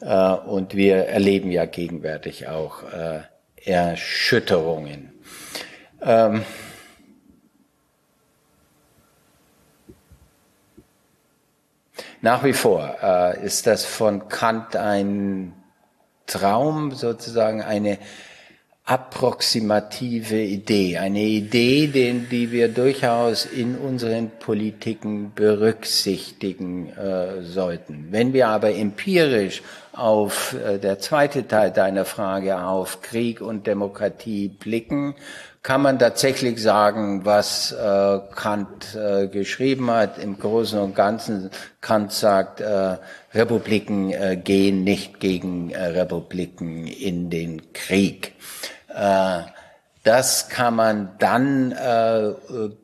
[0.00, 2.84] Und wir erleben ja gegenwärtig auch
[3.62, 5.11] Erschütterungen.
[6.04, 6.44] Ähm,
[12.24, 15.54] Nach wie vor äh, ist das von Kant ein
[16.24, 17.98] Traum, sozusagen eine
[18.84, 28.08] approximative Idee, eine Idee, den, die wir durchaus in unseren Politiken berücksichtigen äh, sollten.
[28.10, 29.62] Wenn wir aber empirisch
[29.92, 35.14] auf äh, der zweite Teil deiner Frage auf Krieg und Demokratie blicken,
[35.62, 40.18] kann man tatsächlich sagen, was äh, Kant äh, geschrieben hat.
[40.18, 41.50] Im Großen und Ganzen,
[41.80, 42.96] Kant sagt, äh,
[43.32, 48.32] Republiken äh, gehen nicht gegen äh, Republiken in den Krieg.
[48.88, 49.42] Äh,
[50.04, 52.32] das kann man dann äh,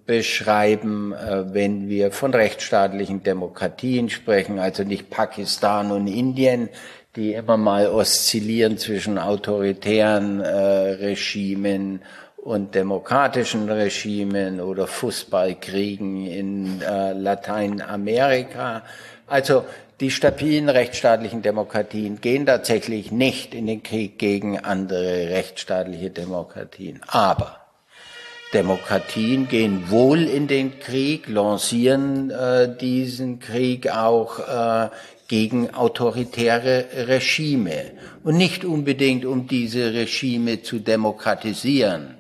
[0.07, 6.69] beschreiben, äh, wenn wir von rechtsstaatlichen Demokratien sprechen, also nicht Pakistan und Indien,
[7.17, 12.03] die immer mal oszillieren zwischen autoritären äh, Regimen
[12.37, 18.83] und demokratischen Regimen oder Fußballkriegen in äh, Lateinamerika.
[19.27, 19.65] Also
[20.01, 27.01] die stabilen rechtsstaatlichen Demokratien gehen tatsächlich nicht in den Krieg gegen andere rechtsstaatliche Demokratien.
[27.09, 27.57] Aber
[28.55, 34.89] Demokratien gehen wohl in den Krieg, lancieren äh, diesen Krieg auch äh,
[35.29, 37.93] gegen autoritäre Regime.
[38.25, 42.18] Und nicht unbedingt, um diese Regime zu demokratisieren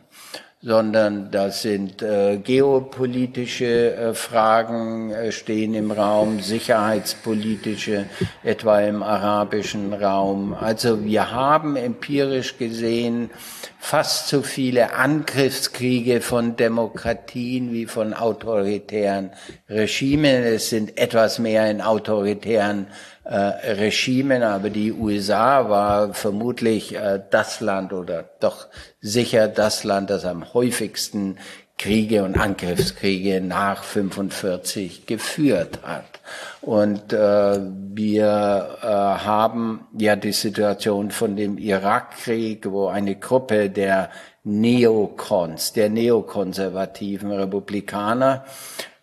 [0.60, 8.06] sondern das sind äh, geopolitische äh, Fragen äh, stehen im Raum, sicherheitspolitische,
[8.42, 10.54] etwa im arabischen Raum.
[10.54, 13.30] Also wir haben empirisch gesehen
[13.78, 19.30] fast so viele Angriffskriege von Demokratien wie von autoritären
[19.68, 20.42] Regimen.
[20.42, 22.88] Es sind etwas mehr in autoritären
[23.28, 28.68] äh, Regimen, aber die USA war vermutlich äh, das Land oder doch
[29.00, 31.36] sicher das Land, das am häufigsten
[31.76, 36.20] Kriege und Angriffskriege nach 45 geführt hat.
[36.60, 37.60] Und äh,
[37.94, 44.10] wir äh, haben ja die Situation von dem Irakkrieg, wo eine Gruppe der
[44.42, 48.44] Neokons, der neokonservativen Republikaner,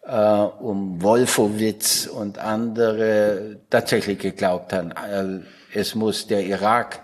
[0.05, 5.39] um Wolfowitz und andere tatsächlich geglaubt haben, äh,
[5.73, 7.01] es muss der Irak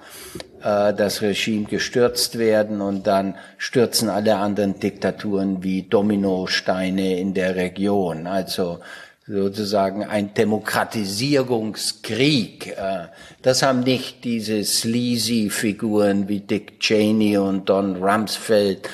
[0.61, 7.55] äh, das Regime gestürzt werden und dann stürzen alle anderen Diktaturen wie Dominosteine in der
[7.55, 8.27] Region.
[8.27, 8.79] Also
[9.27, 12.77] sozusagen ein Demokratisierungskrieg.
[12.77, 13.07] Äh,
[13.41, 18.87] das haben nicht diese sleazy Figuren wie Dick Cheney und Don Rumsfeld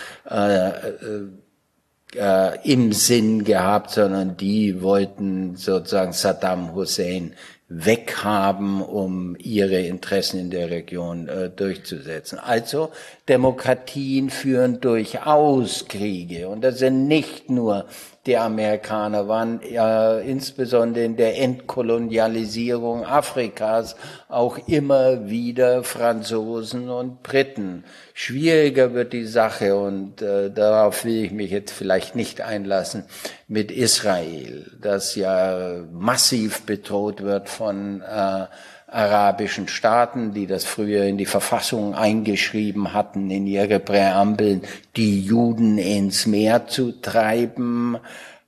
[2.15, 7.34] äh, im Sinn gehabt, sondern die wollten sozusagen Saddam Hussein
[7.69, 12.39] weghaben, um ihre Interessen in der Region äh, durchzusetzen.
[12.39, 12.91] Also
[13.27, 17.85] Demokratien führen durchaus Kriege und das sind nicht nur
[18.28, 23.95] die Amerikaner waren ja insbesondere in der Entkolonialisierung Afrikas
[24.28, 27.86] auch immer wieder Franzosen und Briten.
[28.14, 33.06] Schwieriger wird die Sache und äh, darauf will ich mich jetzt vielleicht nicht einlassen
[33.48, 38.48] mit Israel, das ja massiv bedroht wird von äh,
[38.88, 44.61] arabischen Staaten, die das früher in die Verfassung eingeschrieben hatten, in ihre Präambeln,
[44.95, 47.97] die Juden ins Meer zu treiben.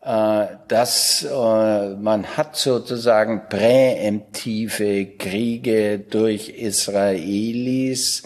[0.01, 8.23] Äh, dass äh, man hat sozusagen präemptive Kriege durch Israelis,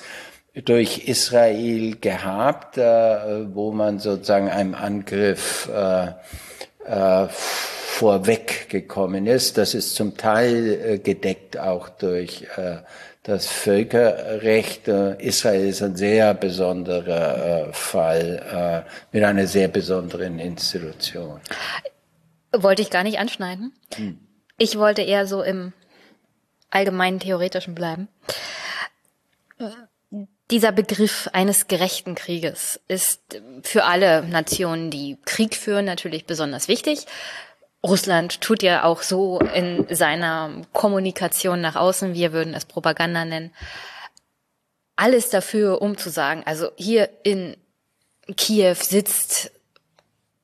[0.66, 5.68] durch Israel gehabt, äh, wo man sozusagen einem Angriff
[7.94, 9.58] vorweggekommen ist.
[9.60, 12.78] Das ist zum Teil äh, gedeckt auch durch äh,
[13.22, 14.88] das Völkerrecht.
[14.88, 21.40] Äh, Israel ist ein sehr besonderer Fall mit einer sehr besonderen Institution.
[22.52, 23.74] Wollte ich gar nicht anschneiden.
[23.96, 24.20] Hm.
[24.58, 25.72] Ich wollte eher so im
[26.72, 28.08] allgemeinen theoretischen bleiben.
[30.50, 33.22] Dieser Begriff eines gerechten Krieges ist
[33.62, 37.06] für alle Nationen, die Krieg führen, natürlich besonders wichtig.
[37.86, 43.54] Russland tut ja auch so in seiner Kommunikation nach außen, wir würden es Propaganda nennen,
[44.96, 47.58] alles dafür, um zu sagen, also hier in
[48.38, 49.52] Kiew sitzt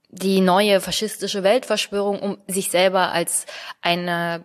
[0.09, 3.45] die neue faschistische Weltverschwörung, um sich selber als
[3.81, 4.43] eine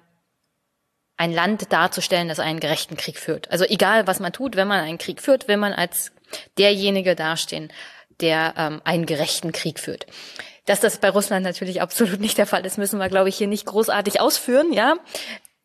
[1.16, 3.50] ein Land darzustellen, das einen gerechten Krieg führt.
[3.50, 6.10] Also egal, was man tut, wenn man einen Krieg führt, will man als
[6.58, 7.72] derjenige dastehen,
[8.20, 10.06] der ähm, einen gerechten Krieg führt.
[10.66, 13.46] Dass das bei Russland natürlich absolut nicht der Fall ist, müssen wir, glaube ich, hier
[13.46, 14.96] nicht großartig ausführen, ja.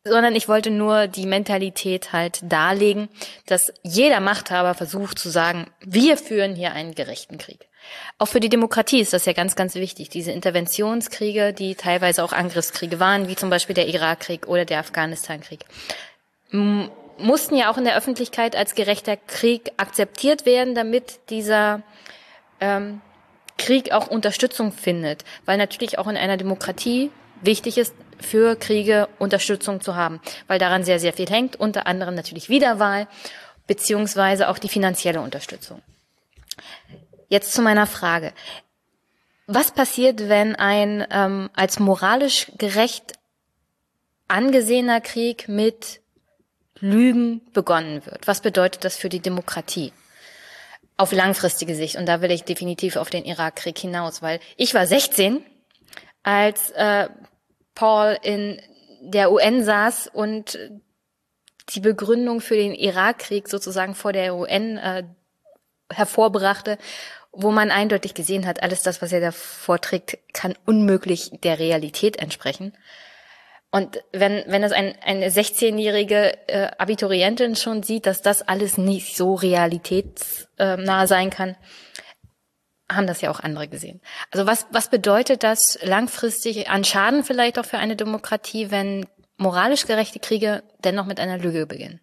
[0.03, 3.09] Sondern ich wollte nur die Mentalität halt darlegen,
[3.45, 7.67] dass jeder Machthaber versucht zu sagen, wir führen hier einen gerechten Krieg.
[8.17, 10.09] Auch für die Demokratie ist das ja ganz, ganz wichtig.
[10.09, 15.65] Diese Interventionskriege, die teilweise auch Angriffskriege waren, wie zum Beispiel der Irakkrieg oder der Afghanistankrieg,
[16.51, 21.83] mussten ja auch in der Öffentlichkeit als gerechter Krieg akzeptiert werden, damit dieser
[22.59, 23.01] ähm,
[23.59, 25.23] Krieg auch Unterstützung findet.
[25.45, 27.11] Weil natürlich auch in einer Demokratie
[27.41, 32.15] wichtig ist, für Kriege Unterstützung zu haben, weil daran sehr, sehr viel hängt, unter anderem
[32.15, 33.07] natürlich Wiederwahl,
[33.67, 35.81] beziehungsweise auch die finanzielle Unterstützung.
[37.29, 38.33] Jetzt zu meiner Frage.
[39.47, 43.13] Was passiert, wenn ein ähm, als moralisch gerecht
[44.27, 46.01] angesehener Krieg mit
[46.79, 48.27] Lügen begonnen wird?
[48.27, 49.93] Was bedeutet das für die Demokratie?
[50.99, 51.95] Auf langfristige Sicht.
[51.95, 55.43] Und da will ich definitiv auf den Irakkrieg hinaus, weil ich war 16,
[56.23, 57.07] als äh,
[57.73, 58.61] Paul in
[59.01, 60.59] der UN saß und
[61.69, 65.03] die Begründung für den Irakkrieg sozusagen vor der UN äh,
[65.91, 66.77] hervorbrachte
[67.31, 72.17] wo man eindeutig gesehen hat, alles das, was er da vorträgt, kann unmöglich der Realität
[72.17, 72.73] entsprechen.
[73.71, 79.15] Und wenn, wenn das ein, eine 16-jährige äh, Abiturientin schon sieht, dass das alles nicht
[79.15, 81.55] so realitätsnah sein kann,
[82.91, 84.01] haben das ja auch andere gesehen.
[84.31, 89.05] Also was, was bedeutet das langfristig an Schaden vielleicht auch für eine Demokratie, wenn
[89.37, 92.01] moralisch gerechte Kriege dennoch mit einer Lüge beginnen?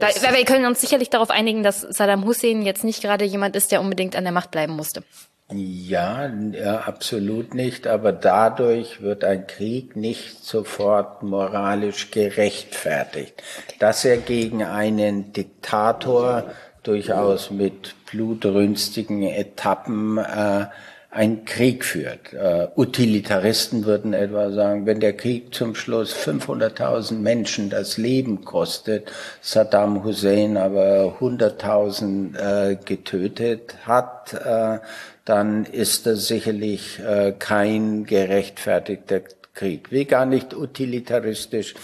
[0.00, 3.56] Weil, weil wir können uns sicherlich darauf einigen, dass Saddam Hussein jetzt nicht gerade jemand
[3.56, 5.02] ist, der unbedingt an der Macht bleiben musste.
[5.50, 7.86] Ja, ja, absolut nicht.
[7.86, 13.42] Aber dadurch wird ein Krieg nicht sofort moralisch gerechtfertigt.
[13.78, 16.50] Dass er gegen einen Diktator
[16.82, 20.66] durchaus mit blutrünstigen Etappen äh,
[21.10, 22.34] ein Krieg führt.
[22.34, 29.10] Uh, Utilitaristen würden etwa sagen, wenn der Krieg zum Schluss 500.000 Menschen das Leben kostet,
[29.40, 34.78] Saddam Hussein aber 100.000 uh, getötet hat, uh,
[35.28, 37.00] dann ist das sicherlich
[37.38, 39.20] kein gerechtfertigter
[39.54, 39.90] Krieg.
[39.90, 41.74] Will gar nicht utilitaristisch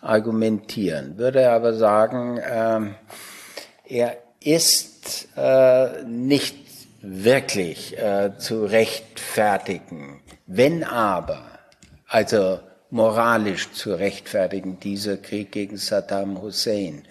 [0.00, 2.94] argumentieren, würde aber sagen, ähm,
[3.86, 5.28] er ist
[6.06, 6.56] nicht
[7.04, 10.22] wirklich äh, zu rechtfertigen.
[10.46, 11.44] Wenn aber,
[12.06, 12.60] also
[12.90, 17.06] moralisch zu rechtfertigen, dieser Krieg gegen Saddam Hussein,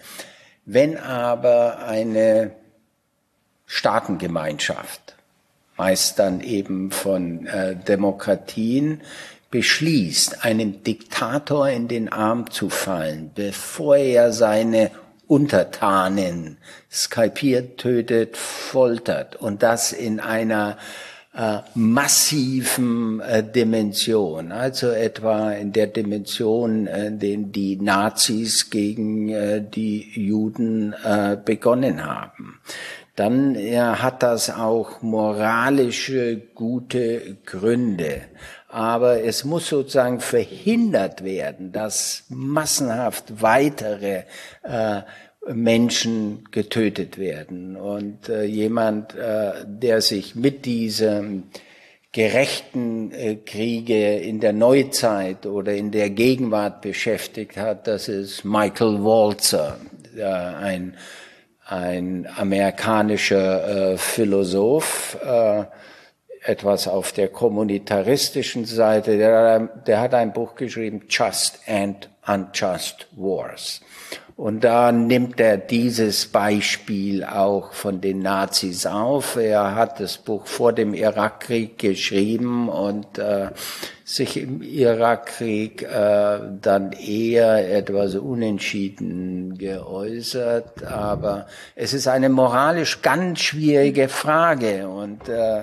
[0.64, 2.52] wenn aber eine
[3.66, 5.13] Staatengemeinschaft,
[5.76, 9.00] meist dann eben von äh, Demokratien,
[9.50, 14.90] beschließt, einem Diktator in den Arm zu fallen, bevor er seine
[15.28, 16.58] Untertanen
[16.90, 20.76] skalpiert, tötet, foltert und das in einer
[21.36, 29.62] äh, massiven äh, Dimension, also etwa in der Dimension, äh, den die Nazis gegen äh,
[29.62, 32.60] die Juden äh, begonnen haben.
[33.16, 38.22] Dann hat das auch moralische gute Gründe
[38.74, 44.24] aber es muss sozusagen verhindert werden, dass massenhaft weitere
[44.64, 45.02] äh,
[45.46, 47.76] Menschen getötet werden.
[47.76, 51.44] Und äh, jemand, äh, der sich mit diesem
[52.10, 59.04] gerechten äh, Kriege in der Neuzeit oder in der Gegenwart beschäftigt hat, das ist Michael
[59.04, 59.78] Walzer,
[60.16, 60.96] äh, ein,
[61.66, 65.64] ein amerikanischer äh, Philosoph, äh,
[66.42, 73.80] etwas auf der kommunitaristischen Seite, der, der hat ein Buch geschrieben, Just and Unjust Wars.
[74.36, 79.36] Und da nimmt er dieses Beispiel auch von den Nazis auf.
[79.36, 83.50] Er hat das Buch vor dem Irakkrieg geschrieben und äh,
[84.04, 90.84] sich im Irakkrieg äh, dann eher etwas unentschieden geäußert.
[90.84, 91.46] Aber
[91.76, 95.62] es ist eine moralisch ganz schwierige Frage und äh,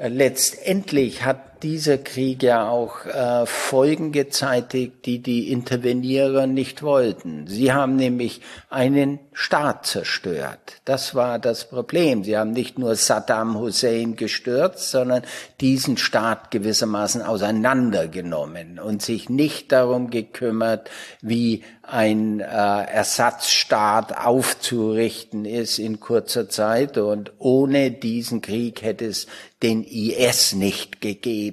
[0.00, 7.46] letztendlich hat dieser Krieg ja auch äh, Folgen gezeitigt, die die Intervenierer nicht wollten.
[7.46, 10.80] Sie haben nämlich einen Staat zerstört.
[10.84, 12.24] Das war das Problem.
[12.24, 15.22] Sie haben nicht nur Saddam Hussein gestürzt, sondern
[15.60, 20.90] diesen Staat gewissermaßen auseinandergenommen und sich nicht darum gekümmert,
[21.20, 26.98] wie ein äh, Ersatzstaat aufzurichten ist in kurzer Zeit.
[26.98, 29.26] Und ohne diesen Krieg hätte es
[29.62, 31.51] den IS nicht gegeben,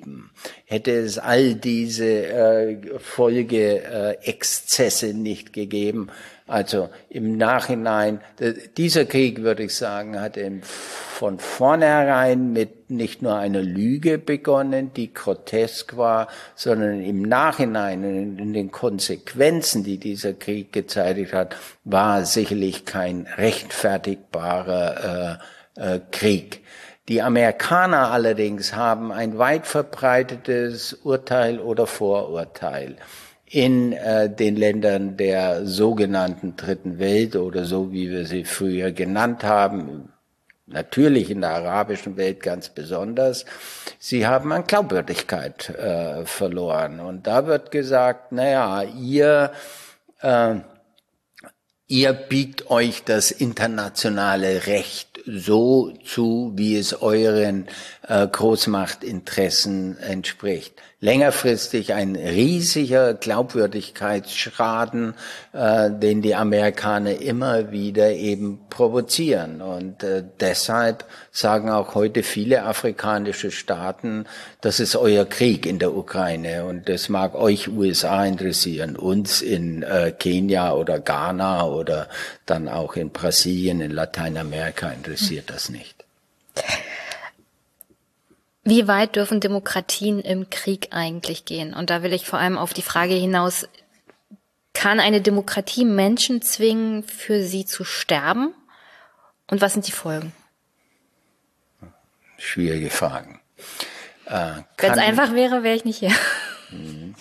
[0.65, 6.11] hätte es all diese äh, Folgeexzesse äh, nicht gegeben.
[6.49, 8.19] Also im Nachhinein,
[8.75, 15.13] dieser Krieg, würde ich sagen, hat von vornherein mit nicht nur einer Lüge begonnen, die
[15.13, 22.85] grotesk war, sondern im Nachhinein, in den Konsequenzen, die dieser Krieg gezeitigt hat, war sicherlich
[22.85, 25.39] kein rechtfertigbarer
[25.77, 26.63] äh, äh, Krieg.
[27.09, 32.97] Die Amerikaner allerdings haben ein weit verbreitetes Urteil oder Vorurteil
[33.47, 39.43] in äh, den Ländern der sogenannten Dritten Welt oder so wie wir sie früher genannt
[39.43, 40.13] haben,
[40.67, 43.43] natürlich in der arabischen Welt ganz besonders,
[43.97, 46.99] sie haben an Glaubwürdigkeit äh, verloren.
[46.99, 49.51] Und da wird gesagt, naja, ihr,
[50.21, 50.57] äh,
[51.89, 57.67] ihr biegt euch das internationale Recht so zu, wie es euren
[58.07, 65.13] äh, Großmachtinteressen entspricht längerfristig ein riesiger Glaubwürdigkeitsschaden,
[65.53, 69.61] äh, den die Amerikaner immer wieder eben provozieren.
[69.61, 74.25] Und äh, deshalb sagen auch heute viele afrikanische Staaten,
[74.61, 79.83] das ist euer Krieg in der Ukraine und das mag euch USA interessieren, uns in
[79.83, 82.09] äh, Kenia oder Ghana oder
[82.45, 86.03] dann auch in Brasilien, in Lateinamerika interessiert das nicht.
[88.69, 91.73] Wie weit dürfen Demokratien im Krieg eigentlich gehen?
[91.73, 93.67] Und da will ich vor allem auf die Frage hinaus,
[94.73, 98.53] kann eine Demokratie Menschen zwingen, für sie zu sterben?
[99.49, 100.33] Und was sind die Folgen?
[102.37, 103.41] Schwierige Fragen.
[104.27, 106.13] Äh, Wenn es einfach wäre, wäre ich nicht hier.
[106.69, 107.15] Mhm.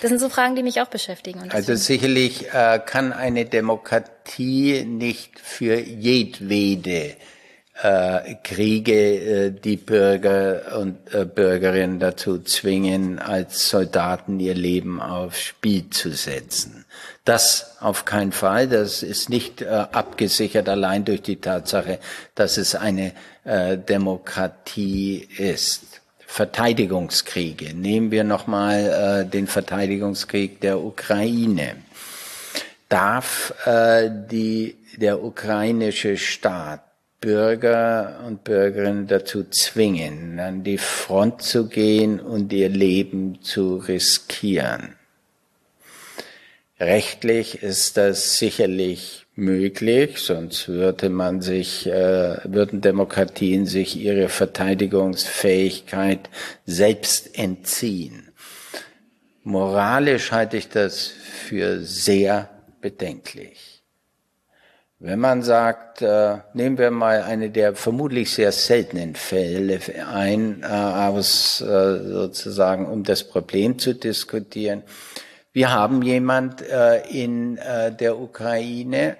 [0.00, 1.50] Das sind so Fragen, die mich auch beschäftigen.
[1.50, 7.16] also sicherlich äh, kann eine Demokratie nicht für jedwede
[7.82, 15.40] äh, Kriege äh, die Bürger und äh, Bürgerinnen dazu zwingen, als Soldaten ihr Leben aufs
[15.40, 16.84] Spiel zu setzen.
[17.24, 18.68] Das auf keinen Fall.
[18.68, 21.98] Das ist nicht äh, abgesichert allein durch die Tatsache,
[22.34, 23.12] dass es eine
[23.46, 26.00] Demokratie ist.
[26.26, 27.74] Verteidigungskriege.
[27.74, 31.76] Nehmen wir nochmal den Verteidigungskrieg der Ukraine.
[32.88, 36.83] Darf äh, die, der ukrainische Staat
[37.24, 44.94] Bürger und Bürgerinnen dazu zwingen, an die Front zu gehen und ihr Leben zu riskieren.
[46.78, 56.28] Rechtlich ist das sicherlich möglich, sonst würde man sich, äh, würden Demokratien sich ihre Verteidigungsfähigkeit
[56.66, 58.32] selbst entziehen.
[59.44, 62.50] Moralisch halte ich das für sehr
[62.82, 63.73] bedenklich.
[65.00, 69.80] Wenn man sagt, äh, nehmen wir mal eine der vermutlich sehr seltenen Fälle
[70.12, 74.82] ein, äh, aus äh, sozusagen, um das Problem zu diskutieren.
[75.52, 79.16] Wir haben jemand äh, in äh, der Ukraine,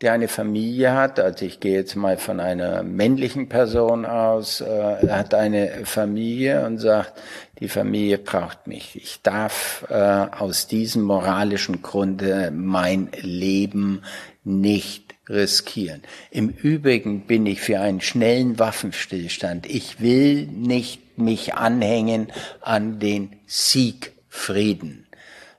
[0.00, 5.08] der eine Familie hat, also ich gehe jetzt mal von einer männlichen Person aus, äh,
[5.08, 7.14] hat eine Familie und sagt,
[7.60, 8.96] die Familie braucht mich.
[8.96, 14.02] Ich darf äh, aus diesem moralischen Grunde mein Leben
[14.44, 16.02] nicht riskieren.
[16.30, 19.66] Im Übrigen bin ich für einen schnellen Waffenstillstand.
[19.66, 22.28] Ich will nicht mich anhängen
[22.60, 25.06] an den Siegfrieden.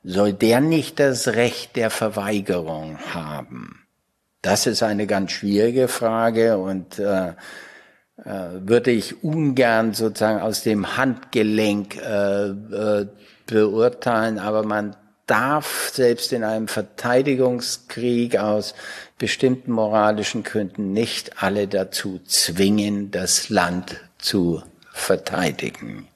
[0.03, 3.87] Soll der nicht das Recht der Verweigerung haben?
[4.41, 7.33] Das ist eine ganz schwierige Frage und äh, äh,
[8.59, 13.07] würde ich ungern sozusagen aus dem Handgelenk äh, äh,
[13.47, 14.95] beurteilen, aber man
[15.27, 18.75] darf selbst in einem Verteidigungskrieg aus
[19.17, 24.61] bestimmten moralischen Gründen nicht alle dazu zwingen, das Land zu
[24.93, 26.07] verteidigen.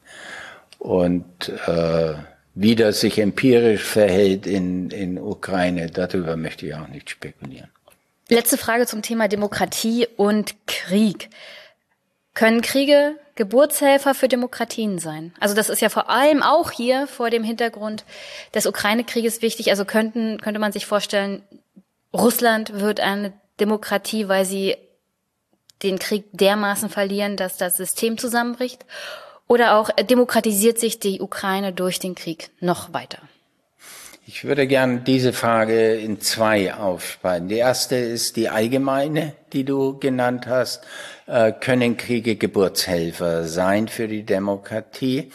[0.77, 2.13] Und äh,
[2.55, 7.69] wie das sich empirisch verhält in, in Ukraine, darüber möchte ich auch nicht spekulieren.
[8.29, 11.29] Letzte Frage zum Thema Demokratie und Krieg.
[12.35, 15.33] Können Kriege Geburtshelfer für Demokratien sein?
[15.39, 18.03] Also das ist ja vor allem auch hier vor dem Hintergrund
[18.53, 19.69] des Ukraine-Krieges wichtig.
[19.71, 21.41] Also könnten, könnte man sich vorstellen,
[22.13, 24.75] Russland wird eine Demokratie, weil sie
[25.83, 28.85] den Krieg dermaßen verlieren, dass das System zusammenbricht?
[29.47, 33.19] Oder auch demokratisiert sich die Ukraine durch den Krieg noch weiter?
[34.31, 37.47] Ich würde gern diese Frage in zwei aufspalten.
[37.47, 40.85] Die erste ist die allgemeine, die du genannt hast.
[41.25, 45.31] Äh, können Kriege Geburtshelfer sein für die Demokratie?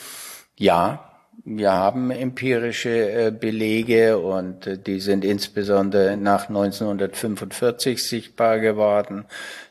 [0.57, 1.11] Ja,
[1.45, 9.25] wir haben empirische äh, Belege und äh, die sind insbesondere nach 1945 sichtbar geworden.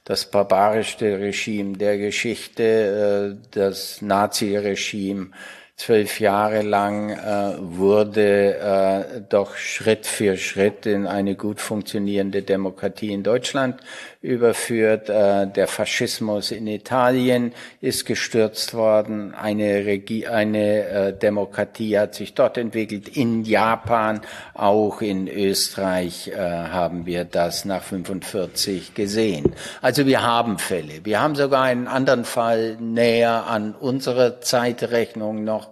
[0.03, 5.29] Das barbarischste Regime der Geschichte, das Naziregime,
[5.75, 13.11] zwölf Jahre lang äh, wurde äh, doch Schritt für Schritt in eine gut funktionierende Demokratie
[13.11, 13.81] in Deutschland
[14.23, 15.09] überführt.
[15.09, 19.35] Äh, der Faschismus in Italien ist gestürzt worden.
[19.35, 23.09] Eine, Regie, eine äh, Demokratie hat sich dort entwickelt.
[23.09, 24.21] In Japan,
[24.53, 29.53] auch in Österreich äh, haben wir das nach 45 gesehen.
[29.81, 31.03] Also wir haben Fälle.
[31.03, 35.69] Wir haben sogar einen anderen Fall näher an unserer Zeitrechnung noch,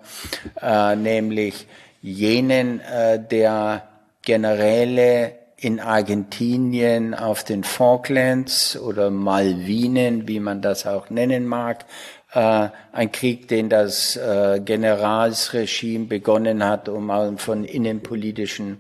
[0.98, 1.68] nämlich
[2.02, 2.82] jenen
[3.30, 3.88] der
[4.24, 11.86] Generäle in Argentinien auf den Falklands oder Malvinen, wie man das auch nennen mag,
[12.34, 18.80] äh, ein Krieg, den das äh, Generalsregime begonnen hat, um von innenpolitischen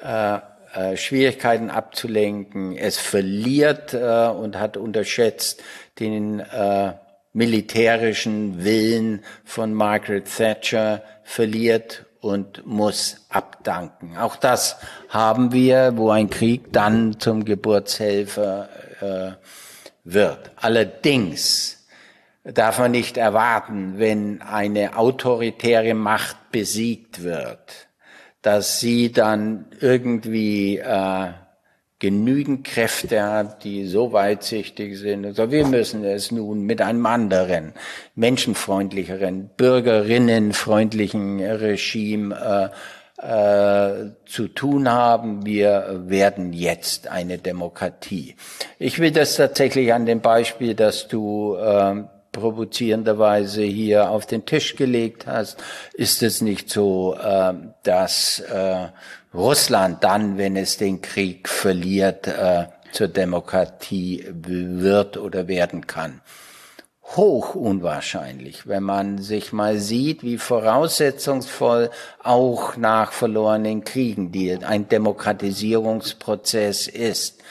[0.00, 0.38] äh,
[0.74, 2.76] äh, Schwierigkeiten abzulenken.
[2.76, 5.60] Es verliert äh, und hat unterschätzt
[5.98, 6.92] den äh,
[7.32, 14.16] militärischen Willen von Margaret Thatcher, verliert und muss abdanken.
[14.16, 14.76] Auch das
[15.08, 18.68] haben wir, wo ein Krieg dann zum Geburtshelfer
[19.00, 19.32] äh,
[20.04, 20.52] wird.
[20.54, 21.84] Allerdings
[22.44, 27.88] darf man nicht erwarten, wenn eine autoritäre Macht besiegt wird,
[28.40, 31.30] dass sie dann irgendwie äh,
[32.02, 35.24] genügend Kräfte hat, die so weitsichtig sind.
[35.24, 37.74] Also wir müssen es nun mit einem anderen,
[38.16, 42.70] menschenfreundlicheren, bürgerinnenfreundlichen Regime
[43.20, 45.46] äh, äh, zu tun haben.
[45.46, 48.34] Wir werden jetzt eine Demokratie.
[48.80, 52.02] Ich will das tatsächlich an dem Beispiel, dass du äh,
[52.32, 55.62] provozierenderweise hier auf den Tisch gelegt hast,
[55.94, 57.52] ist es nicht so, äh,
[57.84, 58.88] dass äh,
[59.34, 66.20] Russland dann, wenn es den Krieg verliert, äh, zur Demokratie wird oder werden kann.
[67.16, 71.90] Hoch unwahrscheinlich, wenn man sich mal sieht, wie voraussetzungsvoll
[72.22, 77.42] auch nach verlorenen Kriegen die, ein Demokratisierungsprozess ist.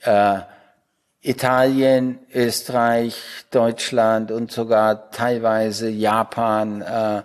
[0.00, 0.40] Äh,
[1.20, 3.16] Italien, Österreich,
[3.50, 7.22] Deutschland und sogar teilweise Japan äh,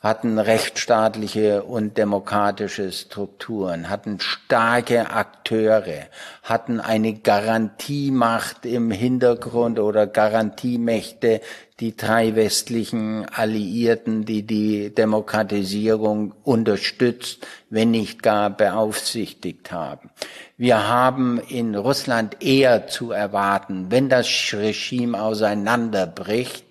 [0.00, 6.06] hatten rechtsstaatliche und demokratische Strukturen, hatten starke Akteure,
[6.44, 11.40] hatten eine Garantiemacht im Hintergrund oder Garantiemächte,
[11.80, 20.10] die drei westlichen Alliierten, die die Demokratisierung unterstützt, wenn nicht gar beaufsichtigt haben.
[20.56, 26.64] Wir haben in Russland eher zu erwarten, wenn das Regime auseinanderbricht,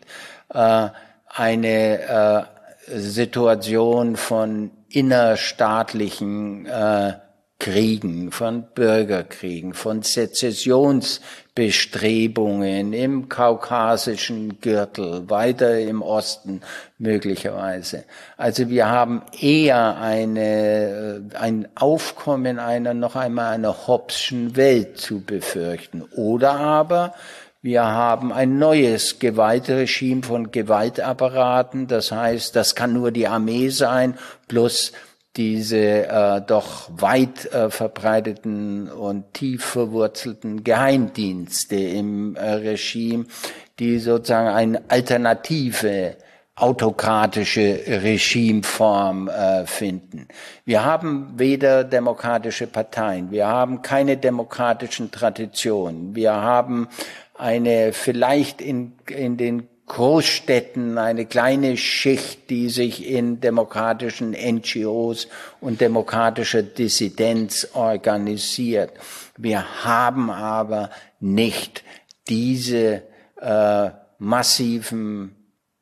[0.54, 0.90] äh,
[1.30, 2.57] eine äh,
[2.88, 7.14] Situation von innerstaatlichen äh,
[7.60, 16.62] Kriegen, von Bürgerkriegen, von Sezessionsbestrebungen im kaukasischen Gürtel, weiter im Osten
[17.00, 18.04] möglicherweise.
[18.38, 25.22] Also wir haben eher eine, äh, ein Aufkommen einer noch einmal einer Hobbschen Welt zu
[25.22, 26.04] befürchten.
[26.16, 27.16] Oder aber
[27.62, 31.88] wir haben ein neues Gewaltregime von Gewaltapparaten.
[31.88, 34.18] Das heißt, das kann nur die Armee sein,
[34.48, 34.94] plus
[35.36, 43.26] diese äh, doch weit äh, verbreiteten und tief verwurzelten Geheimdienste im äh, Regime,
[43.80, 46.18] die sozusagen eine alternative
[46.58, 50.28] autokratische Regimeform äh, finden.
[50.66, 56.88] Wir haben weder demokratische Parteien, wir haben keine demokratischen Traditionen, wir haben
[57.38, 65.30] eine vielleicht in, in den Großstädten eine kleine Schicht, die sich in demokratischen NGOs
[65.62, 68.92] und demokratischer Dissidenz organisiert.
[69.38, 70.90] Wir haben aber
[71.22, 71.84] nicht
[72.28, 73.04] diese
[73.40, 73.90] äh,
[74.20, 75.36] massiven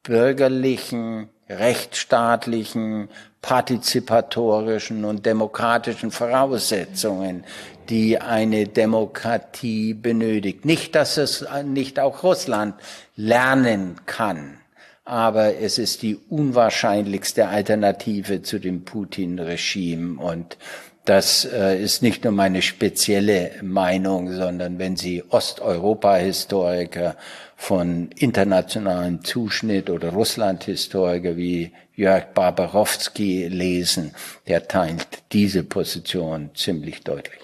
[0.04, 3.10] bürgerlichen, rechtsstaatlichen,
[3.42, 7.44] partizipatorischen und demokratischen Voraussetzungen,
[7.90, 10.66] die eine Demokratie benötigt.
[10.66, 12.76] Nicht, dass es nicht auch Russland
[13.16, 14.58] lernen kann,
[15.04, 20.58] aber es ist die unwahrscheinlichste Alternative zu dem Putin-Regime und
[21.06, 27.16] das äh, ist nicht nur meine spezielle Meinung, sondern wenn Sie Osteuropa-Historiker
[27.56, 34.14] von internationalem Zuschnitt oder Russland-Historiker wie Jörg Barbarowski lesen,
[34.48, 37.40] der teilt diese Position ziemlich deutlich.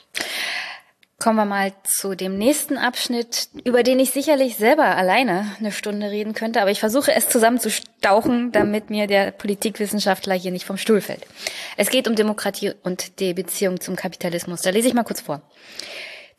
[1.22, 6.10] Kommen wir mal zu dem nächsten Abschnitt, über den ich sicherlich selber alleine eine Stunde
[6.10, 10.99] reden könnte, aber ich versuche es zusammenzustauchen, damit mir der Politikwissenschaftler hier nicht vom Stuhl
[10.99, 11.27] fällt.
[11.77, 14.64] Es geht um Demokratie und die Beziehung zum Kapitalismus.
[14.64, 15.43] Da lese ich mal kurz vor.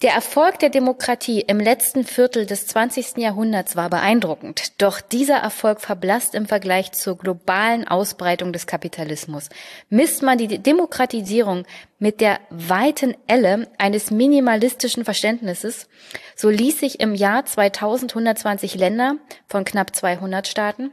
[0.02, 3.18] Der Erfolg der Demokratie im letzten Viertel des 20.
[3.18, 9.48] Jahrhunderts war beeindruckend, doch dieser Erfolg verblasst im Vergleich zur globalen Ausbreitung des Kapitalismus.
[9.90, 11.66] Misst man die Demokratisierung
[12.00, 15.88] mit der weiten Elle eines minimalistischen Verständnisses,
[16.34, 20.90] so ließ sich im Jahr 2120 Länder von knapp 200 Staaten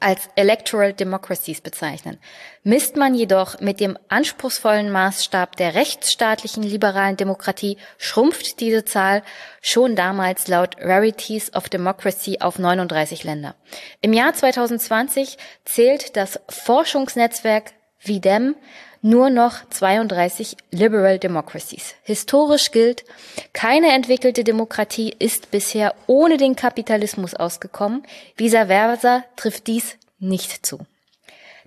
[0.00, 2.18] als Electoral Democracies bezeichnen.
[2.64, 9.22] Misst man jedoch mit dem anspruchsvollen Maßstab der rechtsstaatlichen liberalen Demokratie, schrumpft diese Zahl
[9.60, 13.54] schon damals laut Rarities of Democracy auf 39 Länder.
[14.00, 17.72] Im Jahr 2020 zählt das Forschungsnetzwerk
[18.02, 18.56] VIDEM
[19.02, 21.94] nur noch 32 Liberal Democracies.
[22.02, 23.04] Historisch gilt,
[23.52, 28.02] keine entwickelte Demokratie ist bisher ohne den Kapitalismus ausgekommen.
[28.36, 30.80] Vice versa trifft dies nicht zu.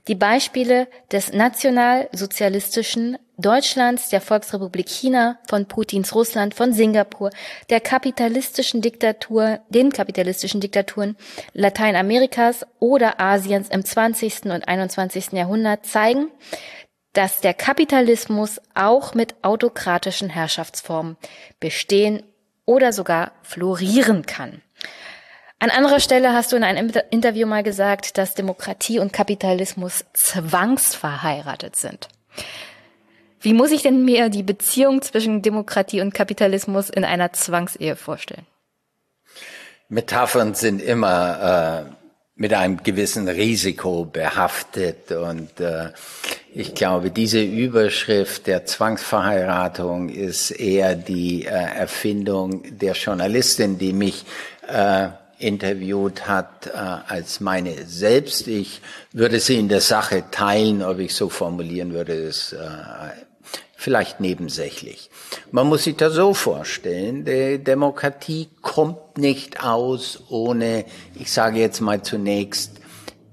[0.09, 7.29] Die Beispiele des nationalsozialistischen Deutschlands, der Volksrepublik China, von Putins Russland, von Singapur,
[7.69, 11.15] der kapitalistischen Diktatur, den kapitalistischen Diktaturen
[11.53, 14.43] Lateinamerikas oder Asiens im 20.
[14.45, 15.31] und 21.
[15.31, 16.27] Jahrhundert zeigen,
[17.13, 21.17] dass der Kapitalismus auch mit autokratischen Herrschaftsformen
[21.59, 22.23] bestehen
[22.65, 24.61] oder sogar florieren kann.
[25.59, 31.77] An anderer Stelle hast du in einem Interview mal gesagt, dass Demokratie und Kapitalismus zwangsverheiratet
[31.77, 32.09] sind.
[33.39, 38.45] Wie muss ich denn mir die Beziehung zwischen Demokratie und Kapitalismus in einer Zwangsehe vorstellen?
[39.89, 41.91] Metaphern sind immer äh,
[42.35, 45.89] mit einem gewissen Risiko behaftet und äh,
[46.55, 54.23] ich glaube, diese Überschrift der Zwangsverheiratung ist eher die äh, Erfindung der Journalistin, die mich
[54.67, 55.07] äh,
[55.39, 58.47] interviewt hat, äh, als meine selbst.
[58.47, 58.81] Ich
[59.11, 62.57] würde sie in der Sache teilen, ob ich so formulieren würde, ist äh,
[63.75, 65.09] vielleicht nebensächlich.
[65.51, 70.85] Man muss sich das so vorstellen, die Demokratie kommt nicht aus ohne,
[71.15, 72.82] ich sage jetzt mal zunächst,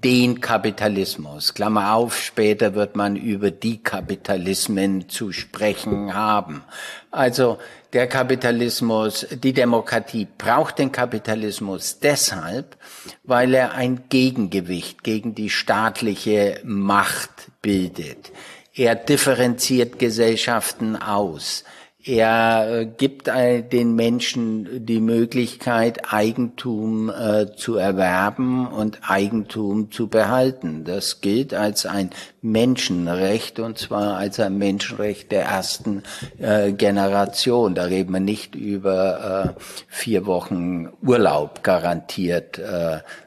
[0.03, 1.53] den Kapitalismus.
[1.53, 6.63] Klammer auf, später wird man über die Kapitalismen zu sprechen haben.
[7.11, 7.59] Also
[7.93, 12.77] der Kapitalismus, die Demokratie braucht den Kapitalismus deshalb,
[13.23, 18.31] weil er ein Gegengewicht gegen die staatliche Macht bildet.
[18.73, 21.65] Er differenziert Gesellschaften aus.
[22.03, 30.83] Er äh, gibt den Menschen die Möglichkeit, Eigentum äh, zu erwerben und Eigentum zu behalten.
[30.83, 32.09] Das gilt als ein
[32.41, 36.01] Menschenrecht und zwar als ein Menschenrecht der ersten
[36.39, 37.75] äh, Generation.
[37.75, 39.55] Da reden wir nicht über
[39.87, 42.59] vier Wochen Urlaub garantiert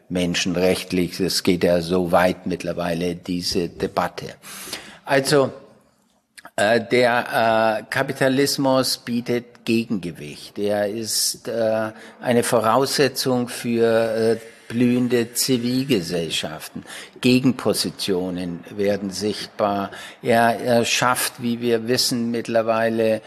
[0.08, 1.20] menschenrechtlich.
[1.20, 4.26] Es geht ja so weit mittlerweile, diese Debatte.
[5.04, 5.50] Also,
[6.56, 10.58] der äh, Kapitalismus bietet Gegengewicht.
[10.58, 11.90] Er ist äh,
[12.20, 14.36] eine Voraussetzung für äh,
[14.68, 16.84] blühende Zivilgesellschaften.
[17.20, 19.90] Gegenpositionen werden sichtbar.
[20.22, 23.20] Er, er schafft, wie wir wissen, mittlerweile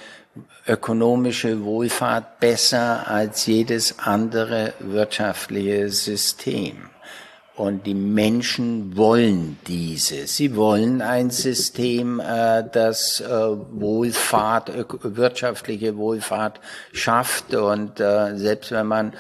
[0.68, 6.90] ökonomische Wohlfahrt besser als jedes andere wirtschaftliche System.
[7.58, 10.28] Und die Menschen wollen diese.
[10.28, 14.72] Sie wollen ein System, äh, das äh, Wohlfahrt,
[15.02, 16.60] wirtschaftliche Wohlfahrt
[16.94, 17.56] schafft.
[17.56, 19.14] Und äh, selbst wenn man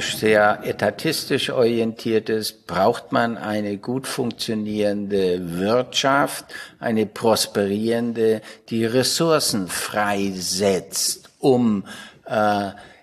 [0.00, 6.44] sehr etatistisch orientiert ist, braucht man eine gut funktionierende Wirtschaft,
[6.78, 11.84] eine prosperierende, die Ressourcen freisetzt, um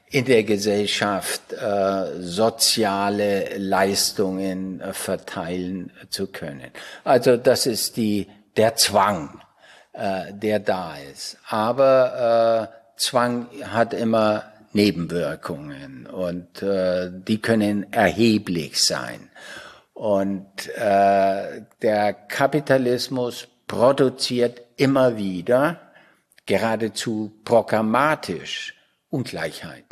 [0.10, 6.72] in der Gesellschaft äh, soziale Leistungen äh, verteilen zu können.
[7.04, 9.42] Also das ist die der Zwang,
[9.94, 11.38] äh, der da ist.
[11.50, 14.44] Aber äh, Zwang hat immer
[14.74, 19.30] Nebenwirkungen und äh, die können erheblich sein.
[19.94, 25.80] Und äh, der Kapitalismus produziert immer wieder
[26.46, 28.76] geradezu programmatisch
[29.10, 29.87] Ungleichheit.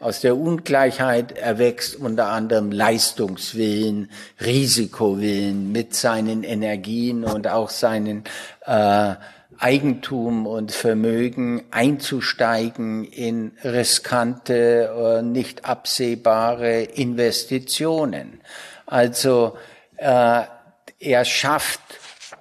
[0.00, 4.10] Aus der Ungleichheit erwächst unter anderem Leistungswillen,
[4.40, 8.24] Risikowillen mit seinen Energien und auch seinen
[8.64, 9.16] äh,
[9.58, 18.40] Eigentum und Vermögen einzusteigen in riskante, äh, nicht absehbare Investitionen.
[18.86, 19.58] Also
[19.98, 20.44] äh,
[20.98, 21.82] er schafft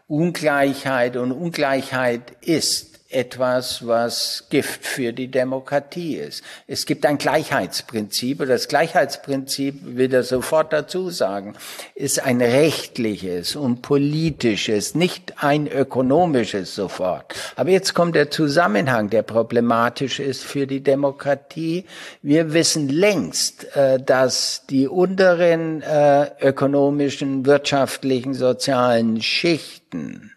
[0.07, 6.44] Ungleichheit und Ungleichheit ist etwas, was Gift für die Demokratie ist.
[6.68, 11.56] Es gibt ein Gleichheitsprinzip, und das Gleichheitsprinzip, will er sofort dazu sagen,
[11.95, 17.34] ist ein rechtliches und politisches, nicht ein ökonomisches sofort.
[17.56, 21.86] Aber jetzt kommt der Zusammenhang, der problematisch ist für die Demokratie.
[22.22, 30.28] Wir wissen längst, äh, dass die unteren äh, ökonomischen, wirtschaftlichen, sozialen Schichten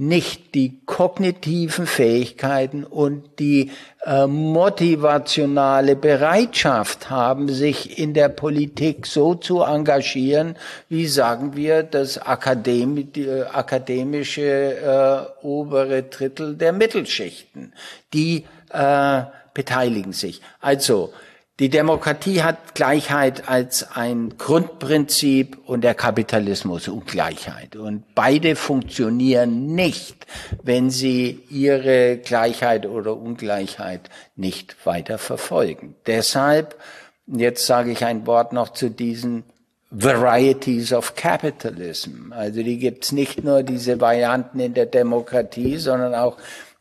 [0.00, 3.72] nicht die kognitiven Fähigkeiten und die
[4.04, 10.54] äh, motivationale Bereitschaft haben, sich in der Politik so zu engagieren,
[10.88, 17.72] wie sagen wir, das Akademi äh, akademische äh, obere Drittel der Mittelschichten.
[18.12, 19.22] Die äh,
[19.52, 20.40] beteiligen sich.
[20.60, 21.12] Also
[21.60, 27.74] die Demokratie hat Gleichheit als ein Grundprinzip und der Kapitalismus Ungleichheit.
[27.74, 30.24] Und beide funktionieren nicht,
[30.62, 35.96] wenn sie ihre Gleichheit oder Ungleichheit nicht weiter verfolgen.
[36.06, 36.76] Deshalb,
[37.26, 39.42] jetzt sage ich ein Wort noch zu diesen
[39.90, 42.32] Varieties of Capitalism.
[42.32, 46.36] Also die gibt's nicht nur diese Varianten in der Demokratie, sondern auch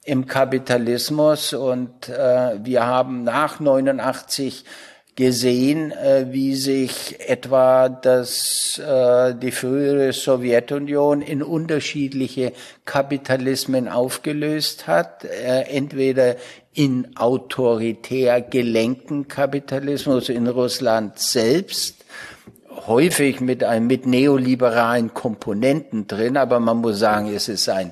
[0.08, 4.64] im Kapitalismus und äh, wir haben nach 89
[5.18, 12.54] gesehen, äh, wie sich etwa das, äh, die frühere Sowjetunion in unterschiedliche
[12.86, 16.38] Kapitalismen aufgelöst hat, äh, entweder
[16.74, 22.06] in autoritär gelenkten Kapitalismus in Russland selbst,
[22.88, 27.92] häufig mit einem, mit neoliberalen Komponenten drin, aber man muss sagen, es ist ein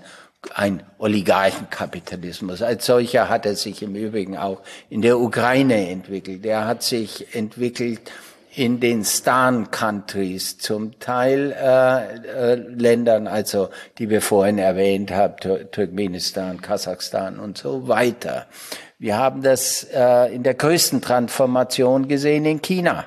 [0.54, 2.62] ein Oligarchenkapitalismus.
[2.62, 6.46] Als solcher hat er sich im Übrigen auch in der Ukraine entwickelt.
[6.46, 8.12] Er hat sich entwickelt
[8.56, 15.70] in den Stan-Countries, zum Teil äh, äh, Ländern, also die wir vorhin erwähnt haben, Tur
[15.72, 18.46] Turkmenistan, Kasachstan und so weiter.
[18.98, 23.06] Wir haben das äh, in der größten Transformation gesehen in China,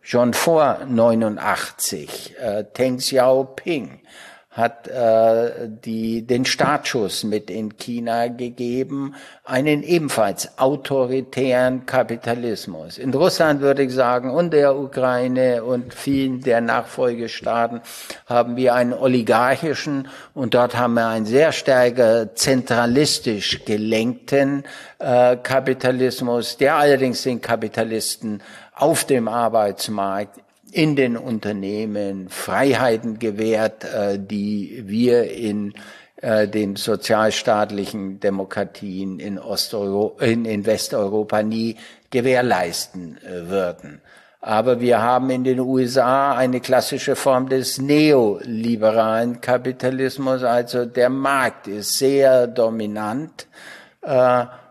[0.00, 2.36] schon vor 89.
[2.38, 4.00] Äh, Teng Xiaoping
[4.50, 9.14] hat äh, die, den Startschuss mit in China gegeben,
[9.44, 12.98] einen ebenfalls autoritären Kapitalismus.
[12.98, 17.80] In Russland würde ich sagen und der Ukraine und vielen der Nachfolgestaaten
[18.26, 24.64] haben wir einen oligarchischen und dort haben wir einen sehr stärker zentralistisch gelenkten
[24.98, 28.42] äh, Kapitalismus, der allerdings den Kapitalisten
[28.74, 30.40] auf dem Arbeitsmarkt
[30.72, 35.74] in den Unternehmen Freiheiten gewährt, äh, die wir in
[36.16, 41.76] äh, den sozialstaatlichen Demokratien in, Osteuropa, in, in Westeuropa nie
[42.10, 44.00] gewährleisten äh, würden.
[44.40, 51.68] Aber wir haben in den USA eine klassische Form des neoliberalen Kapitalismus, also der Markt
[51.68, 53.46] ist sehr dominant.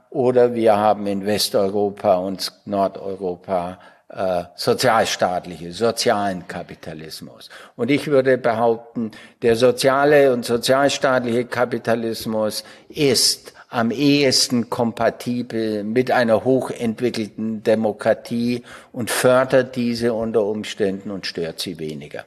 [0.09, 3.77] Oder wir haben in Westeuropa und Nordeuropa
[4.09, 7.49] äh, sozialstaatliche, sozialen Kapitalismus.
[7.75, 9.11] Und ich würde behaupten,
[9.41, 19.75] der soziale und sozialstaatliche Kapitalismus ist am ehesten kompatibel mit einer hochentwickelten Demokratie und fördert
[19.75, 22.25] diese unter Umständen und stört sie weniger.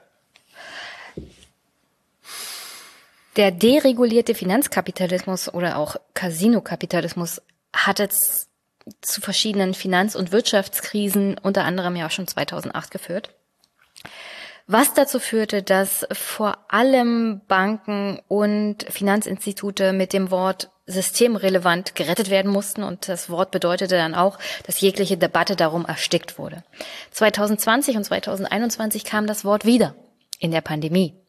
[3.36, 7.42] Der deregulierte Finanzkapitalismus oder auch Casino-Kapitalismus
[7.74, 8.51] hat jetzt
[9.00, 13.30] zu verschiedenen Finanz- und Wirtschaftskrisen, unter anderem ja auch schon 2008 geführt.
[14.66, 22.50] Was dazu führte, dass vor allem Banken und Finanzinstitute mit dem Wort systemrelevant gerettet werden
[22.50, 26.64] mussten und das Wort bedeutete dann auch, dass jegliche Debatte darum erstickt wurde.
[27.12, 29.94] 2020 und 2021 kam das Wort wieder
[30.38, 31.21] in der Pandemie.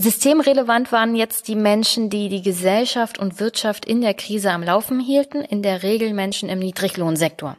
[0.00, 4.98] Systemrelevant waren jetzt die Menschen, die die Gesellschaft und Wirtschaft in der Krise am Laufen
[4.98, 7.58] hielten, in der Regel Menschen im Niedriglohnsektor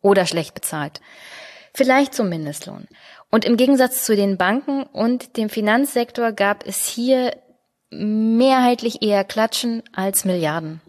[0.00, 1.00] oder schlecht bezahlt.
[1.72, 2.86] Vielleicht zum Mindestlohn.
[3.28, 7.36] Und im Gegensatz zu den Banken und dem Finanzsektor gab es hier
[7.90, 10.80] mehrheitlich eher Klatschen als Milliarden.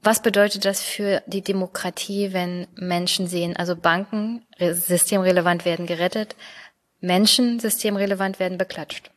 [0.00, 6.36] Was bedeutet das für die Demokratie, wenn Menschen sehen, also Banken systemrelevant werden gerettet,
[7.00, 9.10] Menschen systemrelevant werden beklatscht?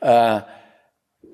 [0.00, 0.40] Äh,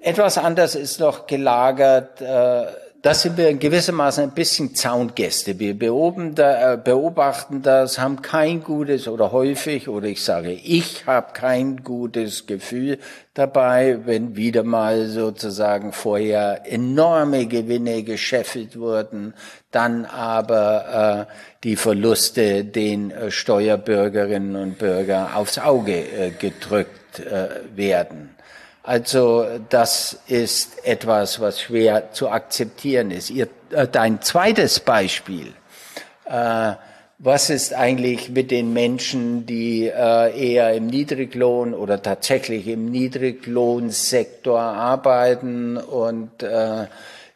[0.06, 2.20] etwas anders ist noch gelagert.
[2.20, 2.66] Äh,
[3.02, 5.58] das sind wir in gewissermaßen ein bisschen Zaungäste.
[5.58, 11.82] Wir äh, beobachten das, haben kein gutes oder häufig, oder ich sage, ich habe kein
[11.82, 12.98] gutes Gefühl
[13.34, 19.34] dabei, wenn wieder mal sozusagen vorher enorme Gewinne gescheffelt wurden,
[19.72, 21.32] dann aber äh,
[21.64, 26.92] die Verluste den äh, Steuerbürgerinnen und Bürgern aufs Auge äh, gedrückt
[27.74, 28.35] werden.
[28.86, 33.30] Also das ist etwas, was schwer zu akzeptieren ist.
[33.30, 35.54] Ihr, äh, dein zweites Beispiel.
[36.24, 36.74] Äh,
[37.18, 44.60] was ist eigentlich mit den Menschen, die äh, eher im Niedriglohn oder tatsächlich im Niedriglohnsektor
[44.60, 46.86] arbeiten und äh,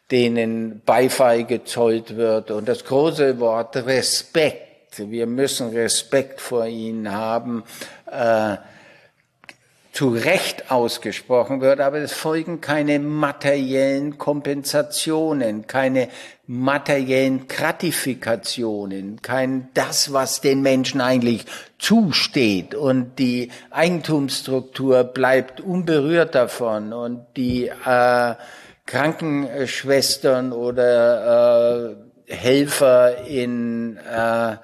[0.09, 2.51] denen Beifall gezollt wird?
[2.51, 4.99] Und das große Wort Respekt.
[4.99, 7.65] Wir müssen Respekt vor ihnen haben.
[8.05, 8.55] Äh,
[9.91, 16.07] zu Recht ausgesprochen wird, aber es folgen keine materiellen Kompensationen, keine
[16.47, 21.45] materiellen Gratifikationen, kein das, was den Menschen eigentlich
[21.77, 22.73] zusteht.
[22.73, 26.93] Und die Eigentumsstruktur bleibt unberührt davon.
[26.93, 28.35] Und die äh,
[28.85, 34.55] Krankenschwestern oder äh, Helfer in äh,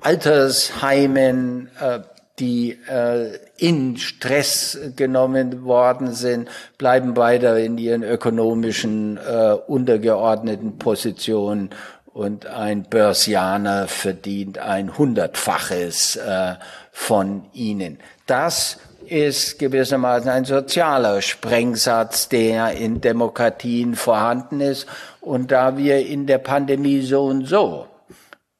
[0.00, 2.00] Altersheimen äh,
[2.38, 6.48] die äh, in Stress genommen worden sind,
[6.78, 11.70] bleiben weiter in ihren ökonomischen äh, untergeordneten Positionen
[12.06, 16.54] und ein Börsianer verdient ein Hundertfaches äh,
[16.90, 17.98] von ihnen.
[18.26, 24.86] Das ist gewissermaßen ein sozialer Sprengsatz, der in Demokratien vorhanden ist.
[25.20, 27.86] Und da wir in der Pandemie so und so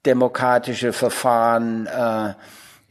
[0.05, 2.35] demokratische Verfahren äh,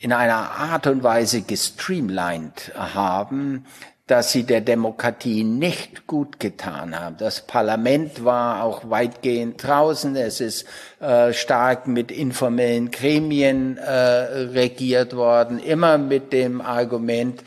[0.01, 3.65] in einer Art und Weise gestreamlined haben,
[4.07, 7.17] dass sie der Demokratie nicht gut getan haben.
[7.17, 10.15] Das Parlament war auch weitgehend draußen.
[10.15, 10.65] Es ist
[10.99, 17.43] äh, stark mit informellen Gremien äh, regiert worden, immer mit dem Argument,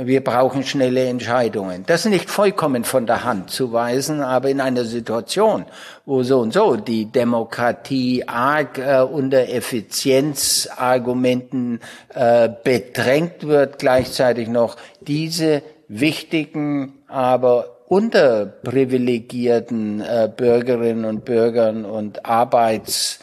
[0.00, 1.82] wir brauchen schnelle Entscheidungen.
[1.84, 5.64] Das ist nicht vollkommen von der Hand zu weisen, aber in einer Situation,
[6.06, 11.80] wo so und so die Demokratie arg äh, unter Effizienzargumenten
[12.14, 23.18] äh, bedrängt wird, gleichzeitig noch diese wichtigen, aber unterprivilegierten äh, Bürgerinnen und Bürgern und Arbeits-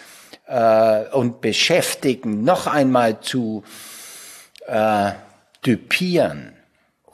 [0.45, 3.64] äh, und Beschäftigten noch einmal zu
[4.68, 5.11] äh,
[5.61, 6.55] typieren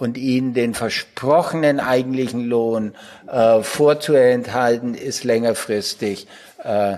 [0.02, 2.96] und ihnen den versprochenen eigentlichen Lohn
[3.28, 6.28] äh, vorzuenthalten, ist längerfristig
[6.64, 6.98] äh,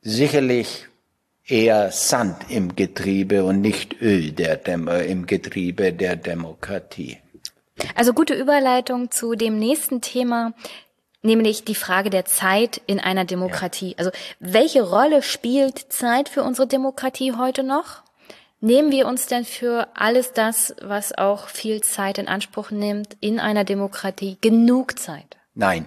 [0.00, 0.86] sicherlich
[1.46, 7.18] eher Sand im Getriebe und nicht Öl der Dem im Getriebe der Demokratie.
[7.94, 10.54] Also gute Überleitung zu dem nächsten Thema,
[11.20, 13.90] nämlich die Frage der Zeit in einer Demokratie.
[13.90, 13.98] Ja.
[13.98, 14.10] Also
[14.40, 18.01] welche Rolle spielt Zeit für unsere Demokratie heute noch?
[18.64, 23.40] Nehmen wir uns denn für alles das, was auch viel Zeit in Anspruch nimmt, in
[23.40, 25.36] einer Demokratie genug Zeit?
[25.56, 25.86] Nein.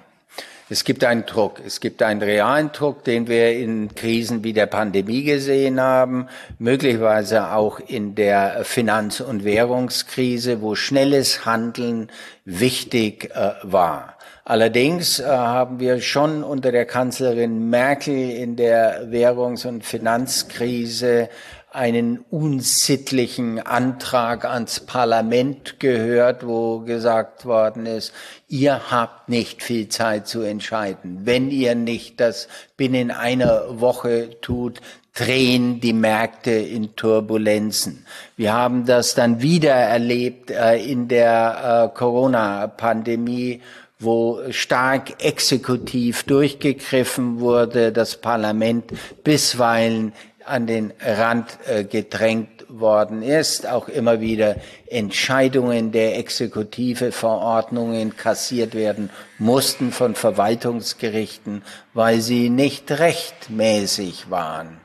[0.67, 1.61] Es gibt einen Druck.
[1.65, 6.27] Es gibt einen realen Druck, den wir in Krisen wie der Pandemie gesehen haben,
[6.59, 12.09] möglicherweise auch in der Finanz- und Währungskrise, wo schnelles Handeln
[12.43, 14.15] wichtig äh, war.
[14.43, 21.29] Allerdings äh, haben wir schon unter der Kanzlerin Merkel in der Währungs- und Finanzkrise
[21.75, 28.13] einen unsittlichen Antrag ans Parlament gehört, wo gesagt worden ist,
[28.47, 31.19] ihr habt nicht viel Zeit zu entscheiden.
[31.23, 32.47] Wenn ihr nicht das
[32.77, 34.81] binnen einer Woche tut,
[35.13, 38.05] drehen die Märkte in Turbulenzen.
[38.35, 43.61] Wir haben das dann wieder erlebt äh, in der äh, Corona-Pandemie,
[43.97, 48.91] wo stark exekutiv durchgegriffen wurde, das Parlament
[49.23, 50.11] bisweilen
[50.45, 54.55] an den Rand äh, gedrängt worden ist, auch immer wieder
[54.87, 61.63] Entscheidungen der Exekutive, Verordnungen kassiert werden mussten von Verwaltungsgerichten,
[61.93, 64.77] weil sie nicht rechtmäßig waren.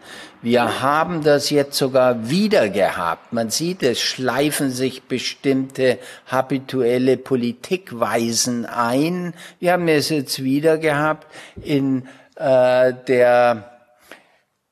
[0.43, 3.33] Wir haben das jetzt sogar wieder gehabt.
[3.35, 9.35] Man sieht, es schleifen sich bestimmte habituelle Politikweisen ein.
[9.59, 11.27] Wir haben es jetzt wieder gehabt
[11.63, 13.70] in äh, der,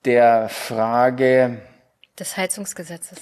[0.04, 1.60] der Frage
[2.18, 3.18] des Heizungsgesetzes.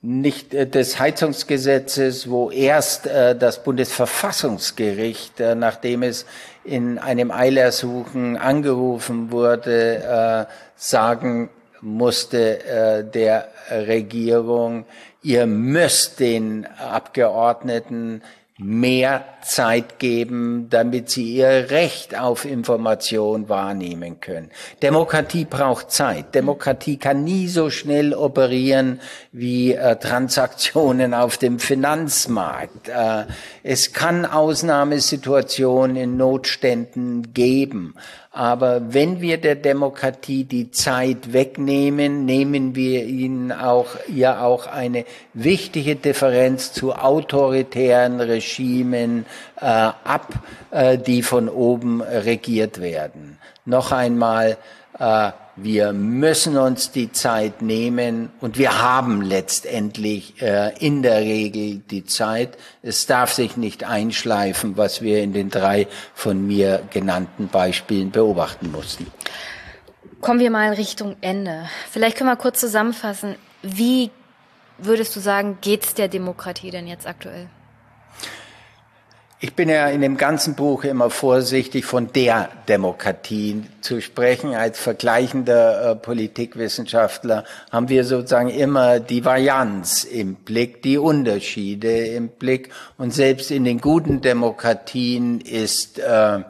[0.00, 6.26] Nicht äh, des Heizungsgesetzes, wo erst äh, das Bundesverfassungsgericht, äh, nachdem es
[6.64, 11.50] in einem Eilersuchen angerufen wurde, äh, sagen
[11.80, 14.86] musste äh, der Regierung,
[15.22, 18.22] ihr müsst den Abgeordneten
[18.58, 24.50] mehr Zeit geben, damit sie ihr Recht auf Information wahrnehmen können.
[24.80, 26.36] Demokratie braucht Zeit.
[26.36, 29.00] Demokratie kann nie so schnell operieren
[29.32, 32.88] wie äh, Transaktionen auf dem Finanzmarkt.
[32.88, 33.24] Äh,
[33.64, 37.96] es kann Ausnahmesituationen in Notständen geben.
[38.36, 45.04] Aber wenn wir der Demokratie die Zeit wegnehmen, nehmen wir ihnen auch, ihr auch eine
[45.34, 49.24] wichtige Differenz zu autoritären Regimen
[49.60, 50.34] äh, ab,
[50.72, 53.38] äh, die von oben regiert werden.
[53.66, 54.56] Noch einmal,
[54.98, 61.78] äh, wir müssen uns die Zeit nehmen und wir haben letztendlich äh, in der Regel
[61.78, 62.58] die Zeit.
[62.82, 68.72] Es darf sich nicht einschleifen, was wir in den drei von mir genannten Beispielen beobachten
[68.72, 69.06] mussten.
[70.20, 71.68] Kommen wir mal Richtung Ende.
[71.90, 74.10] Vielleicht können wir kurz zusammenfassen, wie
[74.78, 77.48] würdest du sagen, geht's der Demokratie denn jetzt aktuell?
[79.44, 84.54] Ich bin ja in dem ganzen Buch immer vorsichtig, von der Demokratie zu sprechen.
[84.54, 92.28] Als vergleichender äh, Politikwissenschaftler haben wir sozusagen immer die Varianz im Blick, die Unterschiede im
[92.28, 92.70] Blick.
[92.96, 96.40] Und selbst in den guten Demokratien ist äh,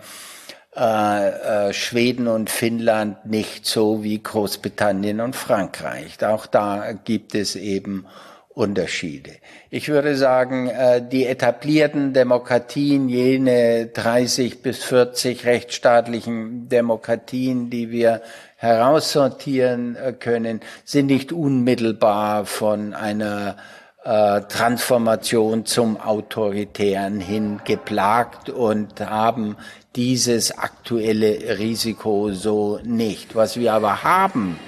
[0.77, 6.25] äh, äh, Schweden und Finnland nicht so wie Großbritannien und Frankreich.
[6.25, 8.07] Auch da gibt es eben
[8.55, 9.33] Unterschiede.
[9.69, 18.23] Ich würde sagen, äh, die etablierten Demokratien, jene 30 bis 40 rechtsstaatlichen Demokratien, die wir
[18.57, 23.57] heraussortieren äh, können, sind nicht unmittelbar von einer
[24.05, 29.57] äh, Transformation zum Autoritären hin geplagt und haben
[29.97, 33.35] dieses aktuelle Risiko so nicht.
[33.35, 34.61] Was wir aber haben,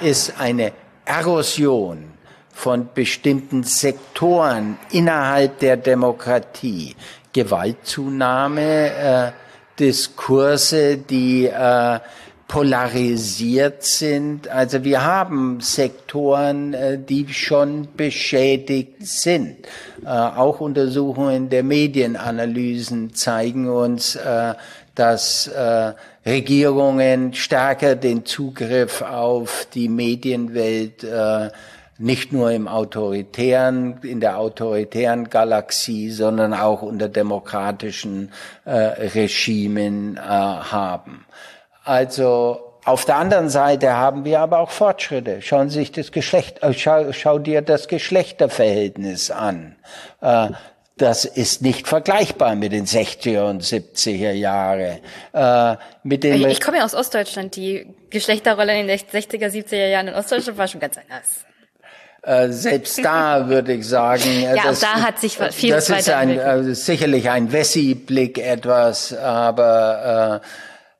[0.00, 0.72] ist eine
[1.04, 2.09] Erosion
[2.60, 6.94] von bestimmten Sektoren innerhalb der Demokratie.
[7.32, 9.32] Gewaltzunahme, äh,
[9.78, 12.00] Diskurse, die äh,
[12.50, 14.48] polarisiert sind.
[14.48, 19.58] Also wir haben Sektoren, äh, die schon beschädigt sind.
[20.04, 24.54] Äh, auch Untersuchungen der Medienanalysen zeigen uns, äh,
[24.96, 25.50] dass
[26.26, 31.06] Regierungen stärker den Zugriff auf die Medienwelt
[32.00, 38.32] nicht nur im autoritären, in der autoritären Galaxie, sondern auch unter demokratischen
[38.64, 41.26] äh, Regimen äh, haben.
[41.84, 45.42] Also auf der anderen Seite haben wir aber auch Fortschritte.
[45.42, 49.76] Schauen Sie sich das Geschlecht, äh, schau, schau dir das Geschlechterverhältnis an.
[50.22, 50.48] Äh,
[50.96, 55.00] das ist nicht vergleichbar mit den 60er und 70er Jahre.
[55.32, 57.56] Äh, mit den ich, ich komme ja aus Ostdeutschland.
[57.56, 61.44] Die Geschlechterrolle in den 60er, 70er Jahren in Ostdeutschland war schon ganz anders.
[62.22, 66.38] Äh, selbst da würde ich sagen, ja, das, da hat sich viel Das ist ein,
[66.38, 70.46] äh, sicherlich ein Wessi-Blick etwas, aber äh,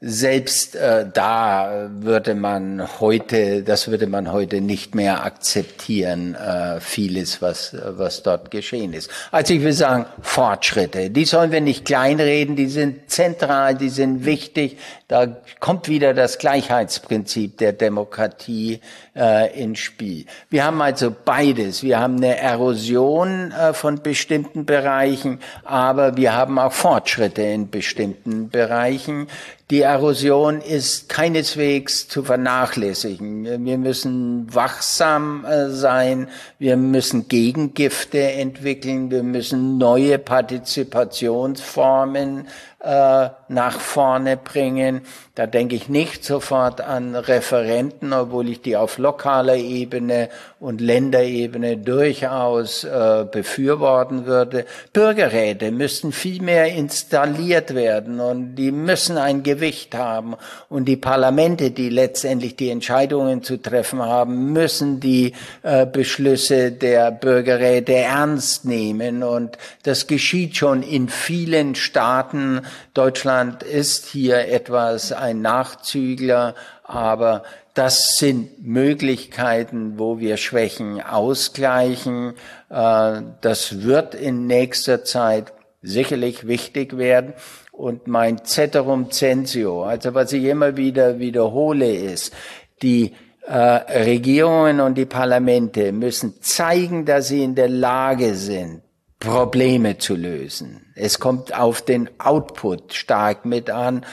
[0.02, 7.42] selbst äh, da würde man heute, das würde man heute nicht mehr akzeptieren, äh, vieles,
[7.42, 9.10] was, was dort geschehen ist.
[9.30, 14.24] Also ich will sagen, Fortschritte, die sollen wir nicht kleinreden, die sind zentral, die sind
[14.24, 14.78] wichtig.
[15.06, 15.26] Da
[15.58, 18.80] kommt wieder das Gleichheitsprinzip der Demokratie
[19.14, 20.24] äh, ins Spiel.
[20.48, 21.82] Wir haben also beides.
[21.82, 28.48] Wir haben eine Erosion äh, von bestimmten Bereichen, aber wir haben auch Fortschritte in bestimmten
[28.48, 29.26] Bereichen.
[29.70, 33.64] Die Erosion ist keineswegs zu vernachlässigen.
[33.64, 36.28] Wir müssen wachsam äh, sein.
[36.58, 39.10] Wir müssen Gegengifte entwickeln.
[39.10, 42.46] Wir müssen neue Partizipationsformen
[42.80, 45.02] äh, nach vorne bringen.
[45.34, 50.28] Da denke ich nicht sofort an Referenten, obwohl ich die auf lokaler Ebene
[50.60, 54.66] und Länderebene durchaus äh, befürworten würde.
[54.92, 60.36] Bürgerräte müssen viel mehr installiert werden und die müssen ein Gewicht haben.
[60.68, 65.32] Und die Parlamente, die letztendlich die Entscheidungen zu treffen haben, müssen die
[65.62, 69.22] äh, Beschlüsse der Bürgerräte ernst nehmen.
[69.22, 72.62] Und das geschieht schon in vielen Staaten.
[72.94, 77.42] Deutschland ist hier etwas ein Nachzügler, aber
[77.74, 82.34] das sind Möglichkeiten, wo wir Schwächen ausgleichen.
[82.68, 85.52] Äh, das wird in nächster Zeit
[85.82, 87.34] sicherlich wichtig werden.
[87.72, 92.34] Und mein Ceterum Censio, also was ich immer wieder wiederhole, ist,
[92.82, 93.14] die
[93.46, 98.82] äh, Regierungen und die Parlamente müssen zeigen, dass sie in der Lage sind,
[99.20, 100.92] Probleme zu lösen.
[100.94, 104.04] Es kommt auf den Output stark mit an.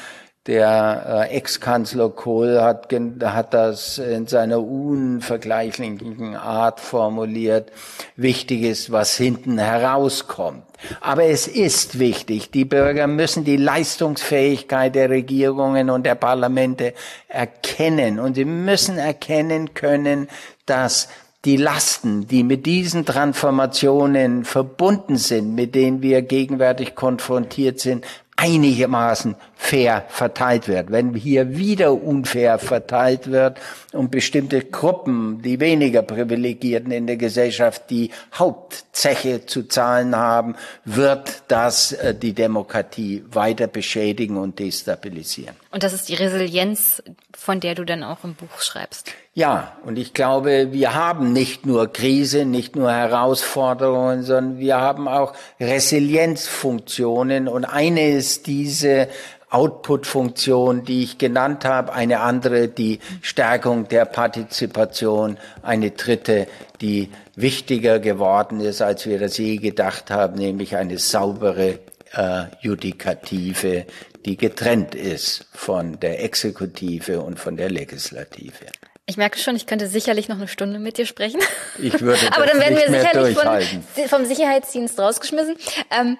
[0.47, 7.71] Der äh, Ex-Kanzler Kohl hat, hat das in seiner unvergleichlichen Art formuliert.
[8.15, 10.63] Wichtig ist, was hinten herauskommt.
[11.01, 16.93] Aber es ist wichtig, die Bürger müssen die Leistungsfähigkeit der Regierungen und der Parlamente
[17.27, 18.19] erkennen.
[18.19, 20.29] Und sie müssen erkennen können,
[20.65, 21.09] dass
[21.47, 28.05] die Lasten, die mit diesen Transformationen verbunden sind, mit denen wir gegenwärtig konfrontiert sind,
[28.35, 30.91] einigermaßen fair verteilt wird.
[30.91, 33.59] Wenn hier wieder unfair verteilt wird
[33.91, 40.55] und bestimmte Gruppen, die weniger Privilegierten in der Gesellschaft, die Hauptzeche zu zahlen haben,
[40.85, 45.55] wird das äh, die Demokratie weiter beschädigen und destabilisieren.
[45.71, 47.03] Und das ist die Resilienz,
[47.35, 49.11] von der du dann auch im Buch schreibst.
[49.33, 55.07] Ja, und ich glaube, wir haben nicht nur Krise, nicht nur Herausforderungen, sondern wir haben
[55.07, 57.47] auch Resilienzfunktionen.
[57.47, 59.09] Und eine ist diese
[59.49, 66.47] Output-Funktion, die ich genannt habe, eine andere die Stärkung der Partizipation, eine dritte,
[66.81, 71.79] die wichtiger geworden ist, als wir das je gedacht haben, nämlich eine saubere
[72.13, 73.85] äh, Judikative,
[74.25, 78.65] die getrennt ist von der Exekutive und von der Legislative.
[79.09, 81.39] Ich merke schon, ich könnte sicherlich noch eine Stunde mit dir sprechen.
[81.81, 85.55] Ich würde Aber dann werden wir sicherlich von, vom Sicherheitsdienst rausgeschmissen.
[85.97, 86.17] Ähm,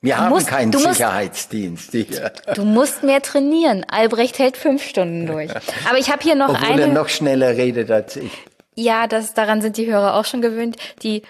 [0.00, 2.32] Wir Du haben musst- keinen musst- Sicherheitsdienst hier.
[2.54, 3.84] du musst mehr trainieren.
[3.90, 5.50] Albrecht hält fünf Stunden durch.
[5.88, 6.92] Aber ich habe hier noch Obwohl er eine.
[6.94, 8.30] noch schneller redet als ich.
[8.76, 10.76] Ja, das, daran sind die Hörer auch schon gewöhnt.
[11.02, 11.22] Die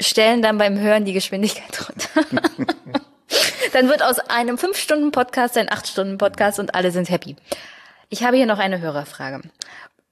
[0.00, 2.44] stellen dann beim Hören die Geschwindigkeit runter.
[3.74, 7.36] dann wird aus einem 5-Stunden-Podcast ein 8-Stunden-Podcast und alle sind happy.
[8.08, 9.42] Ich habe hier noch eine Hörerfrage.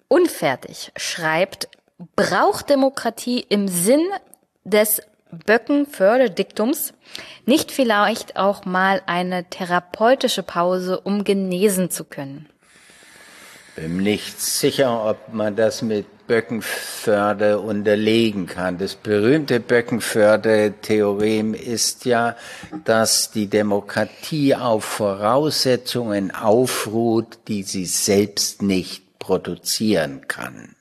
[0.08, 1.68] Unfertig schreibt,
[2.14, 4.02] braucht Demokratie im Sinn
[4.64, 5.00] des
[5.38, 6.92] Böckenförde-Diktums
[7.44, 12.48] nicht vielleicht auch mal eine therapeutische Pause, um genesen zu können?
[13.76, 18.78] Bin nicht sicher, ob man das mit Böckenförde unterlegen kann.
[18.78, 22.36] Das berühmte Böckenförde-Theorem ist ja,
[22.84, 30.75] dass die Demokratie auf Voraussetzungen aufruht, die sie selbst nicht produzieren kann.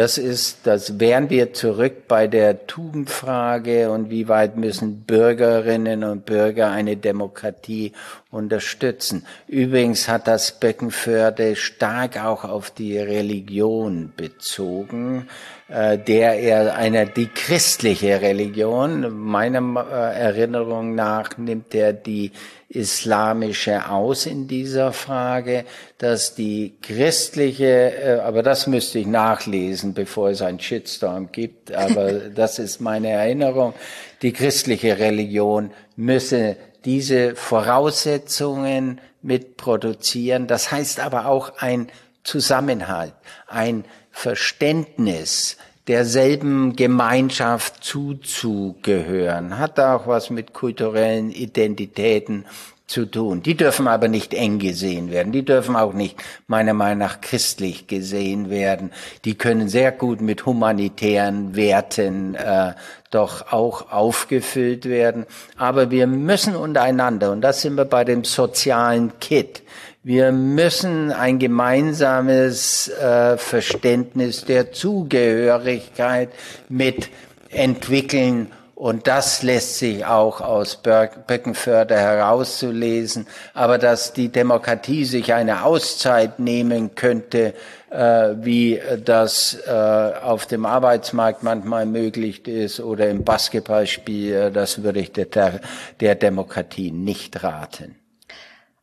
[0.00, 6.24] Das ist, das wären wir zurück bei der Tugendfrage und wie weit müssen Bürgerinnen und
[6.24, 7.92] Bürger eine Demokratie
[8.30, 9.26] unterstützen.
[9.46, 15.28] Übrigens hat das Beckenförde stark auch auf die Religion bezogen,
[15.70, 22.32] der er einer die christliche Religion, meiner äh, Erinnerung nach nimmt er die
[22.68, 25.64] islamische aus in dieser Frage,
[25.98, 32.12] dass die christliche, äh, aber das müsste ich nachlesen, bevor es einen Shitstorm gibt, aber
[32.34, 33.74] das ist meine Erinnerung,
[34.22, 40.46] die christliche Religion müsse diese Voraussetzungen mit produzieren.
[40.46, 41.88] Das heißt aber auch ein
[42.22, 43.14] Zusammenhalt,
[43.46, 45.56] ein Verständnis,
[45.86, 52.44] derselben Gemeinschaft zuzugehören, hat auch was mit kulturellen Identitäten
[52.90, 53.40] zu tun.
[53.42, 55.32] Die dürfen aber nicht eng gesehen werden.
[55.32, 56.16] Die dürfen auch nicht
[56.48, 58.90] meiner Meinung nach christlich gesehen werden.
[59.24, 62.72] Die können sehr gut mit humanitären Werten äh,
[63.10, 65.26] doch auch aufgefüllt werden.
[65.56, 69.62] Aber wir müssen untereinander, und das sind wir bei dem sozialen Kit,
[70.02, 76.30] wir müssen ein gemeinsames äh, Verständnis der Zugehörigkeit
[76.68, 77.10] mit
[77.50, 78.50] entwickeln
[78.80, 83.26] Und das lässt sich auch aus Böckenförder herauszulesen.
[83.52, 87.52] Aber dass die Demokratie sich eine Auszeit nehmen könnte,
[87.90, 94.82] äh, wie das äh, auf dem Arbeitsmarkt manchmal möglich ist oder im Basketballspiel, äh, das
[94.82, 95.60] würde ich der,
[96.00, 97.99] der Demokratie nicht raten.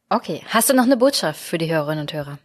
[0.10, 2.40] Okay, hast du noch eine Botschaft für die Hörerinnen und Hörer?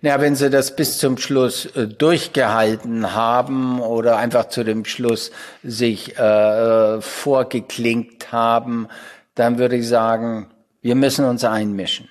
[0.00, 5.32] Ja, wenn Sie das bis zum Schluss äh, durchgehalten haben oder einfach zu dem Schluss
[5.62, 8.88] sich äh, vorgeklinkt haben,
[9.34, 12.08] dann würde ich sagen, wir müssen uns einmischen.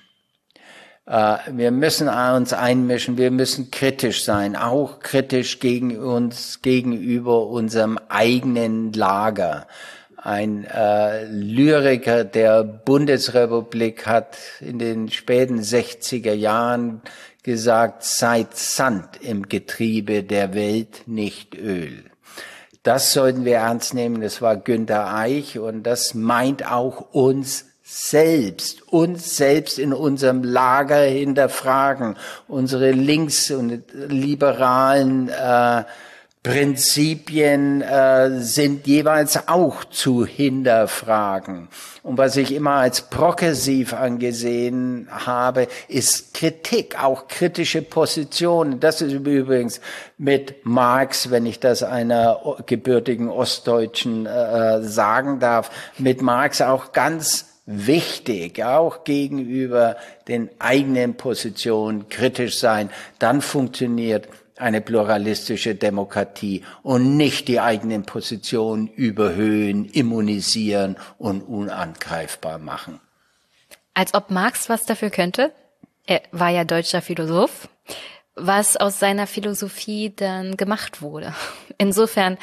[1.06, 7.98] Äh, wir müssen uns einmischen, wir müssen kritisch sein, auch kritisch gegen uns, gegenüber unserem
[8.08, 9.66] eigenen Lager.
[10.20, 17.02] Ein äh, Lyriker der Bundesrepublik hat in den späten 60er Jahren
[17.44, 22.02] gesagt, seid Sand im Getriebe der Welt, nicht Öl.
[22.82, 24.20] Das sollten wir ernst nehmen.
[24.20, 31.00] Das war Günter Eich und das meint auch uns selbst, uns selbst in unserem Lager
[31.02, 32.16] hinterfragen,
[32.48, 35.84] unsere links- und liberalen äh,
[36.42, 41.68] Prinzipien äh, sind jeweils auch zu hinterfragen.
[42.02, 48.78] Und was ich immer als progressiv angesehen habe, ist Kritik, auch kritische Positionen.
[48.78, 49.80] Das ist übrigens
[50.16, 57.46] mit Marx, wenn ich das einer gebürtigen Ostdeutschen äh, sagen darf, mit Marx auch ganz
[57.66, 59.96] wichtig, auch gegenüber
[60.28, 62.88] den eigenen Positionen kritisch sein.
[63.18, 64.28] Dann funktioniert
[64.60, 73.00] eine pluralistische Demokratie und nicht die eigenen Positionen überhöhen, immunisieren und unangreifbar machen.
[73.94, 75.52] Als ob Marx was dafür könnte.
[76.06, 77.68] Er war ja deutscher Philosoph,
[78.34, 81.34] was aus seiner Philosophie dann gemacht wurde.
[81.78, 82.38] Insofern,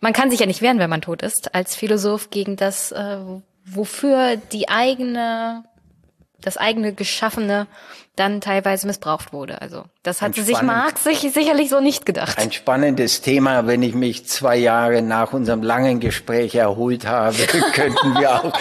[0.00, 3.18] man kann sich ja nicht wehren, wenn man tot ist, als Philosoph gegen das, äh,
[3.64, 5.64] wofür die eigene
[6.44, 7.66] das eigene Geschaffene
[8.16, 9.62] dann teilweise missbraucht wurde.
[9.62, 12.36] Also das hatte sich Marx sich sicherlich so nicht gedacht.
[12.36, 17.36] Ein spannendes Thema, wenn ich mich zwei Jahre nach unserem langen Gespräch erholt habe,
[17.72, 18.52] könnten wir auch,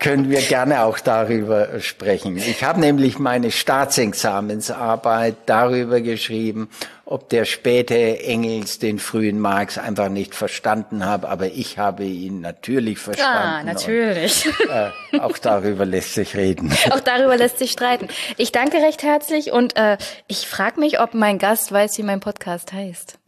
[0.00, 2.36] können wir gerne auch darüber sprechen.
[2.36, 6.68] Ich habe nämlich meine Staatsexamensarbeit darüber geschrieben,
[7.12, 12.40] ob der späte Engels den frühen Marx einfach nicht verstanden hat, aber ich habe ihn
[12.40, 13.38] natürlich verstanden.
[13.38, 14.46] Ah, natürlich.
[14.46, 16.72] Und, äh, auch darüber lässt sich reden.
[16.90, 18.08] Auch darüber lässt sich streiten.
[18.38, 22.20] Ich danke recht herzlich und äh, ich frage mich, ob mein Gast weiß, wie mein
[22.20, 23.18] Podcast heißt.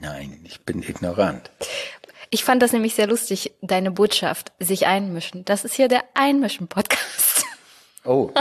[0.00, 1.50] Nein, ich bin ignorant.
[2.30, 5.44] Ich fand das nämlich sehr lustig, deine Botschaft, sich einmischen.
[5.44, 7.44] Das ist hier der Einmischen-Podcast.
[8.04, 8.30] Oh.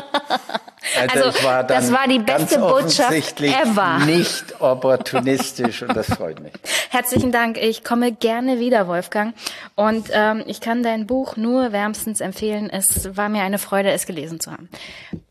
[0.97, 4.05] Also, also das, war das war die beste Botschaft ever.
[4.05, 6.53] Nicht opportunistisch und das freut mich.
[6.91, 7.57] Herzlichen Dank.
[7.57, 9.33] Ich komme gerne wieder, Wolfgang.
[9.73, 12.69] Und ähm, ich kann dein Buch nur wärmstens empfehlen.
[12.69, 14.69] Es war mir eine Freude, es gelesen zu haben.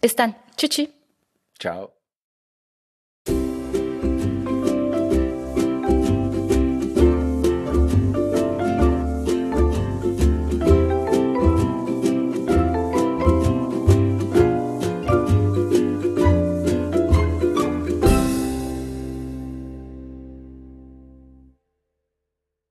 [0.00, 0.34] Bis dann.
[0.56, 0.90] Tschüssi.
[1.58, 1.93] Ciao.